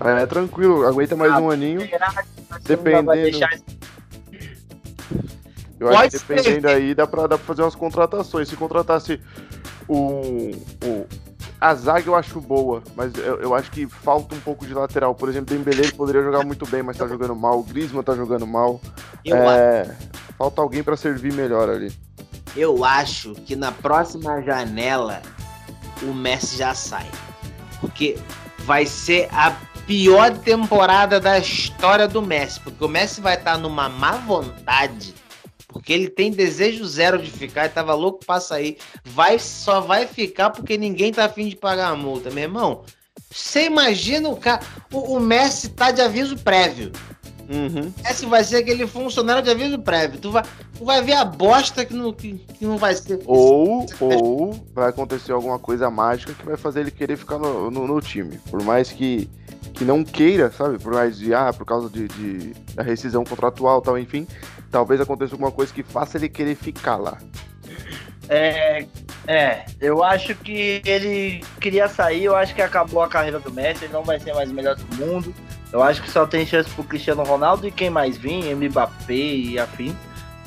É, 0.00 0.26
tranquilo, 0.26 0.86
aguenta 0.86 1.16
mais 1.16 1.32
Ah, 1.32 1.40
um 1.40 1.50
aninho. 1.50 1.80
Será 1.88 2.10
que 2.10 2.18
o 2.18 2.42
Barcelona 2.48 3.12
Dependendo. 3.14 3.46
Eu 5.80 5.88
acho 5.88 5.98
Pode 5.98 6.10
que 6.12 6.18
ser. 6.18 6.34
dependendo 6.36 6.68
aí, 6.68 6.94
dá 6.94 7.06
pra, 7.06 7.22
dá 7.26 7.36
pra 7.36 7.46
fazer 7.46 7.62
umas 7.62 7.74
contratações. 7.74 8.48
Se 8.48 8.56
contratasse 8.56 9.20
o. 9.88 10.50
o 10.84 11.06
a 11.60 11.74
zaga 11.74 12.06
eu 12.06 12.14
acho 12.14 12.40
boa, 12.42 12.82
mas 12.94 13.14
eu, 13.14 13.40
eu 13.40 13.54
acho 13.54 13.70
que 13.70 13.86
falta 13.86 14.34
um 14.34 14.40
pouco 14.40 14.66
de 14.66 14.74
lateral. 14.74 15.14
Por 15.14 15.30
exemplo, 15.30 15.56
Dembele 15.56 15.82
ele 15.82 15.92
poderia 15.92 16.22
jogar 16.22 16.44
muito 16.44 16.66
bem, 16.66 16.82
mas 16.82 16.96
tá 16.98 17.06
jogando 17.06 17.34
mal. 17.34 17.60
O 17.60 17.62
Griezmann 17.62 18.02
tá 18.02 18.14
jogando 18.14 18.46
mal. 18.46 18.78
Eu, 19.24 19.36
É, 19.36 19.96
falta 20.36 20.60
alguém 20.60 20.82
pra 20.82 20.94
servir 20.96 21.32
melhor 21.32 21.70
ali. 21.70 21.90
eu 22.54 22.84
acho 22.84 23.32
que 23.34 23.56
na 23.56 23.72
próxima 23.72 24.42
janela 24.42 25.22
o 26.02 26.12
Messi 26.12 26.58
já 26.58 26.74
sai. 26.74 27.06
Porque 27.80 28.18
vai 28.66 28.84
ser 28.84 29.28
a 29.32 29.52
pior 29.86 30.36
temporada 30.38 31.18
da 31.18 31.38
história 31.38 32.06
do 32.06 32.20
Messi. 32.20 32.60
Porque 32.60 32.84
o 32.84 32.88
Messi 32.88 33.22
vai 33.22 33.36
estar 33.36 33.56
numa 33.56 33.88
má 33.88 34.12
vontade. 34.12 35.14
Porque 35.74 35.92
ele 35.92 36.08
tem 36.08 36.30
desejo 36.30 36.86
zero 36.86 37.20
de 37.20 37.30
ficar 37.30 37.66
e 37.66 37.68
tava 37.68 37.92
louco 37.94 38.24
pra 38.24 38.40
sair. 38.40 38.78
Vai, 39.04 39.38
só 39.38 39.80
vai 39.80 40.06
ficar 40.06 40.48
porque 40.50 40.78
ninguém 40.78 41.12
tá 41.12 41.26
afim 41.26 41.48
de 41.48 41.56
pagar 41.56 41.88
a 41.90 41.96
multa, 41.96 42.30
meu 42.30 42.44
irmão. 42.44 42.82
Você 43.30 43.66
imagina 43.66 44.28
o 44.28 44.36
cara. 44.36 44.62
O, 44.92 45.16
o 45.16 45.20
Messi 45.20 45.68
tá 45.70 45.90
de 45.90 46.00
aviso 46.00 46.38
prévio. 46.38 46.92
Uhum. 47.50 47.92
Messi 48.02 48.24
vai 48.24 48.42
ser 48.42 48.56
aquele 48.58 48.86
funcionário 48.86 49.42
de 49.42 49.50
aviso 49.50 49.78
prévio. 49.80 50.18
Tu 50.20 50.30
vai, 50.30 50.42
tu 50.78 50.84
vai 50.84 51.02
ver 51.02 51.14
a 51.14 51.24
bosta 51.24 51.84
que 51.84 51.92
não, 51.92 52.12
que, 52.12 52.34
que 52.58 52.64
não 52.64 52.78
vai 52.78 52.94
ser. 52.94 53.20
Ou, 53.26 53.84
ou 54.00 54.66
vai 54.72 54.88
acontecer 54.88 55.32
alguma 55.32 55.58
coisa 55.58 55.90
mágica 55.90 56.32
que 56.32 56.46
vai 56.46 56.56
fazer 56.56 56.80
ele 56.80 56.90
querer 56.90 57.16
ficar 57.18 57.38
no, 57.38 57.70
no, 57.70 57.86
no 57.86 58.00
time. 58.00 58.38
Por 58.50 58.62
mais 58.62 58.90
que, 58.90 59.28
que 59.74 59.84
não 59.84 60.02
queira, 60.04 60.50
sabe? 60.50 60.78
Por 60.78 60.94
mais 60.94 61.18
de, 61.18 61.34
ah, 61.34 61.52
por 61.52 61.66
causa 61.66 61.90
de, 61.90 62.08
de- 62.08 62.54
da 62.74 62.82
rescisão 62.82 63.24
contratual 63.24 63.80
e 63.80 63.82
tal, 63.82 63.98
enfim. 63.98 64.26
Talvez 64.74 65.00
aconteça 65.00 65.34
alguma 65.34 65.52
coisa 65.52 65.72
que 65.72 65.84
faça 65.84 66.16
ele 66.18 66.28
querer 66.28 66.56
ficar 66.56 66.96
lá. 66.96 67.16
É, 68.28 68.84
é, 69.24 69.64
eu 69.80 70.02
acho 70.02 70.34
que 70.34 70.82
ele 70.84 71.44
queria 71.60 71.86
sair, 71.86 72.24
eu 72.24 72.34
acho 72.34 72.52
que 72.56 72.60
acabou 72.60 73.00
a 73.00 73.06
carreira 73.08 73.38
do 73.38 73.52
Messi, 73.52 73.84
ele 73.84 73.92
não 73.92 74.02
vai 74.02 74.18
ser 74.18 74.34
mais 74.34 74.50
o 74.50 74.52
melhor 74.52 74.74
do 74.74 74.96
mundo. 74.96 75.32
Eu 75.72 75.80
acho 75.80 76.02
que 76.02 76.10
só 76.10 76.26
tem 76.26 76.44
chance 76.44 76.68
pro 76.70 76.82
Cristiano 76.82 77.22
Ronaldo 77.22 77.68
e 77.68 77.70
quem 77.70 77.88
mais 77.88 78.16
vir, 78.16 78.52
Mbappé 78.56 79.14
e 79.14 79.58
afim. 79.60 79.96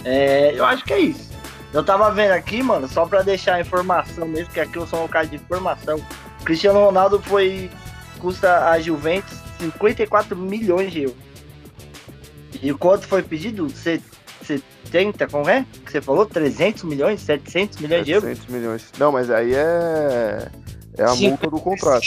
É, 0.04 0.52
eu 0.54 0.66
acho 0.66 0.84
que 0.84 0.92
é 0.92 1.00
isso. 1.00 1.32
Eu 1.72 1.82
tava 1.82 2.12
vendo 2.12 2.32
aqui, 2.34 2.62
mano, 2.62 2.86
só 2.86 3.06
pra 3.06 3.22
deixar 3.22 3.56
a 3.56 3.62
informação 3.62 4.28
mesmo, 4.28 4.52
que 4.52 4.60
aqui 4.60 4.76
eu 4.76 4.86
sou 4.86 5.06
um 5.06 5.08
cara 5.08 5.26
de 5.26 5.38
informação. 5.38 6.06
Cristiano 6.44 6.84
Ronaldo 6.84 7.22
foi. 7.22 7.70
custa 8.20 8.68
a 8.72 8.78
Juventus 8.78 9.38
54 9.58 10.36
milhões 10.36 10.92
de 10.92 11.04
euros. 11.04 11.18
E 12.62 12.74
quanto 12.74 13.08
foi 13.08 13.24
pedido? 13.24 13.70
Cê- 13.70 14.02
70, 14.48 15.28
como 15.28 15.50
é? 15.50 15.66
Que 15.86 15.92
você 15.92 16.02
falou? 16.02 16.26
300 16.26 16.84
milhões? 16.84 17.22
700 17.22 17.80
milhões 17.80 18.06
de 18.06 18.12
euros? 18.12 18.30
700 18.30 18.54
milhões. 18.54 18.86
Não, 18.98 19.12
mas 19.12 19.30
aí 19.30 19.54
é. 19.54 20.50
É 20.98 21.04
a 21.04 21.16
multa 21.16 21.48
do 21.50 21.60
contrato. 21.60 22.06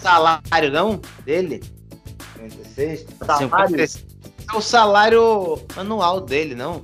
Salário, 0.00 0.70
não? 0.72 1.00
Dele? 1.24 1.62
56? 2.36 3.06
Salário? 3.24 3.48
56. 3.48 4.06
É 4.52 4.56
o 4.56 4.60
salário 4.60 5.60
anual 5.76 6.20
dele, 6.20 6.54
não? 6.54 6.82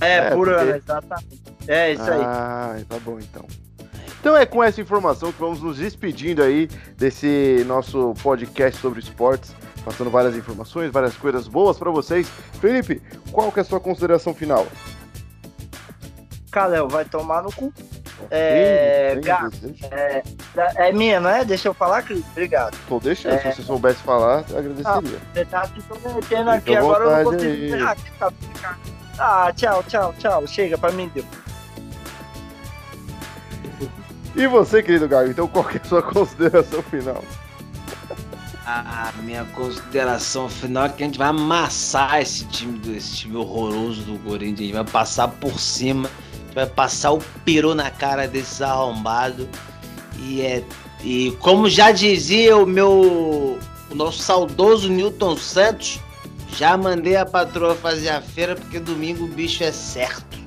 É, 0.00 0.16
É, 0.16 0.30
por 0.30 0.48
porque- 0.48 0.70
exatamente. 0.78 1.42
É 1.68 1.92
isso 1.92 2.02
aí. 2.02 2.20
Ah, 2.22 2.76
tá 2.88 2.98
bom 2.98 3.18
então. 3.18 3.44
Então 4.20 4.36
é 4.36 4.46
com 4.46 4.62
essa 4.62 4.80
informação 4.80 5.30
que 5.32 5.38
vamos 5.38 5.60
nos 5.60 5.76
despedindo 5.78 6.42
aí 6.42 6.68
desse 6.96 7.62
nosso 7.66 8.14
podcast 8.22 8.80
sobre 8.80 9.00
esportes, 9.00 9.54
passando 9.84 10.10
várias 10.10 10.34
informações, 10.36 10.90
várias 10.90 11.14
coisas 11.16 11.46
boas 11.48 11.76
pra 11.78 11.90
vocês. 11.90 12.28
Felipe, 12.60 13.02
qual 13.32 13.52
que 13.52 13.58
é 13.60 13.62
a 13.62 13.64
sua 13.64 13.80
consideração 13.80 14.34
final? 14.34 14.66
Caléo, 16.50 16.88
vai 16.88 17.04
tomar 17.04 17.42
no 17.42 17.52
cu. 17.52 17.72
É, 18.30 19.18
Gá- 19.22 19.48
desejo? 19.48 19.74
É 20.76 20.92
minha, 20.92 21.20
não 21.20 21.28
é? 21.28 21.44
Deixa 21.44 21.68
eu 21.68 21.74
falar, 21.74 22.02
Cris? 22.02 22.24
Obrigado. 22.30 22.76
Tô 22.88 22.98
deixando, 23.00 23.34
É. 23.34 23.38
se 23.38 23.56
você 23.56 23.62
soubesse 23.62 23.98
falar, 24.02 24.38
agradeceria. 24.56 25.18
Você 25.34 25.44
tá 25.44 25.66
se 25.66 25.80
prometendo 25.82 26.48
aqui, 26.50 26.76
agora 26.76 27.04
eu 27.04 27.10
não 27.24 27.32
consigo. 27.32 27.84
Ah, 27.84 27.96
tá, 28.18 28.32
ah, 29.18 29.52
tchau, 29.52 29.82
tchau, 29.88 30.14
tchau. 30.18 30.46
Chega, 30.46 30.78
pra 30.78 30.92
mim 30.92 31.10
deu. 31.12 31.24
E 34.36 34.46
você, 34.46 34.82
querido 34.82 35.06
Gago, 35.08 35.30
então 35.30 35.46
qual 35.46 35.64
que 35.64 35.76
é 35.78 35.80
a 35.80 35.84
sua 35.84 36.02
consideração 36.04 36.82
final? 36.82 37.22
A 38.66 39.12
minha 39.22 39.44
consideração 39.46 40.48
final 40.48 40.86
é 40.86 40.88
que 40.88 41.02
a 41.02 41.06
gente 41.06 41.18
vai 41.18 41.28
amassar 41.28 42.20
esse 42.20 42.46
time, 42.46 42.80
esse 42.96 43.14
time 43.16 43.36
horroroso 43.36 44.02
do 44.02 44.18
Corinthians. 44.20 44.60
A 44.60 44.62
gente 44.62 44.72
vai 44.72 44.84
passar 44.84 45.28
por 45.28 45.60
cima, 45.60 46.10
vai 46.54 46.66
passar 46.66 47.12
o 47.12 47.18
peru 47.44 47.74
na 47.74 47.90
cara 47.90 48.26
desses 48.26 48.62
arrombados. 48.62 49.46
E 50.18 50.40
é 50.40 50.64
E 51.02 51.32
como 51.40 51.68
já 51.68 51.92
dizia 51.92 52.56
o 52.56 52.64
meu 52.64 53.58
o 53.90 53.94
nosso 53.94 54.18
saudoso 54.20 54.88
Newton 54.88 55.36
Santos, 55.36 56.00
já 56.56 56.76
mandei 56.76 57.16
a 57.16 57.26
patroa 57.26 57.74
fazer 57.74 58.08
a 58.08 58.22
feira 58.22 58.56
porque 58.56 58.80
domingo 58.80 59.24
o 59.24 59.28
bicho 59.28 59.62
é 59.62 59.72
certo. 59.72 60.38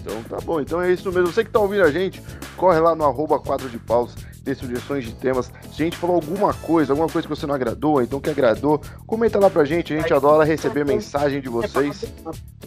Então 0.00 0.22
tá 0.22 0.38
bom, 0.40 0.60
então 0.60 0.80
é 0.80 0.92
isso 0.92 1.10
mesmo. 1.10 1.32
Você 1.32 1.44
que 1.44 1.50
tá 1.50 1.58
ouvindo 1.58 1.82
a 1.82 1.90
gente, 1.90 2.22
corre 2.56 2.78
lá 2.78 2.94
no 2.94 3.04
arroba 3.04 3.40
4 3.40 3.68
de 3.68 3.78
paus, 3.78 4.14
dê 4.48 4.54
sugestões 4.54 5.04
de 5.04 5.12
temas. 5.12 5.52
Se 5.72 5.82
a 5.82 5.84
gente 5.84 5.96
falou 5.96 6.16
alguma 6.16 6.54
coisa, 6.54 6.92
alguma 6.92 7.08
coisa 7.08 7.26
que 7.28 7.34
você 7.34 7.46
não 7.46 7.54
agradou, 7.54 8.02
então 8.02 8.20
que 8.20 8.30
agradou, 8.30 8.80
comenta 9.06 9.38
lá 9.38 9.50
pra 9.50 9.64
gente. 9.64 9.92
A 9.92 10.00
gente 10.00 10.12
adora 10.12 10.44
receber 10.44 10.84
mensagem 10.84 11.40
de 11.40 11.48
vocês. 11.48 12.04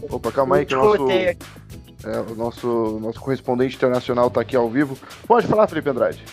Opa, 0.09 0.31
calma 0.31 0.57
aí 0.57 0.65
que 0.65 0.75
o 0.75 0.77
nosso, 0.77 1.11
é, 1.11 1.35
o 2.29 2.35
nosso, 2.35 2.99
nosso 3.01 3.19
correspondente 3.19 3.75
internacional 3.75 4.29
tá 4.29 4.41
aqui 4.41 4.55
ao 4.55 4.69
vivo. 4.69 4.97
Pode 5.27 5.47
falar, 5.47 5.67
Felipe 5.67 5.89
Andrade. 5.89 6.23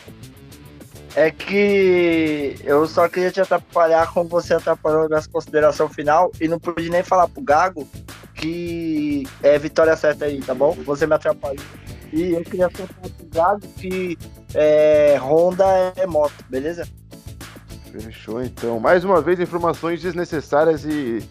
É 1.17 1.31
que 1.31 2.57
eu 2.63 2.87
só 2.87 3.09
queria 3.09 3.33
te 3.33 3.41
atrapalhar 3.41 4.13
como 4.13 4.29
você 4.29 4.55
atrapalhou 4.55 5.09
nessa 5.09 5.29
consideração 5.29 5.89
final 5.89 6.31
e 6.41 6.47
não 6.47 6.61
pude 6.61 6.91
nem 6.91 7.03
falar 7.03 7.27
pro 7.27 7.43
Gago 7.43 7.89
que 8.35 9.27
é 9.43 9.59
vitória 9.59 9.97
certa 9.97 10.27
aí, 10.27 10.41
tá 10.41 10.55
bom? 10.55 10.77
Você 10.85 11.07
me 11.07 11.15
atrapalhou. 11.15 11.65
E 12.13 12.33
eu 12.33 12.43
queria 12.43 12.71
só 12.75 12.85
falar 13.33 13.61
que 13.77 14.19
é, 14.55 15.19
Honda 15.21 15.93
é 15.97 16.07
moto, 16.07 16.33
beleza? 16.49 16.89
Fechou 17.91 18.43
então. 18.43 18.81
Mais 18.81 19.05
uma 19.05 19.21
vez, 19.21 19.41
informações 19.41 20.01
desnecessárias 20.01 20.85
e, 20.85 21.23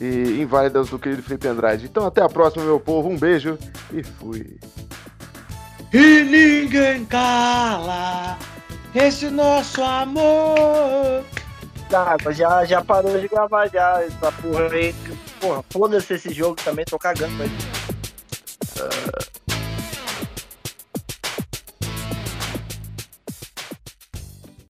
e 0.00 0.40
inválidas 0.40 0.88
do 0.90 0.98
querido 0.98 1.22
Felipe 1.22 1.46
Andrade. 1.48 1.86
Então 1.86 2.06
até 2.06 2.22
a 2.22 2.28
próxima, 2.28 2.64
meu 2.64 2.80
povo. 2.80 3.08
Um 3.08 3.18
beijo 3.18 3.58
e 3.92 4.02
fui. 4.02 4.58
E 5.92 6.22
ninguém 6.24 7.04
cala 7.04 8.38
esse 8.94 9.30
nosso 9.30 9.82
amor. 9.82 11.24
Tá, 11.88 12.16
já, 12.32 12.64
já 12.64 12.82
parou 12.82 13.18
de 13.20 13.28
gravar 13.28 13.68
já 13.68 14.02
essa 14.02 14.32
porra 14.32 14.72
aí. 14.72 14.94
Porra, 15.40 15.64
foda-se 15.70 16.14
esse 16.14 16.34
jogo 16.34 16.56
também, 16.56 16.84
tô 16.84 16.98
cagando, 16.98 17.36
velho. 17.36 17.52